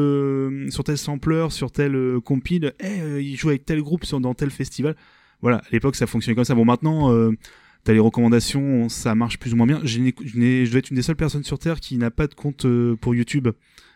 [0.70, 2.74] sur tel sampler, sur tel compile.
[2.80, 4.95] Hey, euh, ils jouent avec tel groupe sur, dans tel festival.
[5.41, 6.55] Voilà, à l'époque, ça fonctionnait comme ça.
[6.55, 7.12] Bon, maintenant,
[7.84, 9.79] t'as les recommandations, ça marche plus ou moins bien.
[9.84, 12.65] Je, je, dois être une des seules personnes sur Terre qui n'a pas de compte
[12.65, 13.47] euh, pour YouTube.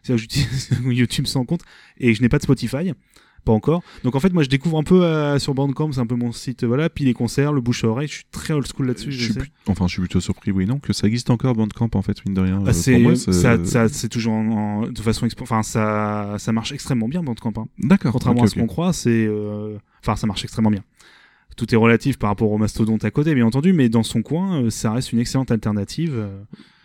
[0.03, 1.61] C'est-à-dire que j'utilise YouTube sans compte
[1.97, 2.93] et je n'ai pas de Spotify.
[3.43, 3.83] Pas encore.
[4.03, 6.31] Donc en fait, moi, je découvre un peu euh, sur Bandcamp, c'est un peu mon
[6.31, 6.89] site, euh, voilà.
[6.89, 9.11] Puis les concerts, le bouche à oreille, je suis très old school là-dessus.
[9.11, 9.39] Je je suis sais.
[9.39, 12.25] plus- Enfin, je suis plutôt surpris, oui, non, que ça existe encore Bandcamp, en fait,
[12.25, 12.63] mine de rien.
[12.65, 17.07] Ah, c'est ça, ça c'est toujours en, en- de façon enfin ça ça marche extrêmement
[17.07, 17.67] bien Bandcamp hein.
[17.77, 18.13] D'accord.
[18.13, 20.83] contrairement à ce qu'on croit c'est euh, enfin ça marche extrêmement bien
[21.55, 24.63] tout est relatif par rapport au mastodonte à côté bien entendu mais dans son coin
[24.63, 26.37] euh, ça reste une excellente alternative euh.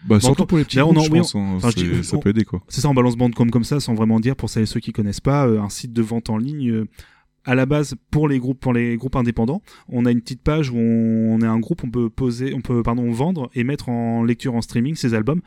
[0.07, 1.81] Bah, surtout pour les petits D'ailleurs, on groupes, en- je oui, pense, hein, enfin, je
[1.81, 2.63] c'est- dis- ça on- peut aider, quoi.
[2.69, 4.93] c'est ça on balance Bandcamp comme ça sans vraiment dire pour celles et ceux qui
[4.93, 6.85] connaissent pas euh, un site de vente en ligne
[7.45, 10.71] à la base pour les groupes pour les groupes indépendants on a une petite page
[10.71, 13.89] où on, on est un groupe on peut poser on peut pardon vendre et mettre
[13.89, 15.41] en lecture en streaming ses albums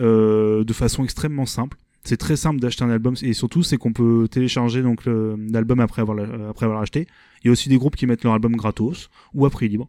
[0.00, 3.92] euh, de façon extrêmement simple c'est très simple d'acheter un album et surtout c'est qu'on
[3.92, 7.06] peut télécharger donc l'album après avoir après avoir acheté
[7.42, 9.88] il y a aussi des groupes qui mettent leur album gratos ou à prix libre.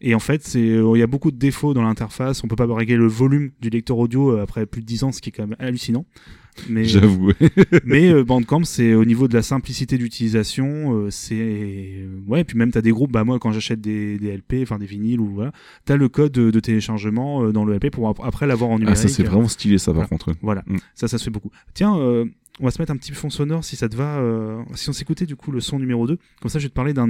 [0.00, 2.42] Et en fait c'est euh, il y a beaucoup de défauts dans l'interface.
[2.42, 5.12] On peut pas régler le volume du lecteur audio euh, après plus de 10 ans
[5.12, 6.06] ce qui est quand même hallucinant
[6.68, 7.32] mais J'avoue.
[7.84, 12.44] mais euh, Bandcamp, c'est au niveau de la simplicité d'utilisation, euh, c'est ouais.
[12.44, 15.20] Puis même t'as des groupes, bah moi quand j'achète des, des LP, enfin des vinyles
[15.20, 15.52] ou voilà,
[15.84, 18.76] t'as le code de, de téléchargement euh, dans le LP pour ap- après l'avoir en
[18.76, 18.98] Ah, numérique.
[18.98, 20.08] ça, c'est vraiment stylé, ça, par Voilà.
[20.08, 20.32] contre.
[20.42, 20.76] Voilà, Mm.
[20.94, 21.50] ça, ça se fait beaucoup.
[21.74, 21.92] Tiens,
[22.60, 24.22] on va se mettre un petit fond sonore si ça te va.
[24.74, 26.92] si on s'écoutait du coup le son numéro 2, comme ça je vais te parler
[26.94, 27.06] d'un.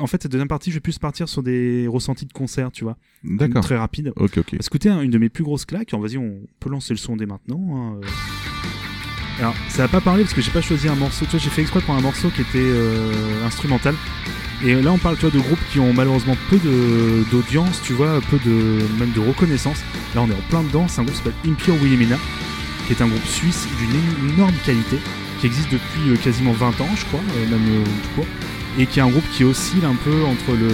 [0.00, 2.84] En fait, cette deuxième partie, je vais plus partir sur des ressentis de concert, tu
[2.84, 3.62] vois, D'accord.
[3.64, 4.12] très rapide.
[4.16, 4.48] Ok, ok.
[4.52, 5.94] On va écouter un- une de mes plus grosses claques.
[5.94, 7.94] Alors, Vas-y, on peut lancer le son dès maintenant.
[7.94, 8.00] hein.
[9.38, 11.24] Alors, ça va pas parler parce que j'ai pas choisi un morceau.
[11.24, 13.94] Tu vois, j'ai fait exprès pour un morceau qui était euh, instrumental.
[14.64, 16.58] Et là, on parle, tu vois, de groupes qui ont malheureusement peu
[17.30, 19.78] d'audience, tu vois, peu de même de reconnaissance.
[20.14, 20.86] Là, on est en plein dedans.
[20.88, 22.16] C'est un groupe qui s'appelle Impure Wilhelmina,
[22.86, 24.98] qui est un groupe suisse d'une énorme qualité,
[25.40, 28.26] qui existe depuis euh, quasiment 20 ans, je crois, euh, même tout court,
[28.78, 30.68] et qui est un groupe qui oscille un peu entre le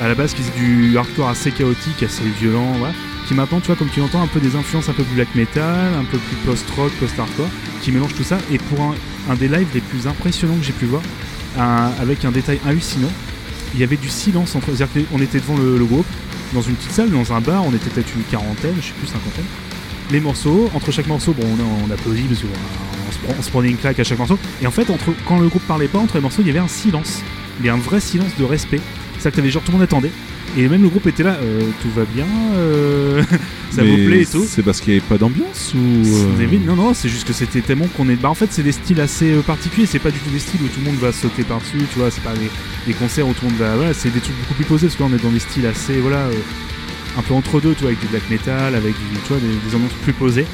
[0.00, 2.94] à la base qui est du hardcore assez chaotique, assez violent, voilà,
[3.30, 5.32] qui maintenant, tu vois, comme tu entends, un peu des influences un peu plus black
[5.36, 7.46] metal, un peu plus post-rock, post-hardcore,
[7.80, 10.86] qui mélange tout ça, et pour un, des lives les plus impressionnants que j'ai pu
[10.86, 11.00] voir,
[12.00, 13.12] avec un détail hallucinant,
[13.74, 16.06] il y avait du silence entre, c'est-à-dire qu'on était devant le, groupe,
[16.54, 19.06] dans une petite salle, dans un bar, on était peut-être une quarantaine, je sais plus,
[19.06, 19.44] cinquantaine,
[20.10, 23.76] les morceaux, entre chaque morceau, bon, on, on applaudit parce qu'on on se, prenait une
[23.76, 26.20] claque à chaque morceau, et en fait, entre, quand le groupe parlait pas, entre les
[26.20, 27.20] morceaux, il y avait un silence,
[27.60, 28.80] il y avait un vrai silence de respect,
[29.14, 30.10] c'est ça que t'avais genre tout le monde attendait,
[30.56, 33.22] et même le groupe était là, euh, tout va bien, euh,
[33.70, 34.44] ça vous plaît et tout.
[34.48, 35.78] C'est parce qu'il n'y avait pas d'ambiance ou.
[35.78, 38.16] Euh, Non, non, c'est juste que c'était tellement qu'on est.
[38.16, 39.86] Bah, en fait, c'est des styles assez euh, particuliers.
[39.86, 42.10] C'est pas du tout des styles où tout le monde va sauter par-dessus, tu vois.
[42.10, 42.50] C'est pas des,
[42.86, 43.76] des concerts où tout le monde va.
[43.76, 45.66] Voilà, c'est des trucs beaucoup plus posés parce que là, on est dans des styles
[45.66, 45.94] assez.
[46.00, 46.26] Voilà,
[47.16, 49.68] un peu entre deux, tu vois, avec du black metal, avec du, tu vois, des,
[49.68, 50.46] des ambiances plus posées.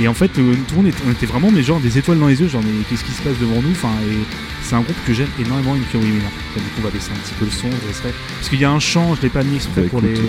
[0.00, 2.18] Et en fait, euh, tout le monde était, on était vraiment, mais genre, des étoiles
[2.18, 4.16] dans les yeux, genre, mais qu'est-ce qui se passe devant nous Enfin, et
[4.62, 6.00] c'est un groupe que j'aime énormément, Impure.
[6.00, 8.12] Enfin, du coup, on va baisser un petit peu le son, je laisserai.
[8.38, 10.20] Parce qu'il y a un chant, je l'ai pas mis exprès Bah, pour écoute, les.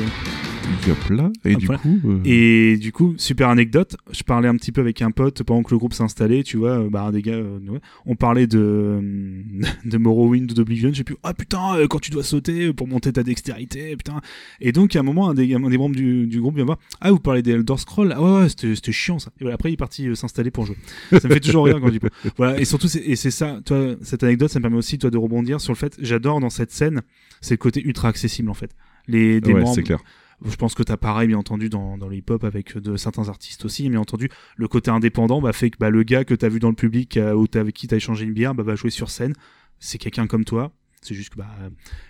[1.09, 1.31] Là.
[1.45, 1.99] Et du coup.
[2.05, 5.63] euh, Et du coup, super anecdote, je parlais un petit peu avec un pote pendant
[5.63, 7.79] que le groupe s'installait, tu vois, euh, bah des gars, euh, ouais.
[8.05, 8.99] on parlait de
[9.85, 13.13] de Morrowind ou d'Oblivion, je sais plus, ah putain, quand tu dois sauter pour monter
[13.13, 14.21] ta dextérité, putain.
[14.61, 16.79] Et donc à un moment, un des, un des membres du, du groupe vient voir,
[17.01, 19.31] ah vous parlez des Elder Scrolls, ah ouais, ouais c'était chiant ça.
[19.39, 20.77] Et voilà, après il est parti euh, s'installer pour jouer.
[21.11, 22.07] Ça me fait toujours rire quand je dis
[22.37, 25.17] Voilà, et surtout, et c'est ça, toi, cette anecdote, ça me permet aussi toi de
[25.17, 27.01] rebondir sur le fait, j'adore dans cette scène,
[27.41, 28.71] c'est le côté ultra accessible en fait.
[29.07, 29.99] Les des ouais, membres, clair.
[30.43, 33.65] Je pense que t'as pareil, bien entendu, dans, dans le hip-hop avec de certains artistes
[33.65, 34.29] aussi, bien entendu.
[34.57, 37.17] Le côté indépendant bah, fait que bah, le gars que t'as vu dans le public
[37.17, 39.33] euh, ou t'as- avec qui t'as échangé une bière bah, va jouer sur scène.
[39.79, 40.71] C'est quelqu'un comme toi.
[41.01, 41.45] C'est juste que bah,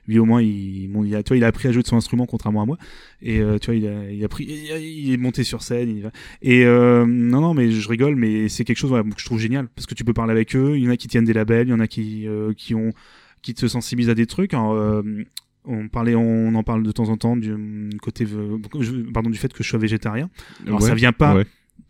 [0.07, 2.61] lui au moins il, il a, il a appris à jouer de son instrument contrairement
[2.61, 2.77] à moi.
[3.21, 6.11] Et euh, tu vois, il a, il pris, il, est monté sur scène.
[6.41, 9.39] Et euh, non, non, mais je rigole, mais c'est quelque chose voilà, que je trouve
[9.39, 10.77] génial parce que tu peux parler avec eux.
[10.77, 12.73] Il y en a qui tiennent des labels, il y en a qui, euh, qui
[12.73, 12.93] ont,
[13.41, 14.53] qui te sensibilisent à des trucs.
[14.53, 15.25] Euh,
[15.67, 19.37] on parlait, on en parle de temps en temps du côté, euh, je- pardon, du
[19.37, 20.29] fait que je sois végétarien.
[20.67, 21.45] Alors Ouais, ça vient pas ouais.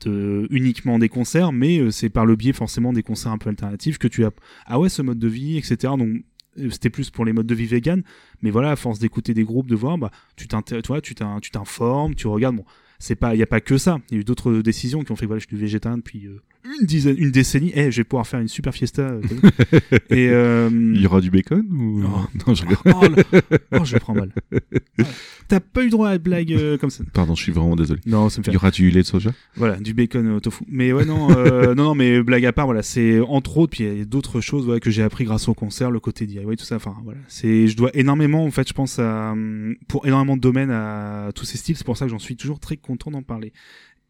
[0.06, 3.50] de, uniquement des concerts, mais euh, c'est par le biais forcément des concerts un peu
[3.50, 4.32] alternatifs que tu as.
[4.66, 5.94] Ah ouais, ce mode de vie, etc.
[5.98, 6.24] Donc
[6.60, 8.02] euh, c'était plus pour les modes de vie vegan,
[8.42, 10.62] mais voilà, à force d'écouter des groupes, de voir, bah tu toi,
[11.02, 12.56] tu t'in- tu t'informes, tu regardes.
[12.58, 12.66] Bon,
[13.00, 14.00] c'est pas, il y a pas que ça.
[14.10, 16.28] Il y a eu d'autres décisions qui ont fait que voilà, je suis végétarien depuis
[16.28, 16.42] euh,
[16.80, 17.72] une dizaine, une décennie.
[17.76, 19.02] Eh, je vais pouvoir faire une super fiesta.
[19.04, 19.22] euh,
[20.10, 22.26] et euh, Il y aura du bacon ou Oh.
[22.48, 23.42] Non, je oh, le-
[23.80, 24.32] oh, je prends mal.
[25.48, 27.04] T'as pas eu droit à une blague euh, comme ça.
[27.14, 28.02] Pardon, je suis vraiment désolé.
[28.06, 29.32] Non, ça me fait Il y aura du lait de soja?
[29.56, 30.64] Voilà, du bacon au tofu.
[30.68, 33.84] Mais ouais, non, euh, non, non, mais blague à part, voilà, c'est entre autres, puis
[33.84, 36.44] il y a d'autres choses voilà, que j'ai appris grâce au concert, le côté DIY,
[36.58, 36.78] tout ça.
[36.78, 40.42] Enfin, voilà, c'est, je dois énormément, en fait, je pense à, hum, pour énormément de
[40.42, 41.76] domaines à tous ces styles.
[41.78, 43.54] C'est pour ça que j'en suis toujours très content d'en parler.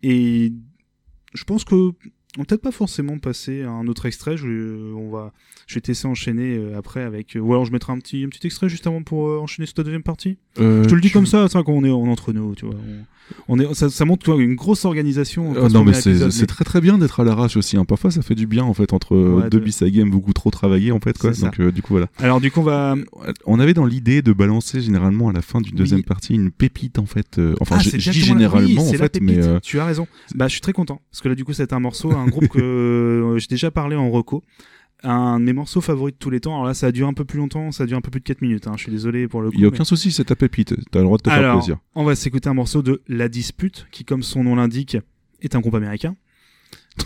[0.04, 0.54] Et
[1.34, 1.92] je pense que
[2.38, 4.38] on peut-être pas forcément passer à un autre extrait.
[4.38, 5.32] Je, on va,
[5.68, 8.24] je vais te laisser enchaîner euh, après avec, euh, ou alors je mettrai un petit,
[8.24, 10.38] un petit extrait juste avant pour euh, enchaîner sur ta deuxième partie.
[10.60, 12.76] Euh, Je te le dis comme ça, ça qu'on est en entre nous, tu vois.
[13.48, 15.56] On, on est, ça, ça montre toi, une grosse organisation.
[15.56, 17.76] Euh, ce non mais c'est c'est très très bien d'être à l'arrache aussi.
[17.76, 17.84] Hein.
[17.86, 20.32] Parfois ça fait du bien en fait entre euh, Ouais, deux de- bis games beaucoup
[20.34, 21.34] trop travaillés en fait quoi.
[21.34, 21.42] C'est.
[21.46, 22.08] Donc euh, du coup voilà.
[22.20, 22.96] Alors du coup, on va.
[23.48, 27.00] On avait dans l'idée de balancer généralement à la fin d'une deuxième partie une pépite
[27.00, 27.40] en fait.
[27.40, 29.86] euh, Enfin Ah, je, c'est dis généralement oui, en c'est fait mais euh, Tu as
[29.86, 30.06] raison.
[30.36, 32.48] Bah, je suis très content parce que là, du coup, c'est un morceau, un groupe
[32.48, 34.44] que euh, j'ai déjà parlé en reco.
[35.04, 36.54] Un de mes morceaux favoris de tous les temps.
[36.56, 38.22] Alors là, ça a duré un peu plus longtemps, ça a duré un peu plus
[38.22, 38.68] de 4 minutes.
[38.68, 38.74] Hein.
[38.76, 39.56] Je suis désolé pour le coup.
[39.56, 40.74] il y a mais- aucun souci c'est ta pépite.
[40.92, 41.78] T'as le droit de te faire plaisir.
[41.94, 44.98] on va s'écouter un morceau de La Dispute, qui, comme son nom l'indique,
[45.42, 46.16] est un groupe américain.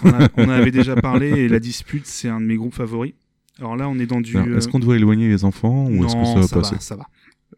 [0.03, 2.75] On, a- on en avait déjà parlé, et La Dispute, c'est un de mes groupes
[2.75, 3.13] favoris.
[3.57, 4.37] Alors là, on est dans du.
[4.37, 6.95] Est-ce euh, qu'on doit éloigner les enfants ou est-ce que ça va passer va, ça
[6.95, 7.07] va.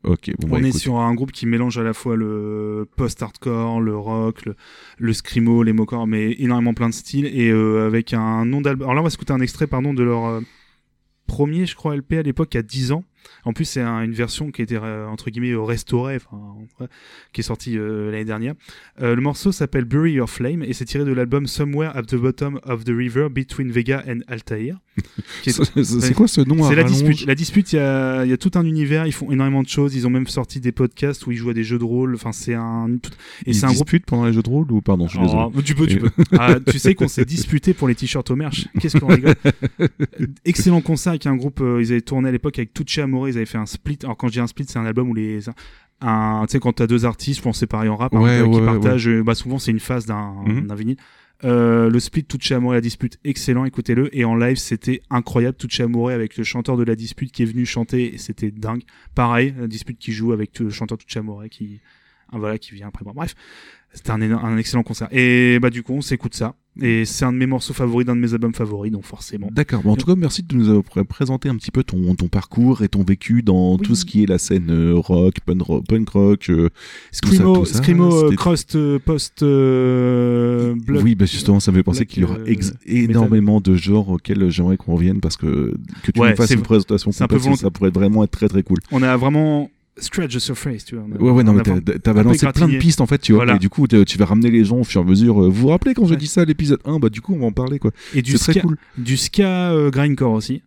[0.03, 0.81] Ok bon bah on est écoute.
[0.81, 4.55] sur un groupe qui mélange à la fois le post-hardcore, le rock, le,
[4.97, 8.85] le screamo, les mockers, mais énormément plein de styles et euh, avec un nom d'album.
[8.85, 10.41] Alors là, on va s'écouter un extrait, pardon, de leur euh,
[11.27, 13.03] premier, je crois, LP à l'époque, il y a 10 ans.
[13.45, 16.19] En plus, c'est un- une version qui a été euh, entre guillemets restaurée,
[17.33, 18.53] qui est sortie euh, l'année dernière.
[19.01, 22.15] Euh, le morceau s'appelle Bury Your Flame et c'est tiré de l'album Somewhere at the
[22.15, 24.77] Bottom of the River Between Vega and Altair.
[25.45, 27.25] est- C'est- quoi ce nom c'est la dispute.
[27.25, 29.07] La dispute, il y a, il y a tout un univers.
[29.07, 29.95] Ils font énormément de choses.
[29.95, 32.13] Ils ont même sorti des podcasts où ils jouent à des jeux de rôle.
[32.15, 32.89] Enfin, c'est un
[33.45, 33.89] et c'est un groupe.
[34.05, 35.43] pendant les jeux de rôle ou pardon je suis désolé.
[35.55, 36.09] Oh, tu peux, tu peux.
[36.37, 38.67] Ah, tu sais qu'on s'est disputé pour les t-shirts au merch.
[38.79, 39.35] Qu'est-ce qu'on rigole?
[40.45, 41.61] Excellent concert avec un groupe.
[41.61, 43.29] euh, ils avaient tourné à l'époque avec Tucci Amore.
[43.29, 43.99] Ils avaient fait un split.
[44.03, 45.47] Alors quand je dis un split, c'est un album où les tu
[46.49, 49.07] sais quand t'as deux artistes, que c'est pareil en rap, hein, Ouais, qui partagent.
[49.07, 50.73] euh, Bah souvent c'est une phase d'un Mhm.
[50.75, 50.97] vinyle.
[51.43, 55.81] Euh, le split Tucci Amore la dispute excellent écoutez-le et en live c'était incroyable Tucci
[55.81, 58.83] Amore avec le chanteur de la dispute qui est venu chanter et c'était dingue
[59.15, 61.79] pareil la dispute qui joue avec le chanteur Tucci Amore qui
[62.31, 63.33] voilà qui vient après bon, bref
[63.91, 67.33] c'était un, un excellent concert et bah du coup on s'écoute ça et c'est un
[67.33, 69.81] de mes morceaux favoris d'un de mes albums favoris donc forcément D'accord.
[69.83, 72.27] Bon, en tout cas, merci de nous avoir pré- présenté un petit peu ton, ton
[72.29, 73.81] parcours et ton vécu dans Oui.
[73.83, 76.69] tout ce qui est la scène euh, rock, punk rock, punk rock euh,
[77.21, 77.77] tout ça, Screamo, tout ça.
[77.79, 81.03] Screamo, euh, Crust, euh, Post, euh, Blood.
[81.03, 82.55] Oui, bah justement, ça me fait penser qu'il y aura euh,
[82.85, 86.61] énormément de genres auxquels j'aimerais qu'on revienne parce que que tu Ouais, nous fasses une
[86.61, 88.79] présentation c'est un peu complète, ça pourrait vraiment être très très cool.
[88.91, 91.05] On a vraiment scratch the surface, tu vois.
[91.05, 91.63] a- Ouais, ouais, non, on mais
[91.99, 93.55] t'as balancé plein de pistes en fait, tu vois, Voilà.
[93.55, 95.41] et du coup, tu vas ramener les gens au fur et à mesure.
[95.43, 96.17] euh, Vous vous rappelez quand j'ai Ouais.
[96.17, 97.91] dit ça à l'épisode 1, bah du coup, on va en parler quoi.
[98.13, 98.77] Et du très ska, cool.
[98.97, 100.61] du ska euh, grindcore aussi.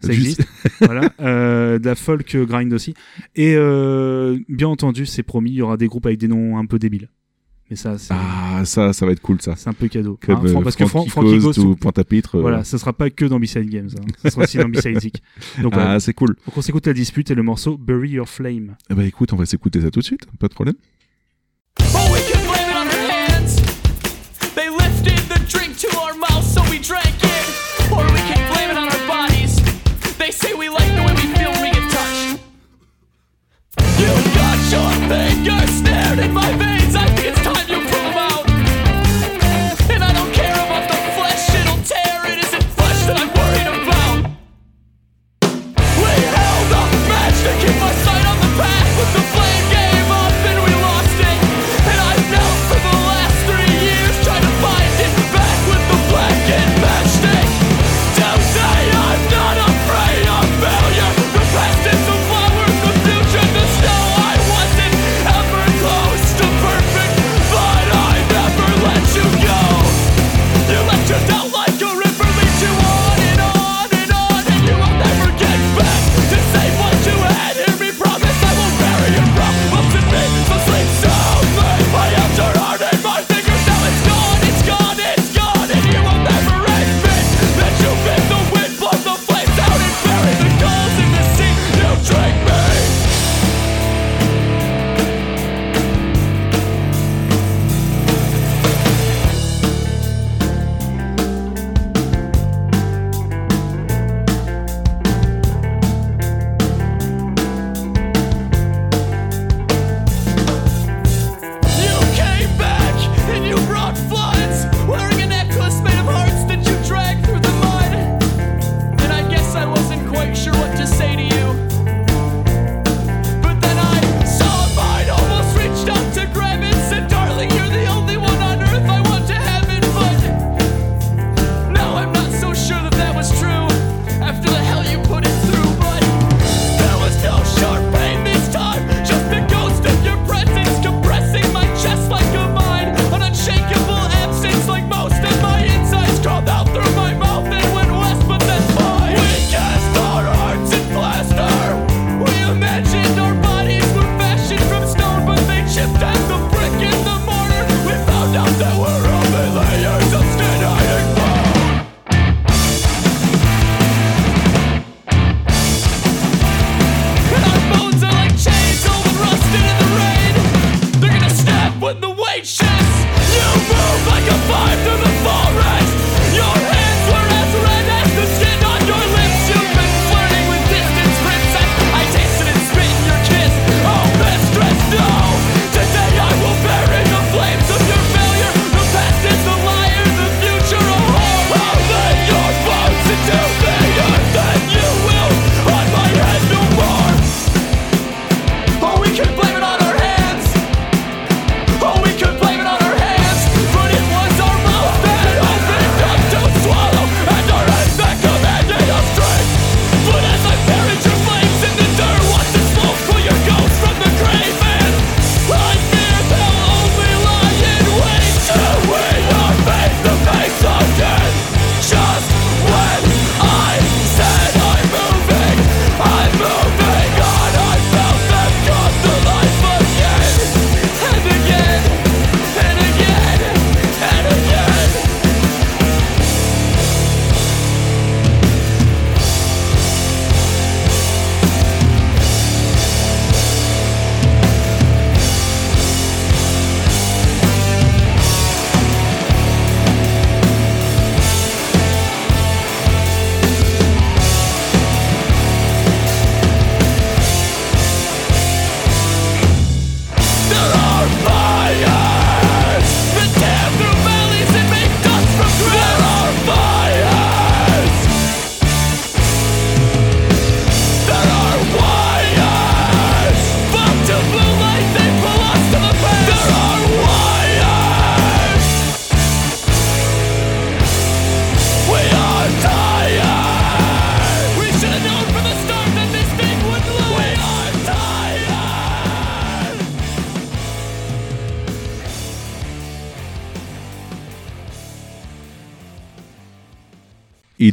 [0.00, 0.44] Ça existe.
[0.80, 1.10] voilà.
[1.20, 2.92] Euh, de la folk grind aussi.
[3.36, 6.66] Et euh, bien entendu, c'est promis, il y aura des groupes avec des noms un
[6.66, 7.08] peu débiles.
[7.76, 9.54] Ça, Ah, ça, ça va être cool ça.
[9.56, 10.18] c'est un peu cadeau.
[10.24, 12.36] Comme Hein, euh, Fran- parce que Fran- Frankie Ghost Ghost, ou Pointe-à-Pitre.
[12.36, 13.90] euh, voilà, ça sera pas que dans B-Side Games.
[13.98, 14.04] Hein.
[14.22, 15.22] Ça sera aussi dans B-Side Zik.
[15.62, 15.72] Donc.
[15.76, 16.36] Ah, c'est cool.
[16.46, 18.76] Donc on s'écoute la dispute et le morceau Bury Your Flame.
[18.90, 20.74] Eh ben écoute, on va s'écouter ça tout de suite, pas de problème.
[21.80, 23.56] Oh, we can blame it on hands.
[24.54, 25.33] They lifted the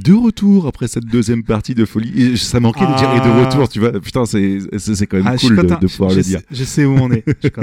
[0.04, 3.26] de retour après cette deuxième partie de folie, et ça manquait de dire et de
[3.26, 3.46] Ah.
[3.46, 3.92] retour, tu vois.
[4.00, 4.60] Putain, c'est
[5.08, 6.42] quand même Ah, cool de, pouvoir je, le dire.
[6.52, 7.24] Je sais où on est.
[7.28, 7.52] Je suis.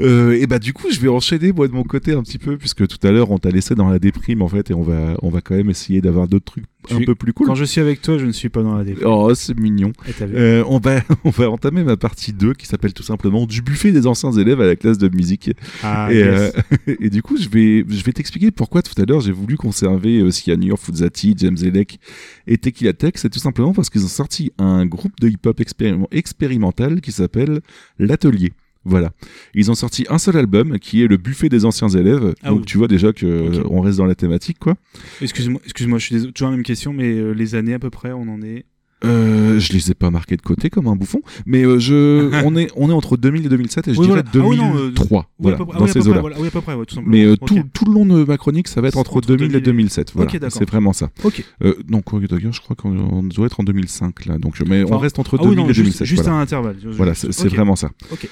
[0.00, 2.56] Euh, et bah du coup, je vais enchaîner moi de mon côté un petit peu
[2.56, 5.16] puisque tout à l'heure on t'a laissé dans la déprime en fait et on va
[5.22, 7.46] on va quand même essayer d'avoir d'autres trucs un peu plus cool.
[7.46, 9.04] Quand je suis avec toi, je ne suis pas dans la défaite.
[9.06, 9.92] Oh, c'est mignon.
[10.22, 13.92] Euh, on va on va entamer ma partie 2 qui s'appelle tout simplement du buffet
[13.92, 15.50] des anciens élèves à la classe de musique.
[15.82, 16.52] Ah, et, yes.
[16.88, 19.56] euh, et du coup, je vais, je vais t'expliquer pourquoi tout à l'heure j'ai voulu
[19.56, 21.98] conserver euh, Cyanure, Fuzzati, James Elec
[22.46, 23.12] et Tequila Tech.
[23.16, 27.60] C'est tout simplement parce qu'ils ont sorti un groupe de hip-hop expériment- expérimental qui s'appelle
[27.98, 28.52] L'Atelier.
[28.86, 29.12] Voilà.
[29.54, 32.34] Ils ont sorti un seul album qui est le buffet des anciens élèves.
[32.42, 32.64] Ah Donc oui.
[32.66, 34.74] tu vois déjà que euh, on reste dans la thématique, quoi.
[35.22, 36.32] Excuse-moi, excuse-moi, je suis désolé.
[36.34, 38.66] Toujours la même question, mais euh, les années à peu près, on en est.
[39.04, 42.56] Euh, je les ai pas marqués de côté comme un bouffon, mais euh, je, on
[42.56, 44.46] est, on est entre 2000 et 2007 et je Oui, dirais voilà.
[44.46, 45.30] Ah oui, non, euh, 2003.
[45.38, 46.20] Voilà, à dans à ces eaux-là.
[46.20, 46.36] voilà.
[46.40, 47.00] Oui, à tout.
[47.04, 49.44] Mais euh, tout, tout le long de ma chronique, ça va être entre, Entre 2000
[49.44, 50.12] et 2000 et 2007.
[50.14, 51.10] Voilà, c'est vraiment ça.
[51.22, 51.44] Ok.
[51.62, 54.38] Euh, donc, je crois qu'on on doit être en 2005 là.
[54.38, 56.06] Donc, mais on reste entre Ah oui, 2000 non, et juste, 2007.
[56.06, 56.38] juste voilà.
[56.38, 56.76] un intervalle.
[56.84, 57.90] Voilà, c'est vraiment ça.
[58.12, 58.28] Ok.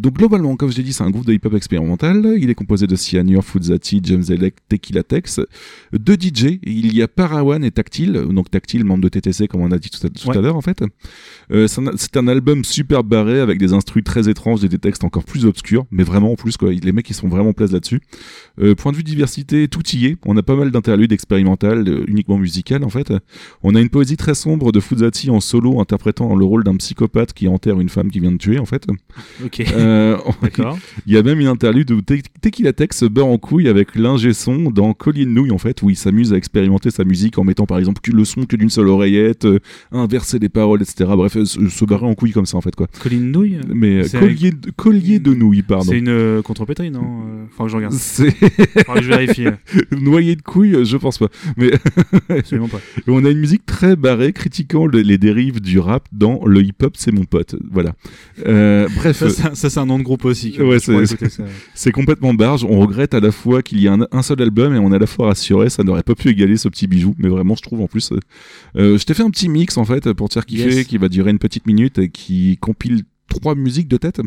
[0.00, 2.34] Donc globalement, comme je l'ai dit, c'est un groupe de hip-hop expérimental.
[2.38, 5.40] Il est composé de Cyanure, Fuzzati, James Elec, Tequila Tex,
[5.92, 6.58] deux DJ.
[6.62, 8.12] Il y a Parawan et Tactile.
[8.12, 10.36] Donc Tactile, membre de TTC, comme on a dit tout à, tout Ouais.
[10.36, 10.82] à l'heure en fait.
[11.52, 15.24] Euh, c'est un- album super barré avec des instrus très étranges et des textes encore
[15.24, 16.70] plus obscurs, mais vraiment en plus quoi.
[16.72, 18.00] Les mecs ils sont vraiment plaisent là-dessus.
[18.60, 20.16] Euh, point de vue diversité, tout y est.
[20.26, 23.12] On a pas mal d'interludes expérimentales, euh, uniquement musicales en fait.
[23.62, 27.32] On a une poésie très sombre de Fuzzati en solo interprétant le rôle d'un psychopathe
[27.32, 28.86] qui enterre une femme qui vient de tuer en fait.
[29.44, 29.62] Ok.
[30.42, 30.78] D'accord.
[31.06, 33.94] il y a même une interlude où Te- Tequila Tech se beurre en couille avec
[33.96, 37.38] l'ingé son dans Collier de nouilles en fait, où il s'amuse à expérimenter sa musique
[37.38, 39.58] en mettant par exemple que le son que d'une seule oreillette, euh,
[39.92, 41.10] inverser les paroles, etc.
[41.16, 42.86] Bref, euh, se, se barrer en couille comme ça en fait quoi.
[43.02, 45.86] Colline Nouille Mais euh, collier, de, collier de nouilles, pardon.
[45.90, 47.46] C'est une contrepétrie, non?
[47.50, 47.94] Faudra que je regarde.
[47.94, 49.46] C'est que je vérifie.
[49.92, 51.28] noyer de couilles, je pense pas.
[51.56, 51.70] Mais
[52.28, 52.80] Absolument pas.
[53.06, 56.94] on a une musique très barrée critiquant le- les dérives du rap dans le hip-hop,
[56.96, 57.56] c'est mon pote.
[57.70, 57.94] Voilà.
[58.44, 59.16] Bref.
[59.18, 60.56] Ça, c'est un- ça, c'est un nom de groupe aussi.
[60.60, 60.78] Ouais,
[61.74, 62.64] c'est- complètement barge.
[62.64, 64.96] On regrette à la fois qu'il y ait un, un seul album et on est
[64.96, 65.70] à la fois rassuré.
[65.70, 67.14] Ça n'aurait pas pu égaler ce petit bijou.
[67.18, 68.12] Mais vraiment, je trouve en plus.
[68.74, 70.86] je t'ai fait un petit mix en fait pour te faire kiffer Yes.
[70.86, 74.20] qui va durer une petite minute et qui compile trois musiques de tête.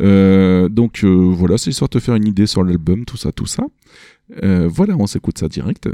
[0.00, 3.32] Euh, donc euh, voilà, c'est histoire de te faire une idée sur l'album, tout ça,
[3.32, 3.64] tout ça.
[4.42, 5.88] Euh, voilà, on s'écoute ça direct.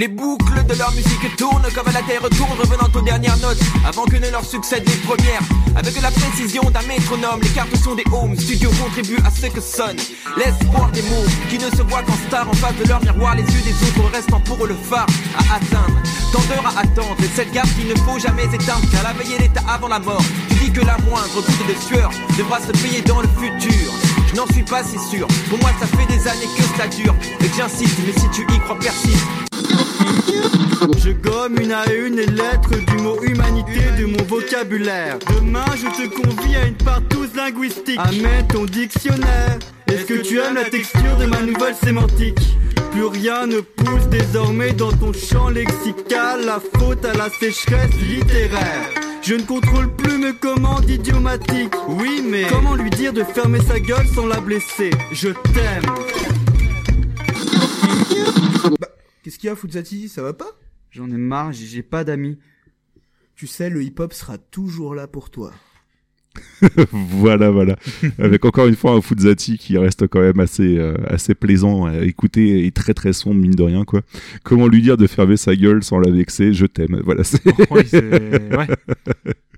[0.00, 4.06] Les boucles de leur musique tournent comme la terre tourne, revenant aux dernières notes, avant
[4.06, 5.42] que ne leur succèdent les premières.
[5.76, 9.60] Avec la précision d'un métronome, les cartes sont des home studios contribuent à ce que
[9.60, 9.98] sonne.
[10.38, 13.42] L'espoir des mots qui ne se voient qu'en star en face de leur miroir, les
[13.42, 15.04] yeux des autres restant pour le phare
[15.36, 16.00] à atteindre.
[16.32, 19.34] Tant d'heures à attendre, et cette garde qu'il ne faut jamais éteindre, car la veille
[19.34, 20.24] est avant la mort.
[20.48, 23.92] Tu dis que la moindre goutte de sueur devra se payer dans le futur.
[24.30, 27.14] Je n'en suis pas si sûr, pour moi ça fait des années que ça dure,
[27.40, 29.26] et j'insiste, mais si tu y crois persiste.
[30.98, 35.18] Je gomme une à une les lettres du mot humanité de mon vocabulaire.
[35.34, 37.98] Demain, je te convie à une partouze linguistique.
[37.98, 39.58] Amène ton dictionnaire.
[39.88, 42.56] Est-ce que tu aimes la texture de ma nouvelle sémantique?
[42.92, 46.44] Plus rien ne pousse désormais dans ton champ lexical.
[46.44, 48.90] La faute à la sécheresse littéraire.
[49.22, 51.74] Je ne contrôle plus mes commandes idiomatiques.
[51.88, 54.90] Oui, mais comment lui dire de fermer sa gueule sans la blesser?
[55.12, 55.94] Je t'aime.
[59.22, 60.50] Qu'est-ce qu'il y a, Fuzzati Ça va pas?
[60.90, 62.38] J'en ai marre, j'ai pas d'amis.
[63.36, 65.52] Tu sais, le hip-hop sera toujours là pour toi.
[66.92, 67.76] voilà, voilà.
[68.18, 71.98] Avec encore une fois un Fuzzati qui reste quand même assez, euh, assez plaisant à
[71.98, 74.02] écouter et très très sombre, mine de rien, quoi.
[74.42, 76.52] Comment lui dire de fermer sa gueule sans la vexer?
[76.52, 77.00] Je t'aime.
[77.04, 78.66] Voilà, c'est- ouais.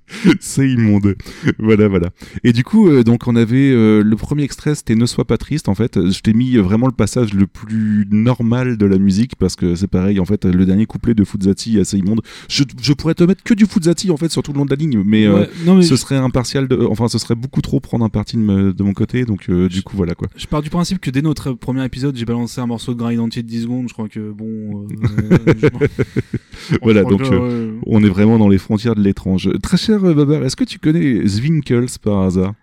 [0.39, 1.15] c'est immonde.
[1.59, 2.09] Voilà, voilà.
[2.43, 5.37] Et du coup, euh, donc on avait euh, le premier extrait, c'était Ne sois pas
[5.37, 5.69] triste.
[5.69, 9.55] En fait, je t'ai mis vraiment le passage le plus normal de la musique parce
[9.55, 10.19] que c'est pareil.
[10.19, 12.21] En fait, le dernier couplet de Fuzzati est assez immonde.
[12.49, 14.69] Je, je pourrais te mettre que du Fuzzati en fait sur tout le long de
[14.71, 16.67] la ligne, mais, euh, Ouais, non, mais ce je- serait impartial.
[16.67, 19.25] De, enfin, ce serait beaucoup trop prendre un parti de, mon côté.
[19.25, 20.27] Donc, euh, du coup, voilà quoi.
[20.35, 23.11] Je pars du principe que dès notre premier épisode, j'ai balancé un morceau de grain
[23.13, 23.87] identité de 10 secondes.
[23.87, 24.85] Je crois que bon.
[24.85, 25.69] euh,
[26.81, 29.49] Voilà, donc euh, on est vraiment dans les frontières de l'étrange.
[29.61, 32.53] Très cher euh, Babar, est-ce que tu connais Zwinkels par hasard?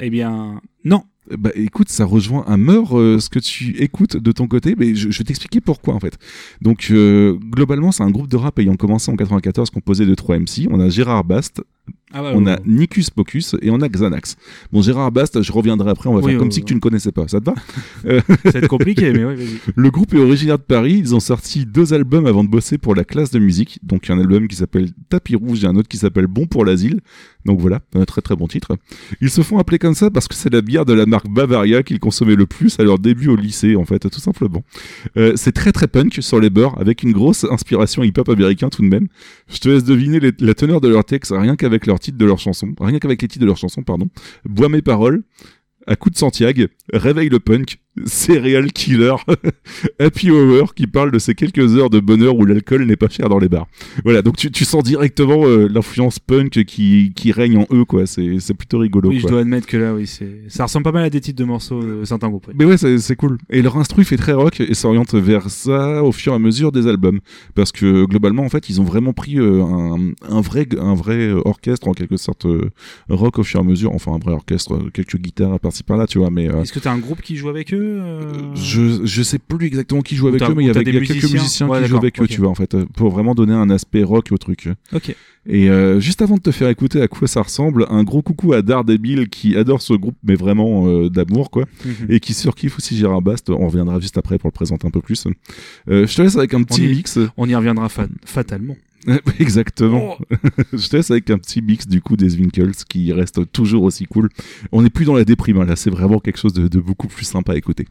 [0.00, 1.02] Eh bien, non.
[1.36, 4.94] Bah écoute, ça rejoint à mort euh, ce que tu écoutes de ton côté, mais
[4.94, 6.16] je, je vais t'expliquer pourquoi en fait.
[6.62, 10.38] Donc euh, globalement, c'est un groupe de rap ayant commencé en 94 composé de trois
[10.38, 10.66] MC.
[10.70, 11.62] On a Gérard Bast,
[12.12, 12.56] Ah on a.
[12.64, 14.36] Nicus Pocus et on a Xanax.
[14.72, 16.80] Bon, Gérard Bast, je reviendrai après, on va Oui, faire comme euh, si tu ne
[16.80, 17.54] connaissais pas, ça te va
[18.44, 19.46] Ça va être compliqué, mais vas-y.
[19.76, 22.94] Le groupe est originaire de Paris, ils ont sorti deux albums avant de bosser pour
[22.94, 23.78] la classe de musique.
[23.82, 27.00] Donc un album qui s'appelle Tapis Rouge et un autre qui s'appelle Bon pour l'asile.
[27.44, 28.76] Donc voilà, un très très bon titre.
[29.20, 31.82] Ils se font appeler comme ça parce que c'est la bière de la marque Bavaria
[31.82, 34.64] qu'ils consommaient le plus à leur début au lycée, en fait, tout simplement.
[35.18, 38.82] Euh, c'est très très punk sur les bords, avec une grosse inspiration hip-hop américain tout
[38.82, 39.08] de même.
[39.50, 42.24] Je te laisse deviner les- la teneur de leur texte, rien qu'avec leur titre de
[42.24, 44.08] leur chanson, rien qu'avec les titres de leur chanson, pardon.
[44.44, 45.22] Bois mes paroles,
[45.86, 49.14] à coup de Santiago, réveille le punk, Serial Killer,
[49.98, 53.28] Happy Hour qui parle de ces quelques heures de bonheur où l'alcool n'est pas cher
[53.28, 53.66] dans les bars.
[54.04, 58.06] Voilà, donc tu, tu sens directement euh, l'influence punk qui, qui règne en eux, quoi.
[58.06, 59.08] C'est plutôt rigolo.
[59.10, 60.10] Oui, je dois admettre que là, oui,
[60.48, 62.48] ça ressemble pas mal à des titres de morceaux de certains groupes.
[62.54, 63.38] Mais ouais, c'est cool.
[63.50, 66.72] Et leur instru fait très rock et s'oriente vers ça au fur et à mesure
[66.72, 67.20] des albums.
[67.54, 71.28] Parce que globalement, en fait, ils ont vraiment pris euh, un, un vrai, un vrai
[71.28, 72.70] euh, orchestre, en quelque sorte, euh,
[73.08, 73.92] rock au fur et à mesure.
[73.92, 76.30] Enfin, un vrai orchestre, quelques guitares par-ci par-là, tu vois.
[76.30, 79.66] Mais Est-ce que t'as un groupe qui joue avec eux euh, je, je sais plus
[79.66, 81.88] exactement qui joue Ou avec eux, mais il y avait quelques musiciens musiciens Ouais, qui
[81.88, 84.38] jouent avec eux, tu vois, en fait, euh, pour vraiment donner un aspect rock au
[84.38, 84.68] truc.
[84.92, 85.14] Ok.
[85.50, 88.52] Et euh, juste avant de te faire écouter à quoi ça ressemble, un gros coucou
[88.52, 92.06] à Daredevil qui adore ce groupe, mais vraiment euh, d'amour, quoi, Mhm.
[92.10, 93.48] et qui surkiffe aussi Gérard Bast.
[93.50, 95.24] On reviendra juste après pour le présenter un peu plus.
[95.86, 97.18] Je te laisse avec un petit y- mix.
[97.36, 98.76] On y reviendra fa- fatalement.
[99.38, 100.18] Exactement.
[100.72, 104.06] je te laisse avec un petit mix du coup des Winkles qui reste toujours aussi
[104.06, 104.28] cool.
[104.72, 107.08] On n'est plus dans la déprime, hein, là, c'est vraiment quelque chose de, de beaucoup
[107.08, 107.86] plus sympa à écouter.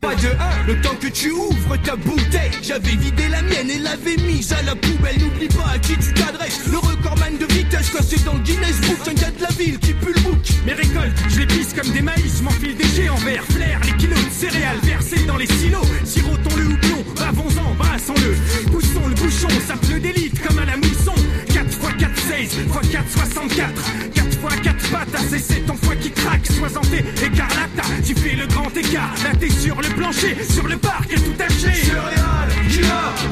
[0.00, 3.78] Pas de 1, le temps que tu ouvres ta bouteille J'avais vidé la mienne et
[3.78, 7.46] l'avais mise à la poubelle N'oublie pas à qui tu t'adresses Le recordman de
[7.86, 10.38] vitesse classé dans le Guinness Book Un gars de la ville qui pue le bouc
[10.64, 14.18] Mes récoltes, je les pisse comme des maïs, m'enfile des géants verts, flair, les kilos
[14.18, 15.84] de céréales versés dans les silos.
[16.04, 18.70] Sirotons le houblon, bavons-en, brassons-le.
[18.70, 21.14] Poussons le bouchon, ça pleut d'élite comme à la mousson.
[21.52, 23.74] 4 x 4, 16, x 4, 64.
[24.14, 26.46] 4 x 4 pattes, c'est ton foie qui craque.
[26.46, 29.14] Soixanté, écarlata, tu fais le grand écart.
[29.24, 31.74] Là t'es sur le plancher, sur le parc et tout haché.
[31.74, 32.36] Céréales,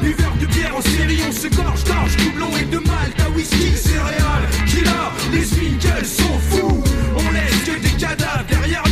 [0.01, 0.34] de bière
[0.75, 4.91] en série On se gorge d'orge, doublon et de malt à whisky Céréales, killer,
[5.31, 6.83] les Winkles sont fous.
[7.15, 8.84] On laisse que des cadavres derrière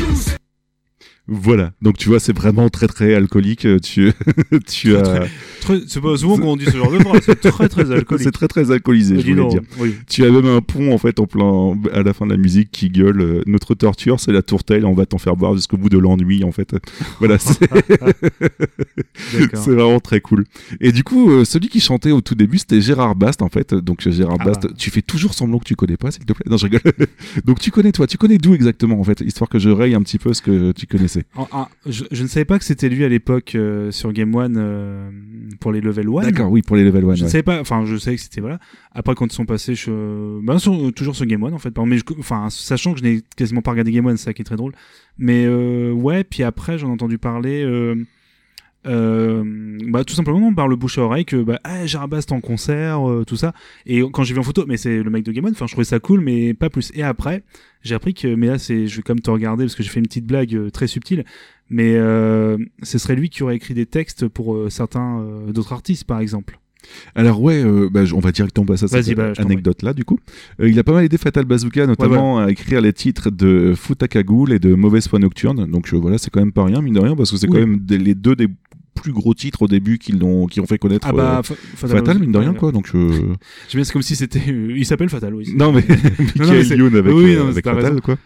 [1.26, 3.66] Voilà, donc tu vois, c'est vraiment très très alcoolique.
[3.66, 4.12] euh, Tu,
[4.70, 5.26] tu as.
[5.88, 8.26] C'est pas souvent qu'on dit ce genre de phrase, c'est très très alcoolique.
[8.26, 9.62] C'est très très alcoolisé, Mais je voulais dire.
[9.80, 9.95] oui.
[10.10, 12.72] Tu as même un pont en fait en plein à la fin de la musique
[12.72, 15.88] qui gueule euh, notre torture c'est la tourtelle on va t'en faire boire jusqu'au bout
[15.88, 16.76] de l'ennui en fait
[17.20, 17.70] voilà c'est
[19.72, 20.45] vraiment très cool
[20.82, 23.74] et du coup euh, celui qui chantait au tout début c'était Gérard Bast en fait
[23.74, 26.45] donc Gérard Ah Bast tu fais toujours semblant que tu connais pas s'il te plaît
[26.50, 26.82] non je rigole
[27.45, 30.02] donc tu connais toi tu connais d'où exactement en fait histoire que je raye un
[30.02, 32.90] petit peu ce que tu connaissais En- en- je, je ne savais pas que c'était
[32.90, 35.10] lui à l'époque euh, sur Game One euh,
[35.60, 36.22] pour les level 1.
[36.23, 38.41] d'accord oui pour les level 1 Je ne savais pas, enfin je savais que c'était
[38.41, 38.60] voilà.
[38.91, 40.40] Après quand ils sont passés, je...
[40.41, 41.73] ben, sur- toujours sur Game One en fait.
[41.85, 44.41] Mais je- enfin sachant que je n'ai quasiment pas regardé Game One, c'est ça qui
[44.41, 44.73] est très drôle.
[45.18, 47.64] Mais euh, ouais, puis après j'en ai entendu parler.
[48.85, 49.43] Euh,
[49.88, 51.84] bah, tout simplement par le bouche à oreille que bah, ah,
[52.31, 53.53] en concert, euh, tout ça.
[53.85, 55.72] Et quand j'ai vu en photo, mais c'est le mec de Game One, enfin je
[55.72, 56.91] trouvais ça cool, mais pas plus.
[56.93, 57.43] Et après,
[57.81, 59.99] j'ai appris que, mais là c'est, je vais comme te regarder parce que j'ai fait
[59.99, 61.23] une petite blague euh, très subtile,
[61.69, 65.73] mais euh, ce serait lui qui aurait écrit des textes pour euh, certains euh, d'autres
[65.73, 66.60] artistes par exemple.
[67.15, 70.19] Alors ouais, euh, bah, on va directement passer à cette bah, anecdote là du coup.
[70.60, 74.51] Euh, il a pas mal aidé Fatal Bazooka notamment à écrire les titres de Futakagoul
[74.51, 75.65] et de Mauvaise foi nocturne.
[75.72, 77.53] Donc euh, voilà, c'est quand même pas rien mine de rien parce que c'est Oui.
[77.53, 78.49] quand même des- les deux des
[78.94, 81.56] plus gros titres au début qui l'ont qui ont fait connaître Ah bah, euh, Fa-
[81.76, 82.72] Fatal, Fatal, mine de rien quoi.
[82.72, 84.41] Donc euh, J'aime bien, c'est comme si c'était.
[84.49, 85.53] euh, il s'appelle Fatal, oui.
[85.56, 85.84] non mais
[86.38, 88.02] Michael Youn avec, oui, euh, non, avec t'as Fatal raison.
[88.02, 88.18] quoi.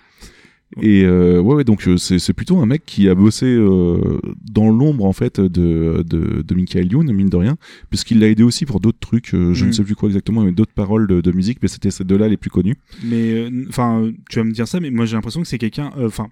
[0.82, 4.20] Et euh, ouais, ouais, donc c'est c'est plutôt un mec qui a bossé euh,
[4.52, 7.56] dans l'ombre en fait de, de, de Michael Youn, mine de rien,
[7.90, 9.68] puisqu'il l'a aidé aussi pour d'autres trucs, euh, je Mm.
[9.70, 12.28] ne sais plus quoi exactement, mais d'autres paroles de, de musique, mais c'était ces deux-là
[12.28, 12.76] les plus connus.
[13.06, 15.92] Mais enfin, tu vas me dire ça, mais moi j'ai l'impression que c'est quelqu'un.
[15.98, 16.28] euh, Enfin,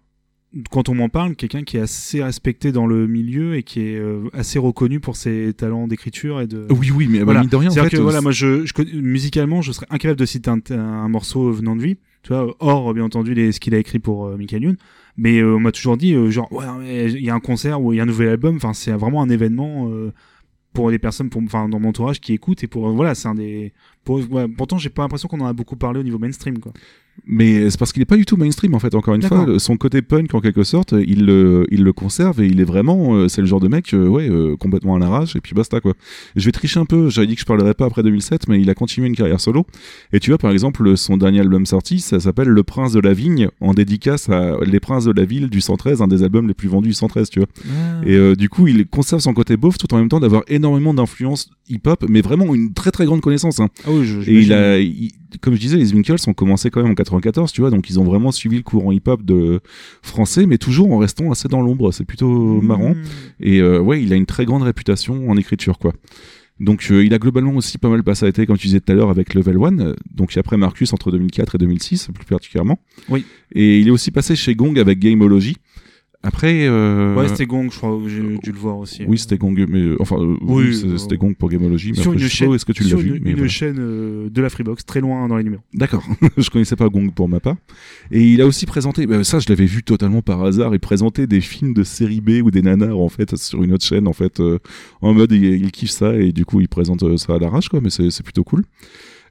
[0.72, 3.98] quand on m'en parle, quelqu'un qui est assez respecté dans le milieu et qui est
[3.98, 6.66] euh, assez reconnu pour ses talents d'écriture et de.
[6.70, 7.44] Oui, oui, mais Voilà.
[7.44, 10.26] de rien, en C'est-à-dire que euh, voilà, moi je, je musicalement, je serais incapable de
[10.26, 13.76] citer un, un morceau venant de lui, tu vois, hors bien entendu les, ce qu'il
[13.76, 14.78] a écrit pour euh, Michael Youn.
[15.18, 16.66] Mais euh, on m'a toujours dit, euh, genre, ouais,
[17.12, 18.58] il y a un concert ou il y a un nouvel album.
[18.58, 20.12] Enfin, c'est vraiment un événement euh,
[20.74, 23.36] pour les personnes, pour, enfin, dans mon entourage qui écoutent et pour, voilà, c'est un
[23.36, 23.72] des.
[24.04, 26.74] Pour, ouais, pourtant, j'ai pas l'impression qu'on en a beaucoup parlé au niveau mainstream, quoi.
[27.28, 28.94] Mais c'est parce qu'il est pas du tout mainstream en fait.
[28.94, 32.46] Encore une fois, son côté punk en quelque sorte, il le, il le conserve et
[32.48, 35.36] il est vraiment, euh, c'est le genre de mec, euh, ouais, euh, complètement à l'arrache
[35.36, 35.94] et puis basta quoi.
[36.36, 37.10] Je vais tricher un peu.
[37.10, 39.66] J'avais dit que je parlerais pas après 2007, mais il a continué une carrière solo.
[40.14, 43.14] Et tu vois, par exemple, son dernier album sorti, ça s'appelle Le Prince de la
[43.14, 46.54] Vigne, en dédicace à Les Princes de la Ville du 113, un des albums les
[46.54, 47.48] plus vendus du 113, tu vois.
[47.68, 48.02] Ah.
[48.06, 50.94] Et euh, du coup, il conserve son côté beauf tout en même temps d'avoir énormément
[50.94, 53.60] d'influence hip-hop, mais vraiment une très très grande connaissance.
[53.60, 53.70] Hein.
[53.86, 55.12] Ah oui, je- Et il a, il-
[55.42, 58.00] comme je disais, les Winkles ont commencé quand même en 94, tu vois, donc ils
[58.00, 59.60] ont vraiment suivi le courant hip-hop de
[60.02, 61.92] français, mais toujours en restant assez dans l'ombre.
[61.92, 62.66] C'est plutôt Mmh.
[62.66, 62.96] marrant.
[63.40, 65.94] Et euh, ouais, il a une très grande réputation en écriture, quoi.
[66.60, 68.92] Donc euh, il a globalement aussi pas mal passé à été, comme tu disais tout
[68.92, 72.80] à l'heure, avec Level One, donc après Marcus entre 2004 et 2006, plus particulièrement.
[73.10, 73.26] Oui.
[73.54, 75.58] Et il est aussi passé chez Gong avec Gameology.
[76.26, 76.66] Après.
[76.68, 77.14] Euh...
[77.16, 79.04] Ouais, c'était Gong, je crois, j'ai dû le voir aussi.
[79.08, 81.92] Oui, c'était Gong, mais euh, enfin, euh, Oui, euh, c'était Gong pour Gameology.
[81.92, 83.18] Mais sur après, une chaîne, est-ce que tu l'as vu.
[83.18, 83.48] une, mais une voilà.
[83.48, 85.62] chaîne euh, de la Freebox, très loin dans les numéros.
[85.76, 86.04] D'accord,
[86.38, 87.58] je connaissais pas Gong pour ma part.
[88.10, 91.28] Et il a aussi présenté, bah, ça je l'avais vu totalement par hasard, il présentait
[91.28, 94.14] des films de série B ou des nanars en fait sur une autre chaîne en
[94.14, 94.58] fait, euh,
[95.02, 97.70] en mode il, il kiffe ça et du coup il présente euh, ça à l'arrache
[97.70, 98.64] quoi, mais c'est plutôt cool.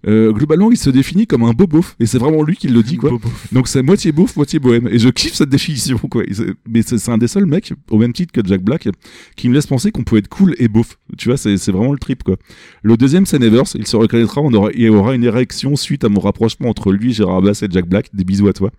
[0.06, 2.82] Euh, globalement, il se définit comme un beau beauf, et c'est vraiment lui qui le
[2.82, 3.10] dit, quoi.
[3.52, 6.22] Donc c'est moitié beauf, moitié bohème, et je kiffe cette définition, quoi.
[6.24, 6.32] Et
[6.68, 8.89] Mais c'est un des seuls mecs, au même titre que Jack Black,
[9.36, 10.98] qui me laisse penser qu'on peut être cool et beauf.
[11.16, 12.36] Tu vois, c'est vraiment le trip, quoi.
[12.82, 16.09] Le deuxième, c'est Nevers, il se reconnaîtra, on aura, il aura une érection suite à
[16.09, 18.10] mon rapprochement entre lui, Gérard Bass et Jack Black.
[18.12, 18.70] Des bisous à toi.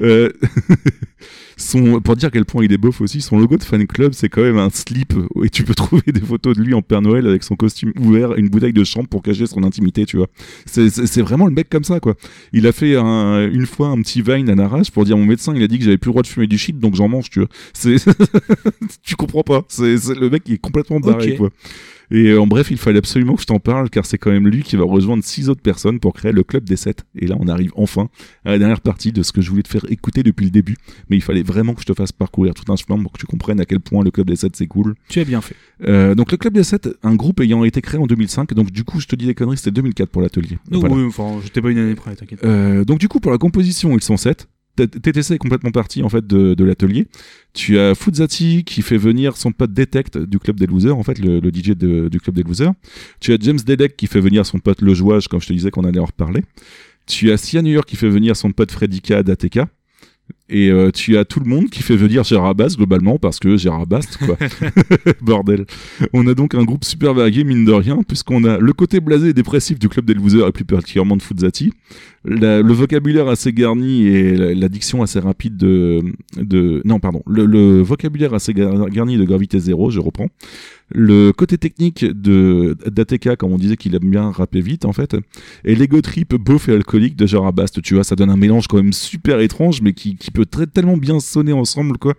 [0.00, 0.30] Euh,
[1.56, 4.12] son, pour dire à quel point il est beauf aussi, son logo de fan club,
[4.12, 5.12] c'est quand même un slip
[5.42, 8.34] et tu peux trouver des photos de lui en Père Noël avec son costume ouvert,
[8.36, 10.28] une bouteille de chambre pour cacher son intimité, tu vois.
[10.66, 10.88] C'est-
[11.22, 12.14] vraiment le mec comme ça, quoi.
[12.52, 15.52] Il a fait un- une fois un petit vine à Narage pour dire mon médecin,
[15.54, 17.28] il a dit que j'avais plus le droit de fumer du shit, donc j'en mange,
[17.30, 17.48] tu vois.
[19.02, 19.64] Tu comprends pas.
[19.68, 21.50] C'est le mec qui est complètement barré, quoi.
[22.10, 24.48] Et euh, en bref, il fallait absolument que je t'en parle car c'est quand même
[24.48, 27.04] lui qui va rejoindre six autres personnes pour créer le club des sept.
[27.16, 28.08] Et là, on arrive enfin
[28.44, 30.76] à la dernière partie de ce que je voulais te faire écouter depuis le début.
[31.10, 33.26] Mais il fallait vraiment que je te fasse parcourir tout un chemin pour que tu
[33.26, 34.94] comprennes à quel point le club des sept c'est cool.
[35.08, 35.54] Tu as bien fait.
[35.86, 38.54] Euh, donc le club des sept, un groupe ayant été créé en 2005.
[38.54, 40.58] Donc du coup, je te dis des conneries, c'était 2004 pour l'atelier.
[40.70, 40.94] Non, Voilà.
[40.94, 42.42] oui, enfin, j'étais pas une année près, t'inquiète.
[42.44, 44.48] Euh, donc du coup, pour la composition, ils sont 7.
[44.86, 47.06] TTC est complètement parti en fait de, l'atelier.
[47.54, 51.18] Tu as Fuzati qui fait venir son pote Detect du club des losers, en fait
[51.18, 52.72] le, DJ du club des losers.
[53.20, 55.70] Tu as James Dedek qui fait venir son pote Le Jouage, comme je te disais
[55.70, 56.42] qu'on allait en reparler.
[57.06, 59.14] Tu as York qui fait venir son pote Freddy K.
[60.50, 63.56] Et euh, tu as tout le monde qui fait venir Gérard Bast globalement parce que
[63.58, 64.36] Gérard Bast quoi.
[65.20, 65.66] Bordel.
[66.12, 69.28] On a donc un groupe super varié mine de rien puisqu'on a le côté blasé
[69.28, 71.72] et dépressif du club des losers et plus particulièrement de Fuzati,
[72.24, 76.00] la- le vocabulaire assez garni et la, la diction assez rapide de,
[76.36, 80.28] de non pardon le, le vocabulaire assez gar- garni de gravité zéro je reprends
[80.94, 85.14] le côté technique de d'ATK comme on disait qu'il aime bien rapper vite en fait
[85.66, 88.68] et l'ego trip beauf et alcoolique de Gérard Bast tu vois ça donne un mélange
[88.68, 92.14] quand même super étrange mais qui, qui peut très tellement bien sonner ensemble quoi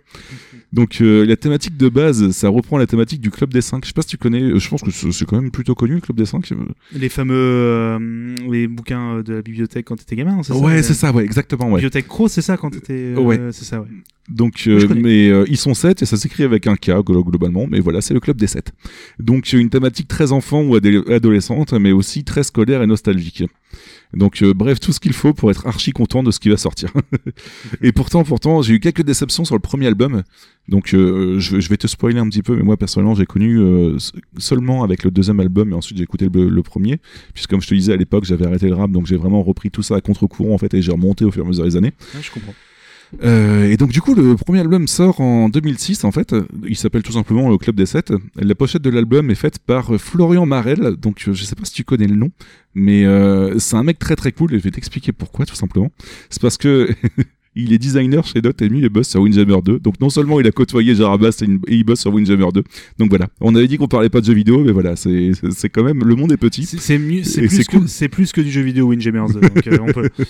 [0.72, 3.88] donc euh, la thématique de base ça reprend la thématique du club des 5 je
[3.88, 6.00] sais pas si tu connais euh, je pense que c'est quand même plutôt connu le
[6.00, 6.48] club des 5
[6.94, 10.58] Les fameux euh, les bouquins euh, de la bibliothèque quand t'étais gamin, c'est ça?
[10.58, 13.14] Ouais c'est ça ouais exactement ouais Bibliothèque Crow, c'est ça quand t'étais.
[13.16, 13.38] euh, Ouais.
[13.52, 13.88] C'est ça, ouais.
[14.30, 17.66] Donc, euh, mais euh, ils sont 7 et ça s'écrit avec un K glo- globalement,
[17.68, 18.72] mais voilà, c'est le club des 7.
[19.18, 23.44] Donc, une thématique très enfant ou adolescente, mais aussi très scolaire et nostalgique.
[24.14, 26.56] Donc, euh, bref, tout ce qu'il faut pour être archi content de ce qui va
[26.56, 26.92] sortir.
[27.82, 30.22] et pourtant, pourtant, j'ai eu quelques déceptions sur le premier album.
[30.68, 33.58] Donc, je, je vais te spoiler un petit peu, mais moi, personnellement, j'ai connu
[34.38, 36.98] seulement avec le deuxième album, et ensuite j'ai écouté le, le premier.
[37.34, 39.70] Puisque, comme je te disais à l'époque, j'avais arrêté le rap, donc j'ai vraiment repris
[39.70, 41.76] tout ça à contre-courant, en fait, et j'ai remonté au fur et à mesure des
[41.76, 41.92] années.
[42.14, 42.54] Ouais, je comprends.
[43.24, 46.34] Euh, et donc du coup le premier album sort en 2006 en fait,
[46.66, 48.12] il s'appelle tout simplement le Club des 7.
[48.36, 51.64] La pochette de l'album est faite par euh, Florian Marel, donc euh, je sais pas
[51.64, 52.30] si tu connais le nom,
[52.74, 55.90] mais euh, c'est un mec très très cool et je vais t'expliquer pourquoi tout simplement.
[56.30, 56.88] C'est parce que
[57.56, 59.80] il est designer chez Dot et lui il bosse sur Windjammer 2.
[59.80, 62.62] Donc non seulement il a côtoyé Jarabas et, il- et il bosse sur Windjammer 2.
[62.98, 65.32] Donc voilà, on avait dit qu'on parlait pas de jeux vidéo mais voilà, c'est
[65.72, 66.64] quand même le monde est petit.
[66.64, 68.08] C'est- mieux, c'est plus, cool.
[68.08, 69.32] plus que du jeu vidéo Windjammers.
[69.34, 70.08] donc euh, on peut.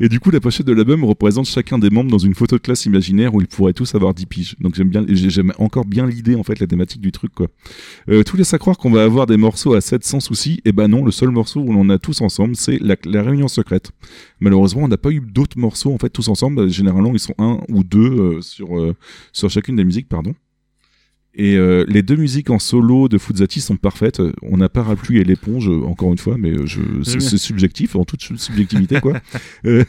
[0.00, 2.60] Et du coup, la pochette de l'album représente chacun des membres dans une photo de
[2.62, 4.56] classe imaginaire où ils pourraient tous avoir 10 piges.
[4.60, 7.48] Donc j'aime bien, j'ai- j'aime encore bien l'idée, en fait, la thématique du truc, quoi.
[8.08, 10.60] Euh, tout laisse à croire qu'on va avoir des morceaux à 7 sans souci.
[10.64, 13.48] Et ben non, le seul morceau où l'on a tous ensemble, c'est la, la réunion
[13.48, 13.90] secrète.
[14.40, 16.68] Malheureusement, on n'a pas eu d'autres morceaux, en fait, tous ensemble.
[16.68, 18.94] Généralement, ils sont un ou deux euh, sur, euh,
[19.32, 20.34] sur chacune des musiques, pardon.
[21.34, 24.20] Et euh, les deux musiques en solo de Fuzati sont parfaites.
[24.42, 28.04] On pas Parapluie et l'éponge, euh, encore une fois, mais euh, je, c'est, subjectif, en
[28.04, 29.20] toute sub- subjectivité, quoi.
[29.64, 29.84] Euh,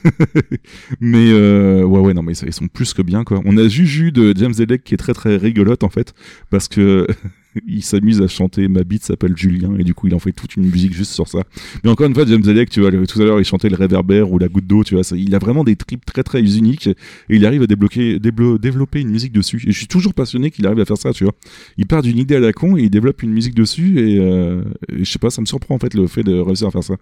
[1.00, 3.42] mais euh, ouais, ouais, non, mais ils sont plus que bien, quoi.
[3.46, 6.14] On a Juju de James Zedek qui est très très rigolote, en fait,
[6.50, 7.08] parce que
[7.68, 10.56] il s'amuse à chanter Ma bite s'appelle Julien et du coup il en fait toute
[10.56, 11.44] une musique juste sur ça.
[11.84, 14.32] Mais encore une fois, James Alec, tu vois, tout à l'heure il chantait le réverbère
[14.32, 16.96] ou la goutte d'eau, tu vois, il a vraiment des trips très très uniques et
[17.30, 19.64] il arrive à débloquer, déblo- développer une musique dessus.
[19.68, 21.34] Et je suis toujours passionné qu'il arrive à faire ça, tu vois.
[21.78, 24.64] Il part d'une idée à la con et il développe une musique dessus et, euh,
[24.98, 26.96] je sais pas, ça me surprend en fait le fait de réussir à faire ça.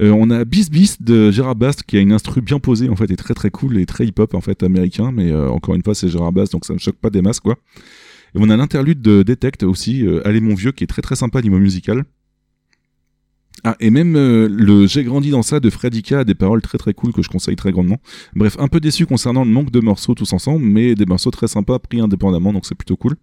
[0.00, 2.94] Euh, on a Bis Bis de Gérard Bast qui a une instru bien posée en
[2.94, 5.74] fait et très très cool et très hip hop en fait américain mais euh, encore
[5.74, 7.56] une fois c'est Gérard Bast donc ça me choque pas des masses quoi.
[8.34, 11.16] Et on a l'interlude de Detect aussi euh, Allez mon vieux qui est très très
[11.16, 12.04] sympa niveau musical.
[13.64, 16.62] Ah et même euh, le J'ai grandi dans ça de Freddy K a des paroles
[16.62, 18.00] très très cool que je conseille très grandement.
[18.34, 21.48] Bref un peu déçu concernant le manque de morceaux tous ensemble mais des morceaux très
[21.48, 23.16] sympas pris indépendamment donc c'est plutôt cool.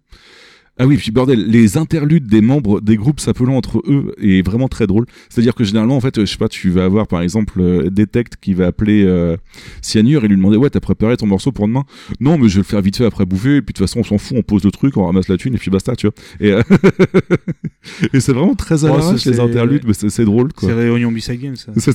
[0.78, 4.68] Ah oui, puis bordel, les interludes des membres des groupes s'appelant entre eux est vraiment
[4.68, 5.06] très drôle.
[5.28, 7.90] C'est-à-dire que généralement, en fait, euh, je sais pas, tu vas avoir par exemple euh,
[7.90, 9.36] Detect qui va appeler euh,
[9.82, 11.84] Cyanure et lui demander Ouais, t'as préparé ton morceau pour demain?
[12.20, 14.00] Non, mais je vais le faire vite fait après bouffer, et puis de toute façon,
[14.00, 16.06] on s'en fout, on pose le truc, on ramasse la thune, et puis basta, tu
[16.06, 16.14] vois.
[16.40, 16.62] Et, euh,
[18.12, 20.68] et c'est vraiment très à Oh, les interludes, mais c'est drôle, quoi.
[20.68, 21.72] C'est Réunion Beside Game, ça.
[21.78, 21.92] Ça.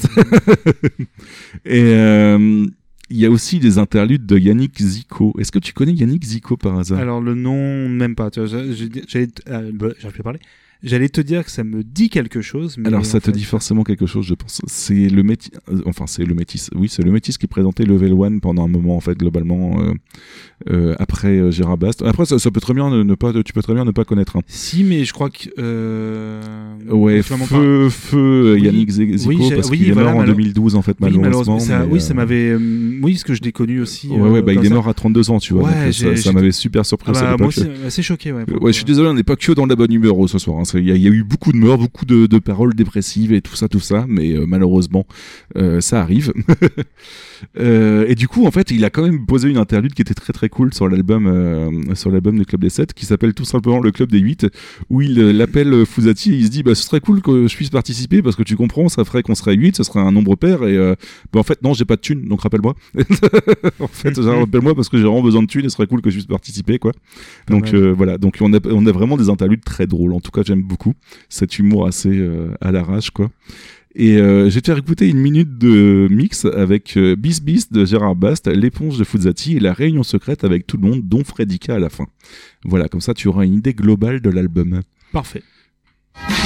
[1.65, 2.65] et euh,
[3.09, 5.33] il y a aussi des interludes de Yannick Zico.
[5.39, 6.99] Est-ce que tu connais Yannick Zico par hasard?
[6.99, 8.31] Alors le nom, même pas.
[8.31, 9.89] T- euh, bah,
[10.23, 10.39] parler.
[10.83, 12.75] J'allais te dire que ça me dit quelque chose.
[12.77, 14.61] Mais Alors ça te fait- dit forcément quelque chose, je pense.
[14.67, 16.69] C'est le métis, euh, enfin c'est le métis.
[16.75, 19.93] Oui, c'est le métis qui présentait Level One pendant un moment en fait globalement euh,
[20.69, 22.01] euh, après Gérard Bast.
[22.01, 24.35] Après ça, ça peut très bien ne, pas, tu peux très bien ne pas connaître.
[24.35, 24.41] hein.
[24.47, 25.49] Si, mais je crois que.
[25.57, 26.41] Euh...
[26.89, 28.63] Ouais, feu, feu Oui.
[28.63, 30.97] Yannick Zi- Zico Oui, parce oui, qu'il est voilà, mort en malo- 2012 en fait
[31.01, 31.59] Oui, malheureusement.
[31.59, 32.55] ça, mais, oui, ça m'avait.
[32.55, 34.09] oui, ce que je l'ai connu aussi.
[34.09, 35.63] Ouais, ouais, bah il est mort à 32 ans, tu vois.
[35.69, 37.69] Ouais, donc, ça, m'avait super surpris Ah bah, cette moi époque.
[37.77, 38.43] aussi, assez choqué, ouais.
[38.67, 40.59] je suis désolé, on n'est pas que dans la bonne humeur oh, ce soir.
[40.59, 40.63] hein.
[40.73, 42.73] C'est- Il y, a- il y a eu beaucoup de morts, beaucoup de, de paroles
[42.73, 45.05] dépressives et tout ça, tout ça, mais euh, malheureusement,
[45.57, 46.33] euh, ça arrive.
[47.59, 50.13] Euh, et du coup, en fait, il a quand même posé une interlude qui était
[50.13, 53.43] très très cool sur l'album, euh, sur l'album du Club des 7, qui s'appelle tout
[53.43, 54.47] simplement le Club des 8,
[54.89, 57.47] où il euh, l'appelle euh, Fusati et il se dit, bah, ce serait cool que
[57.47, 60.13] je puisse participer parce que tu comprends, ça ferait qu'on serait 8, ce serait un
[60.13, 60.95] nombre pair et, euh,
[61.33, 62.75] bah, en fait, non, j'ai pas de thunes, donc rappelle-moi.
[63.81, 66.01] en fait, genre, rappelle-moi parce que j'ai vraiment besoin de thunes et ce serait cool
[66.01, 66.93] que je puisse participer, quoi.
[67.49, 70.13] Donc euh, voilà, donc on a, on a vraiment des interludes très drôles.
[70.13, 70.93] En tout cas, j'aime beaucoup
[71.29, 73.29] cet humour assez euh, à l'arrache, quoi.
[73.95, 78.15] Et euh, j'ai fait écouter une minute de mix avec euh, Bis Bis de Gérard
[78.15, 81.79] Bast, l'éponge de Fuzati et la réunion secrète avec tout le monde, dont Fredika à
[81.79, 82.07] la fin.
[82.65, 84.81] Voilà, comme ça tu auras une idée globale de l'album.
[85.11, 85.43] Parfait.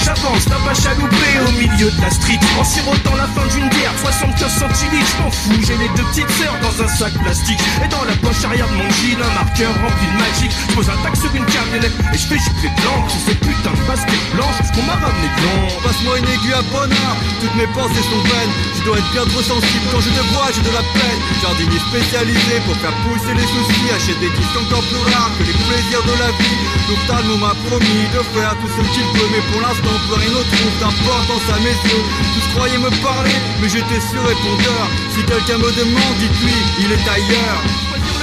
[0.08, 3.92] J'avance, vache à louper au milieu de la street En sirotant la fin d'une bière,
[4.00, 8.06] 75 centilitres Je fous, j'ai les deux petites sœurs dans un sac plastique Et dans
[8.08, 11.16] la poche arrière de mon jean, un marqueur rempli de magique Je pose un tac
[11.16, 12.40] sur une camionnette et je fais
[12.88, 16.64] l'encre Sur ces putains de baskets blanches, qu'on m'a ramené l'ombre Passe-moi une aiguille à
[16.72, 18.54] bonheur, toutes mes pensées sont vaines.
[18.76, 21.20] Je dois être bien trop sensible quand je te vois, j'ai de la peine.
[21.42, 23.88] Jardinier spécialisé pour faire pousser les soucis.
[23.92, 26.60] Achète des disques encore plus rares que les plaisirs de la vie.
[26.88, 30.44] L'ophtalmo m'a promis de faire tout ce qu'il peut, mais pour l'instant, plus rien ne
[30.44, 32.04] trouve d'importance à mes yeux.
[32.34, 34.84] Tous croyaient me parler, mais j'étais sur répondeur.
[35.12, 37.62] Si quelqu'un me demande, dites-lui, il est ailleurs.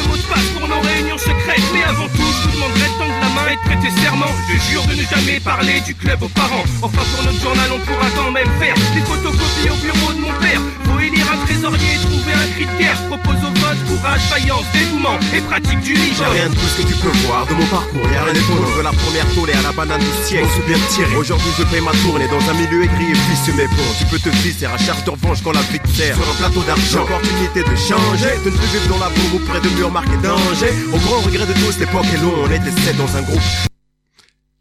[0.09, 1.68] Mot de passe pour nos réunions secrètes.
[1.72, 4.32] Mais avant tout, je vous demanderai de tendre la main et de prêter serment.
[4.48, 6.64] Je jure de ne jamais parler du club aux parents.
[6.82, 10.32] Enfin pour notre journal, on pourra quand même faire Des photocopies au bureau de mon
[10.40, 10.60] père.
[10.85, 13.01] Faut élire un trésorier et trouver un cri de guerre.
[13.09, 16.12] Propose au vote, courage, faïence, dévouement et pratique du lit.
[16.16, 18.76] J'ai rien de tout ce que tu peux voir de mon parcours, y'a rien d'étonnant
[18.76, 21.16] De la première tournée à la banane du siècle, on bien tiré.
[21.16, 24.31] Aujourd'hui je paye ma tournée dans un milieu aigri et Mais bon, tu peux te
[24.31, 26.16] glisser à charge de revanche quand la vie te sert.
[26.16, 29.39] Sur un plateau d'argent, opportunité de changer De ne plus vivre dans la boue ou
[29.40, 32.71] près de murs marqués danger Au grand regret de tous, l'époque est longue, on était
[32.83, 33.41] sept dans un groupe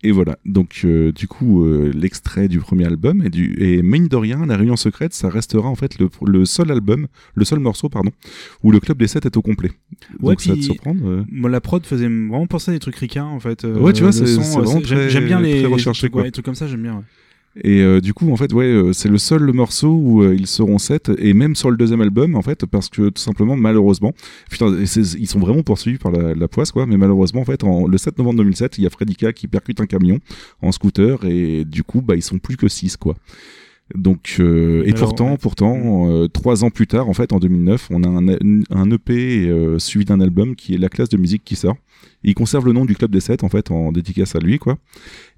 [0.03, 4.07] Et voilà, donc euh, du coup, euh, l'extrait du premier album et, du, et mine
[4.07, 7.59] de rien, La Réunion Secrète, ça restera en fait le, le seul album, le seul
[7.59, 8.11] morceau, pardon,
[8.63, 9.71] où le club des 7 est au complet.
[10.21, 11.01] Ouais, donc ça va te surprendre.
[11.07, 11.23] euh.
[11.31, 13.65] moi, la prod faisait vraiment penser à des trucs ricains en fait.
[13.65, 16.21] euh, Ouais, tu vois, c'est- vraiment j'aime- bien les, très les trucs, quoi.
[16.21, 16.95] ouais, les trucs comme ça, j'aime bien.
[16.95, 17.03] ouais.
[17.61, 20.47] Et euh, du coup, en fait, ouais, euh, c'est le seul morceau où euh, ils
[20.47, 24.13] seront 7 et même sur le deuxième album, en fait, parce que tout simplement, malheureusement,
[24.49, 26.87] putain, ils sont vraiment poursuivis par la, la poisse, quoi.
[26.87, 29.81] Mais malheureusement, en fait, en, le 7 novembre 2007, il y a Fredika qui percute
[29.81, 30.19] un camion
[30.61, 33.15] en scooter et du coup, bah, ils sont plus que 6 quoi.
[33.95, 35.37] Donc, euh, et Alors, pourtant, ouais.
[35.37, 38.27] pourtant, euh, trois ans plus tard, en fait, en 2009, on a un,
[38.71, 41.75] un EP euh, suivi d'un album qui est La classe de musique qui sort.
[42.23, 44.77] Il conserve le nom du club des 7 en fait en dédicace à lui quoi.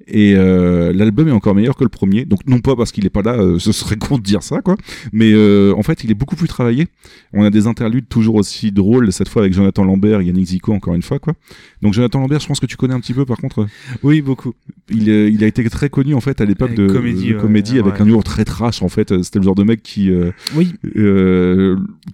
[0.07, 2.25] Et euh, l'album est encore meilleur que le premier.
[2.25, 4.61] Donc non pas parce qu'il est pas là, euh, ce serait con de dire ça
[4.61, 4.75] quoi.
[5.11, 6.87] Mais euh, en fait il est beaucoup plus travaillé.
[7.33, 10.73] On a des interludes toujours aussi drôles cette fois avec Jonathan Lambert, et Yannick Zico
[10.73, 11.33] encore une fois quoi.
[11.81, 13.65] Donc Jonathan Lambert, je pense que tu connais un petit peu par contre.
[14.03, 14.53] Oui beaucoup.
[14.89, 18.01] Il, a été très connu en fait à l'époque de comédie, de comédie avec ouais.
[18.01, 19.23] un humour très trash en fait.
[19.23, 20.11] C'était le genre de mec qui
[20.55, 20.73] Oui.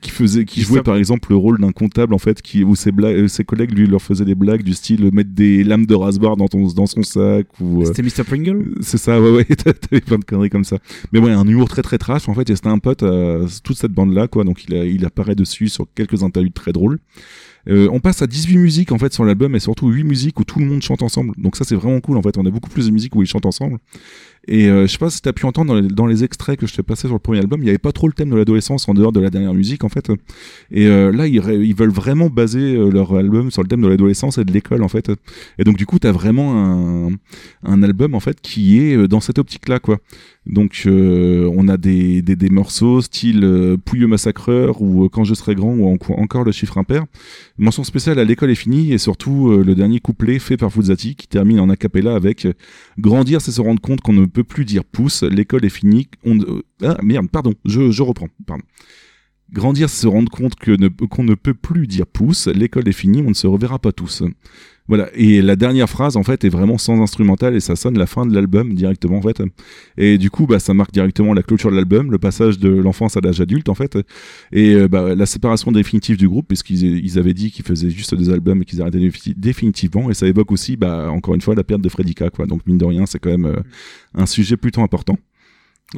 [0.02, 2.92] qui faisait qui jouait par exemple le rôle d'un comptable en fait qui où ses
[2.92, 5.96] blagues, ses collègues lui leur faisaient des blagues du style euh, mettre des lames de
[5.96, 8.26] rasoir dans ton dans son sac ou euh, C'était Mr.
[8.26, 10.78] Pringle c'est ça, ouais, ouais, t'avais plein de conneries comme ça.
[11.14, 13.78] Mais ouais, un humour très très trash, en fait, et c'était un pote à toute
[13.78, 17.00] cette bande-là, quoi, donc il, a, il apparaît dessus sur quelques interludes très drôles.
[17.70, 20.44] Euh, on passe à 18 musiques en fait sur l'album et surtout 8 musiques où
[20.44, 21.34] tout le monde chante ensemble.
[21.38, 22.38] Donc ça c'est vraiment cool en fait.
[22.38, 23.78] On a beaucoup plus de musiques où ils chantent ensemble.
[24.48, 26.66] Et euh, je sais pas si t'as pu entendre dans les, dans les extraits que
[26.66, 28.36] je t'ai passé sur le premier album, il y avait pas trop le thème de
[28.36, 30.10] l'adolescence en dehors de la dernière musique en fait.
[30.72, 33.88] Et euh, là ils, ils veulent vraiment baser euh, leur album sur le thème de
[33.88, 35.12] l'adolescence et de l'école en fait.
[35.60, 37.12] Et donc du coup t'as vraiment un,
[37.64, 40.00] un album en fait qui est euh, dans cette optique là quoi.
[40.48, 45.54] Donc euh, on a des, morceaux style euh, Pouilleux Massacreur ou euh, Quand je serai
[45.54, 47.06] grand ou en- encore le chiffre impair.
[47.60, 51.28] Mention spéciale à l'école est finie et surtout le dernier couplet fait par Fuzzati qui
[51.28, 52.48] termine en a cappella avec
[52.98, 56.40] Grandir c'est se rendre compte qu'on ne peut plus dire pouce, l'école est finie, on
[56.84, 58.64] ah merde, pardon, je, reprends, pardon.
[59.54, 62.94] Grandir c'est se rendre compte que ne- qu'on ne peut plus dire pouce, l'école est
[62.94, 64.24] finie, on ne se reverra pas tous.
[64.92, 68.08] Voilà, et la dernière phrase en fait est vraiment sans instrumental et ça sonne la
[68.08, 69.42] fin de l'album directement en fait.
[69.98, 73.16] Et du coup, bah, ça marque directement la clôture de l'album, le passage de l'enfance
[73.16, 73.98] à l'âge adulte en fait,
[74.52, 78.16] et euh, bah, la séparation définitive du groupe puisqu'ils ils avaient dit qu'ils faisaient juste
[78.16, 80.12] des albums et qu'ils arrêtaient défi- définitivement.
[80.12, 82.46] Et ça évoque aussi, bah, encore une fois, la perte de Freddy K, quoi.
[82.46, 83.62] Donc mine de rien, c'est quand même euh,
[84.14, 85.18] un sujet plutôt important.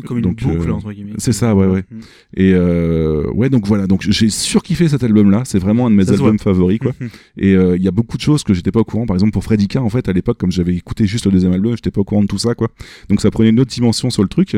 [0.02, 1.14] Comme une Donc, boucle, euh, entre guillemets.
[1.18, 1.84] C'est ça, ouais, ouais.
[1.92, 2.02] Mhm.
[2.36, 5.44] Et euh, ouais, donc voilà, donc j'ai surkiffé cet album-là.
[5.46, 6.94] C'est vraiment un de mes Ça albums favoris, quoi.
[7.38, 9.06] Et euh, il y a beaucoup de choses que j'étais pas au courant.
[9.06, 11.54] Par exemple, pour Freddy K, en fait, à l'époque, comme j'avais écouté juste le deuxième
[11.54, 12.70] album, j'étais pas au courant de tout ça, quoi.
[13.10, 14.58] Donc ça prenait une autre dimension sur le truc.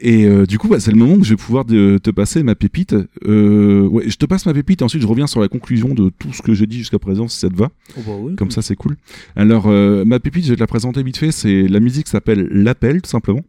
[0.00, 2.42] Et euh, du coup, bah, c'est le moment que je vais pouvoir de- te passer
[2.42, 2.96] ma pépite.
[3.26, 6.10] Euh, ouais, je te passe ma pépite et ensuite je reviens sur la conclusion de
[6.18, 7.70] tout ce que j'ai dit jusqu'à présent, si ça te va.
[7.96, 8.96] Oh bah oui, Comme ça, c'est cool.
[9.36, 11.30] Alors, euh, ma pépite, je vais te la présenter vite fait.
[11.30, 13.42] C'est la musique s'appelle L'appel, tout simplement.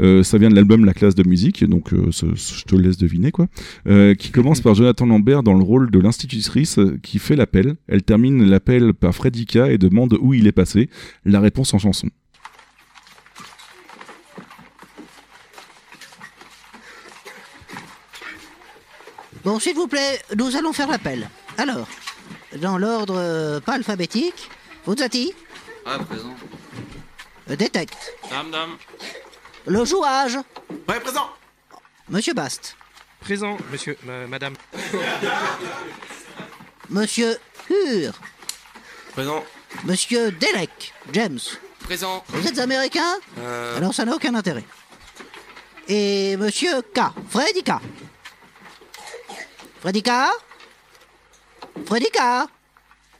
[0.00, 3.30] Euh, ça vient de l'album La classe de musique, donc euh, je te laisse deviner
[3.32, 3.46] quoi.
[3.88, 7.76] Euh, qui commence par Jonathan Lambert dans le rôle de l'institutrice qui fait l'appel.
[7.88, 10.90] Elle termine l'appel par Freddy K et demande où il est passé.
[11.24, 12.08] La réponse en chanson.
[19.46, 21.30] Bon, s'il vous plaît, nous allons faire l'appel.
[21.56, 21.86] Alors,
[22.56, 24.50] dans l'ordre euh, pas alphabétique,
[24.84, 25.32] Fuzzati,
[25.84, 26.34] Ah, présent.
[27.48, 28.12] euh, détecte.
[28.28, 28.76] Dame, dame.
[29.66, 30.36] Le jouage.
[30.88, 31.30] Ouais, présent.
[32.08, 32.76] Monsieur Bast.
[33.20, 34.54] Présent, monsieur, euh, madame.
[36.90, 37.38] Monsieur
[37.70, 38.14] Hur.
[39.12, 39.44] Présent.
[39.84, 40.92] Monsieur Delec.
[41.12, 41.38] James.
[41.84, 42.24] Présent.
[42.30, 43.76] Vous êtes américain Euh...
[43.76, 44.64] Alors ça n'a aucun intérêt.
[45.86, 46.98] Et monsieur K.
[47.30, 47.74] Freddy K.
[49.80, 50.10] Freddy K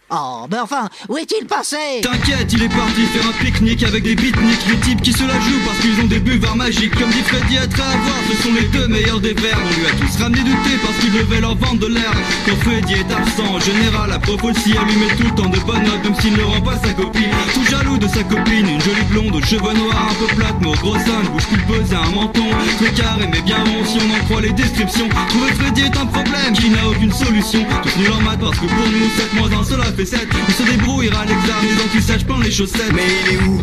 [0.08, 1.76] Oh, ben enfin, où est-il passé?
[2.00, 5.34] T'inquiète, il est parti faire un pique-nique avec des beatniks, les types qui se la
[5.40, 6.94] jouent parce qu'ils ont des buvards magiques.
[6.94, 9.58] Comme dit Freddy, à avoir, ce sont les deux meilleurs des verres.
[9.64, 12.12] On lui a tous ramené du thé parce qu'ils devaient leur vendre de l'air.
[12.46, 14.12] Quand Freddy est absent, en général,
[14.44, 16.78] aussi, elle lui met tout le temps de bonnes notes, même s'il ne rend pas
[16.78, 17.26] sa copie.
[17.54, 20.72] Tout jaloux de sa copine, une jolie blonde aux cheveux noirs, un peu plate, mais
[20.74, 22.46] gros seins, une bouche pulpeuse et un menton.
[22.78, 25.08] Très carré, mais bien rond, si on en croit les descriptions.
[25.30, 27.66] Trouver Freddy est un problème qui n'a aucune solution.
[27.82, 30.28] Tous nuls en maths parce que pour nous, 7 moins 1, cela fait 7.
[30.46, 32.92] On se débrouillera à l'examen, les anti-sages plein les chaussettes.
[32.94, 33.56] Mais il est où?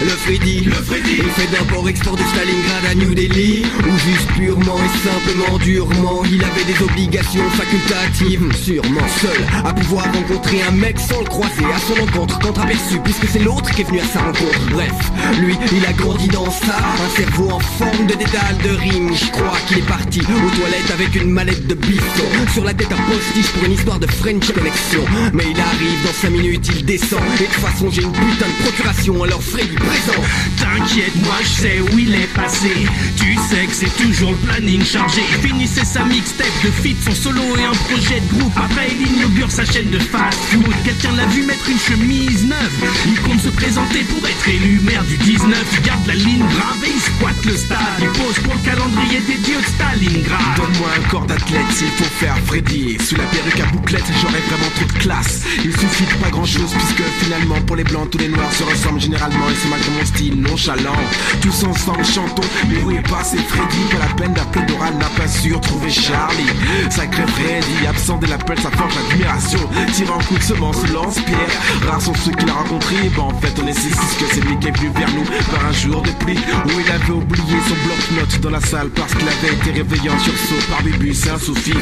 [0.00, 0.60] Le Freddy.
[0.60, 1.16] Le Freddy.
[1.18, 6.44] Il fait d'import-export de Stalingrad à New Delhi Ou juste purement et simplement durement Il
[6.44, 8.42] avait des obligations facultatives.
[8.54, 13.26] Sûrement seul à pouvoir rencontrer un mec sans le croiser À son encontre contre-aperçu Puisque
[13.26, 14.60] c'est l'autre qui est venu à sa rencontre.
[14.70, 14.92] Bref,
[15.40, 19.30] lui il a grandi dans ça Un cerveau en forme de dédale de rime Je
[19.30, 23.10] crois qu'il est parti aux toilettes avec une mallette de bisson Sur la tête un
[23.10, 27.20] postiche pour une histoire de French Connection Mais il arrive dans 5 minutes il descend
[27.40, 30.22] Et de toute j'ai une putain de procuration Alors Freddy présent
[30.56, 32.70] T'inquiète, moi je sais où il est passé.
[33.16, 35.22] Tu sais que c'est toujours le planning chargé.
[35.30, 38.52] Il finissait sa mixtape de feat, son solo et un projet de groupe.
[38.56, 40.74] Après, il inaugure sa chaîne de fast food.
[40.84, 42.72] Quelqu'un l'a vu mettre une chemise neuve.
[43.06, 45.64] Il compte se présenter pour être élu maire du 19.
[45.72, 47.78] Il garde la ligne grave et il squatte le stade.
[48.00, 50.56] Il pose pour le calendrier des dieux de Stalingrad.
[50.56, 54.70] Donne-moi un corps d'athlète s'il faut faire Freddy Sous la perruque à bouclette j'aurais vraiment
[54.74, 58.18] trop de classe Il suffit de pas grand chose puisque finalement pour les blancs tous
[58.18, 61.00] les noirs se ressemblent généralement Et c'est malgré mon style nonchalant.
[61.40, 63.82] Tous ensemble chantons Mais où est passé Freddy?
[63.90, 66.50] Pas la peine d'appeler Doral n'a pas su retrouver Charlie.
[66.90, 69.60] Sacré Freddy absent de l'appel ça forge l'admiration.
[69.92, 71.88] Tirant un coup de semence lance-pierre.
[71.88, 74.58] Rares sont ceux qu'il a rencontrés Bah en fait on est six puisque c'est lui
[74.58, 77.74] qui est venu vers nous Par un jour de pluie où il avait oublié son
[77.86, 81.78] bloc-notes dans la salle parce qu'il avait été réveillé en sursaut par et un sous-fifre.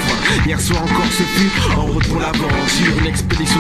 [0.47, 3.54] Hier soir encore, ce fut en route pour l'aventure, une expédition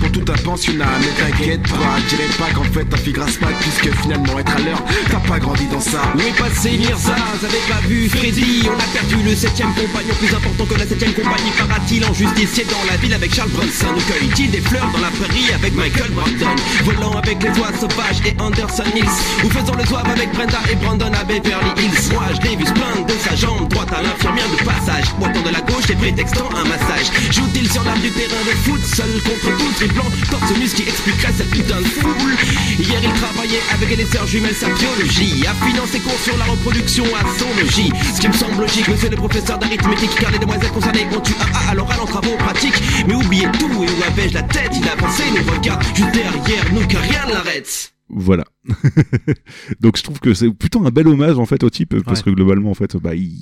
[0.00, 0.86] pour tout un pensionnat.
[1.00, 4.58] Mais t'inquiète pas, dirais pas qu'en fait ta fille grasse pas puisque finalement être à
[4.58, 6.02] l'heure, t'as pas grandi dans ça.
[6.14, 7.16] Où est passé Mirza?
[7.40, 8.62] J'avais pas vu Freddy.
[8.66, 11.50] On a perdu le septième compagnon Plus important que la septième compagnie.
[11.58, 13.94] Para-t-il en justicier dans la ville avec Charles Bronson.
[14.08, 16.56] Cueille-t-il des fleurs dans la prairie avec Michael Brandon?
[16.84, 19.44] Volant avec les oies sauvages et Anderson Hills.
[19.44, 22.12] Ou faisant le zouave avec Brenda et Brandon à Beverly Hills.
[22.12, 23.68] Moi je l'ai vu se plaindre de sa jambe.
[23.68, 25.06] Droite à l'infirmière de passage.
[25.18, 27.12] Pointant de la gauche et prétextant un massage.
[27.30, 28.80] Joue-t-il sur l'arbre du terrain de foot?
[28.84, 32.34] Seul contre tout triplant Torse mus qui expliquerait cette putain de foule.
[32.78, 37.04] Hier il travaillait avec les sœurs jumelles sa biologie Affinant ses cours sur la reproduction
[37.14, 37.92] à son logis.
[38.14, 41.34] Ce qui me semble logique Monsieur le professeur d'arithmétique Car les demoiselles concernées ont eu
[41.40, 42.80] un A à l'oral en travaux pratiques.
[43.06, 44.70] Mais oubliez tout et où avais-je la tête?
[44.74, 47.92] Il a pensé nous regarde juste derrière nous que rien ne l'arrête.
[48.10, 48.44] Voilà.
[49.80, 52.24] Donc je trouve que c'est plutôt un bel hommage en fait au type parce Ouais.
[52.24, 53.36] que globalement en fait bah ils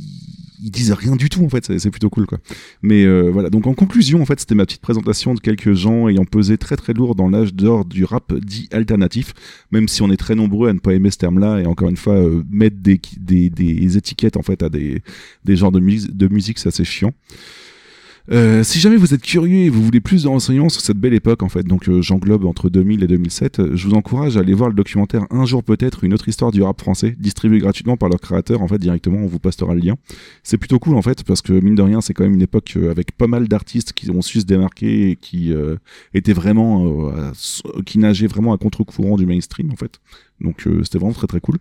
[0.63, 2.39] ils disent rien du tout en fait, c'est- c'est plutôt cool quoi.
[2.83, 6.09] Mais euh, voilà, donc en conclusion en fait, c'était ma petite présentation de quelques gens
[6.09, 9.33] ayant pesé très très lourd dans l'âge d'or du rap dit alternatif,
[9.71, 11.97] même si on est très nombreux à ne pas aimer ce terme-là et encore une
[11.97, 15.03] fois euh, mettre des, des, des étiquettes en fait à des,
[15.45, 17.13] des genres de, de musique, c'est assez chiant.
[18.33, 21.15] Euh, si jamais vous êtes curieux et vous voulez plus de renseignements sur cette belle
[21.15, 24.41] époque, en fait, donc euh, j'englobe entre 2000 et 2007, euh, je vous encourage à
[24.41, 27.97] aller voir le documentaire Un jour peut-être, une autre histoire du rap français, distribué gratuitement
[27.97, 29.95] par leur créateur, en fait, directement, on vous postera le lien.
[30.43, 32.75] C'est plutôt cool, en fait, parce que mine de rien, c'est quand même une époque
[32.77, 35.77] euh, avec pas mal d'artistes qui ont su se démarquer et qui euh,
[36.13, 36.93] étaient vraiment,
[37.85, 40.01] qui nageaient vraiment à contre-courant du mainstream, en fait.
[40.41, 41.57] Donc euh, c'était vraiment très très cool.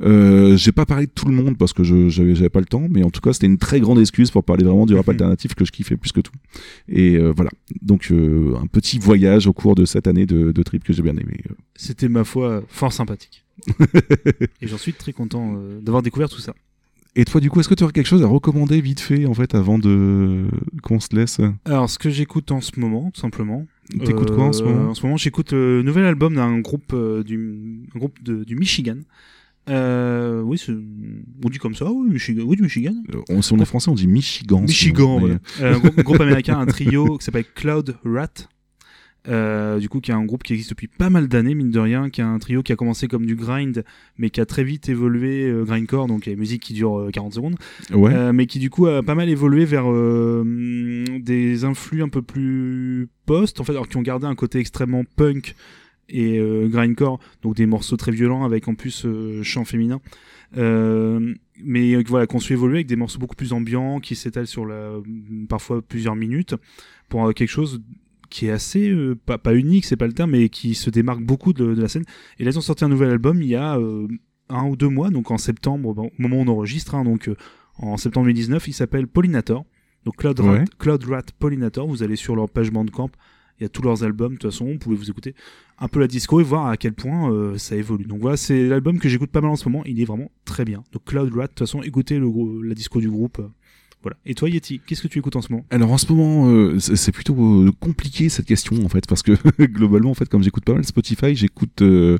[0.00, 2.86] Euh, j'ai pas parlé de tout le monde parce que je j'avais pas le temps,
[2.88, 5.54] mais en tout cas c'était une très grande excuse pour parler vraiment du rap alternatif
[5.54, 6.32] que je kiffais plus que tout.
[6.88, 7.50] Et euh, voilà,
[7.82, 11.16] donc un petit voyage au cours de cette année de, de trip que j'ai bien
[11.16, 11.42] aimé.
[11.74, 13.44] C'était ma foi fort sympathique.
[14.60, 16.54] Et j'en suis très content d'avoir découvert tout ça.
[17.18, 19.34] Et toi du coup, est-ce que tu aurais quelque chose à recommander vite fait en
[19.34, 20.44] fait avant de
[20.82, 21.40] qu'on se laisse?
[21.64, 23.66] Alors, ce que j'écoute en ce moment, tout simplement.
[24.04, 27.22] T'écoutes quoi en ce moment En ce moment, j'écoute le nouvel album d'un groupe euh,
[27.22, 28.96] du un groupe de- du Michigan.
[29.68, 30.62] Euh, oui,
[31.44, 32.94] on dit comme ça, oui, Michigan, oui, du Michigan.
[33.14, 34.60] Euh, on, Si on est français, on dit Michigan.
[34.62, 35.38] Michigan, voilà.
[35.60, 38.48] Euh, un groupe, groupe américain, un trio qui s'appelle Cloud Rat.
[39.28, 41.80] Euh, du coup, qui est un groupe qui existe depuis pas mal d'années, mine de
[41.80, 43.84] rien, qui est un trio qui a commencé comme du grind,
[44.18, 47.34] mais qui a très vite évolué, euh, grindcore, donc une musique qui dure euh, 40
[47.34, 47.56] secondes,
[47.92, 48.12] Ouais.
[48.14, 49.86] Euh, mais qui du coup a pas mal évolué vers
[51.20, 55.04] des influx un peu plus post, en fait, alors qui ont gardé un côté extrêmement
[55.16, 55.54] punk
[56.08, 59.06] et grindcore, donc des morceaux très violents avec en plus
[59.42, 60.00] chant féminin.
[60.54, 64.92] Mais voilà, qu'on su évoluer avec des morceaux beaucoup plus ambiants qui s'étalent sur la,
[65.48, 66.54] parfois plusieurs minutes
[67.08, 67.80] pour quelque chose
[68.36, 71.22] qui est assez euh, pas, pas unique, c'est pas le terme, mais qui se démarque
[71.22, 72.04] beaucoup de, de la scène.
[72.38, 74.06] Et là, ils ont sorti un nouvel album il y a euh,
[74.50, 77.36] un ou deux mois, donc en septembre, au moment où on enregistre, hein, donc euh,
[77.78, 79.64] en septembre 2019, il s'appelle Pollinator.
[80.04, 80.64] Donc Cloud Rat, Ouais.
[80.78, 83.10] Cloud Rat Pollinator, vous allez sur leur page Bandcamp,
[83.58, 85.34] il y a tous leurs albums, de toute façon, vous pouvez vous écouter
[85.78, 88.04] un peu la disco et voir à quel point euh, ça évolue.
[88.04, 90.66] Donc voilà, c'est l'album que j'écoute pas mal en ce moment, il est vraiment très
[90.66, 90.84] bien.
[90.92, 92.28] Donc Cloud Rat, de toute façon, écoutez le,
[92.62, 93.40] la disco du groupe.
[94.24, 95.64] Et toi Yeti, qu'est-ce que tu écoutes en ce moment?
[95.70, 99.32] Alors en ce moment, euh, c'est plutôt euh, compliqué cette question en fait, parce que
[99.64, 102.18] globalement en fait, comme j'écoute pas mal Spotify, j'écoute euh,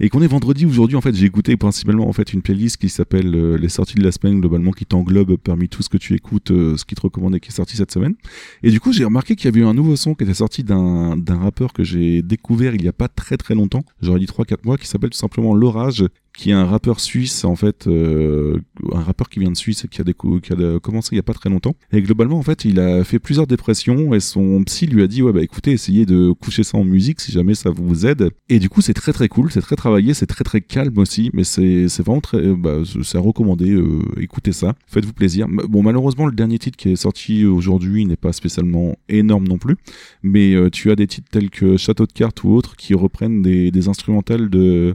[0.00, 2.88] et qu'on est vendredi aujourd'hui en fait, j'ai écouté principalement en fait une playlist qui
[2.88, 6.14] s'appelle euh, les sorties de la semaine globalement, qui t'englobe parmi tout ce que tu
[6.14, 8.14] écoutes, euh, ce qui te recommande et qui est sorti cette semaine.
[8.62, 10.64] Et du coup, j'ai remarqué qu'il y avait eu un nouveau son qui était sorti
[10.64, 14.26] d'un d'un rappeur que j'ai découvert il y a pas très très longtemps, j'aurais dit
[14.26, 16.04] 3-4 mois, qui s'appelle tout simplement L'Orage
[16.36, 18.58] qui est un rappeur suisse en fait euh,
[18.92, 21.32] un rappeur qui vient de Suisse et qui a, de- commencé il y a pas
[21.32, 21.76] très longtemps.
[21.92, 25.22] Et globalement en fait il a fait plusieurs dépressions et son psy lui a dit
[25.22, 28.30] ouais bah écoutez essayez de coucher ça en musique si jamais ça vous aide.
[28.48, 31.30] Et du coup c'est très très cool c'est très travaillé c'est très très calme aussi
[31.32, 35.46] mais c'est vraiment très bah, c'est à recommander euh, écoutez ça faites-vous plaisir.
[35.48, 39.76] Bon malheureusement le dernier titre qui est sorti aujourd'hui n'est pas spécialement énorme non plus
[40.24, 43.42] mais euh, tu as des titres tels que Château de cartes ou autres qui reprennent
[43.42, 44.94] des instrumentales de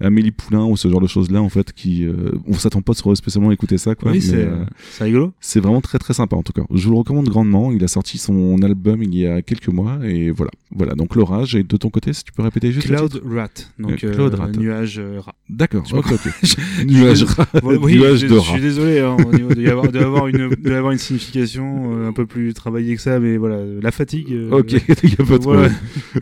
[0.00, 2.92] Amélie Poulain ou ce genre de choses là en fait qui euh, on s'attend pas
[3.14, 5.32] spécialement à écouter ça quoi Oui, c'est euh, c'est rigolo.
[5.40, 7.88] c'est vraiment très très sympa en tout cas je vous le recommande grandement il a
[7.88, 11.76] sorti son album il y a quelques mois et voilà voilà donc l'orage et de
[11.76, 13.48] ton côté si tu peux répéter juste Cloud Rat,
[13.78, 14.48] donc Euh, Cloud euh, Rat.
[14.52, 15.34] nuage rat.
[15.48, 15.94] D'accord, Je-
[16.42, 17.46] je- Nuage je- rat.
[17.62, 18.52] Oui, Nuage je, de je rat.
[18.52, 22.06] suis désolé, hein, au niveau de- y avoir, de avoir une, de avoir une signification
[22.06, 24.34] un peu plus travaillée que ça, mais voilà, la fatigue.
[24.50, 24.72] Ok,
[25.02, 25.72] il y a pas de problème.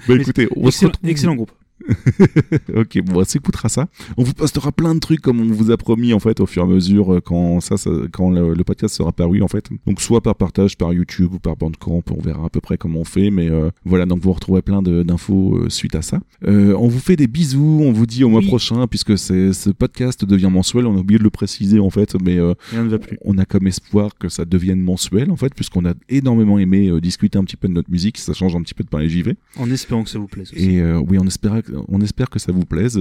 [0.09, 1.53] Bah, écoutez, on se excellent, retrouve- excellent groupe.
[2.75, 3.89] ok, bon, on s'écoutera ça.
[4.17, 6.63] On vous postera plein de trucs comme on vous a promis en fait au fur
[6.63, 9.69] et à mesure euh, quand ça, ça- quand le, le podcast sera paru en fait.
[9.87, 13.01] Donc soit par partage par YouTube ou par Bandcamp, on verra à peu près comment
[13.01, 13.31] on fait.
[13.31, 16.21] Mais euh, voilà, donc vous retrouverez plein d'infos euh, suite à ça.
[16.47, 20.25] Euh, on vous fait des bisous, on vous dit au mois prochain puisque ce podcast
[20.25, 20.87] devient mensuel.
[20.87, 22.39] On a oublié de le préciser en fait, mais
[22.71, 23.19] Rien ne va plus.
[23.25, 27.39] on a comme espoir que ça devienne mensuel en fait, puisqu'on a énormément aimé discuter
[27.39, 28.19] un petit peu de notre musique.
[28.19, 29.37] Ça change un petit peu de parler JV.
[29.59, 30.77] En espérant que ça vous plaise aussi.
[30.77, 32.99] Et oui, on espère, on espère que ça vous plaise.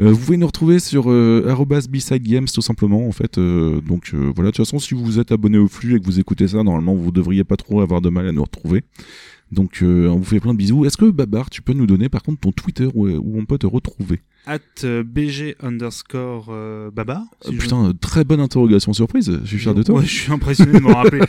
[0.00, 1.54] Euh, vous pouvez nous retrouver sur euh,
[1.90, 3.38] B-Side Games tout simplement en fait.
[3.38, 6.20] Euh, donc voilà, de toute façon, si vous êtes abonné au flux et que vous
[6.20, 8.84] écoutez ça, normalement, vous devriez pas trop avoir de mal à nous retrouver.
[9.52, 10.84] Donc on vous fait plein de bisous.
[10.84, 13.66] Est-ce que Babar, tu peux nous donner par contre ton Twitter où on peut te
[13.66, 14.20] retrouver?
[14.46, 17.22] At euh, BG underscore euh, Babar.
[17.42, 19.40] si Euh, Putain, très bonne interrogation surprise.
[19.42, 20.00] Je suis fier de toi.
[20.00, 21.20] Ouais, je suis impressionné de m'en rappeler.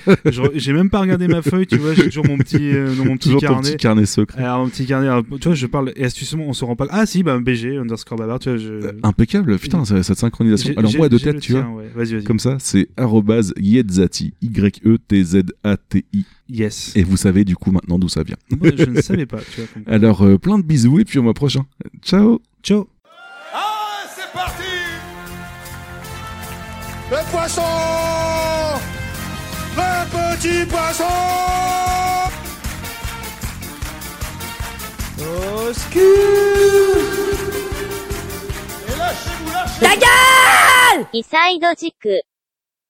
[0.56, 3.16] J'ai même pas regardé ma feuille, tu vois, j'ai toujours mon petit, euh, dans mon
[3.16, 3.70] petit Toujours ton carnet.
[3.70, 4.44] petit carnet secret.
[4.44, 6.88] Alors, mon petit carnet, alors, tu vois, je parle, et astucieusement, on se rend pas.
[6.90, 8.92] Ah, si, bah, BG underscore Babar, tu vois, je.
[9.04, 10.74] Impeccable, putain, cette synchronisation.
[10.78, 11.90] Alors moi, de tête, tu vois, ouais.
[11.96, 12.24] Vas-y, vas-y.
[12.24, 16.26] comme ça, c'est arrobase Yetzati, Y-E-T-Z-A-T-I.
[16.50, 16.92] Yes.
[16.96, 18.36] Et vous savez du coup maintenant d'où ça vient.
[18.52, 19.84] Je ne savais pas, tu vois, comme.
[19.88, 21.66] Alors, euh, plein de bisous et puis au mois prochain.
[22.04, 22.88] Ciao Ciao
[27.12, 27.62] Le poisson
[29.76, 31.04] Le petit poisson
[35.20, 36.00] Au ski
[38.88, 40.06] Et lâchez-vous, lâchez-vous
[41.14, 42.22] イサイド地区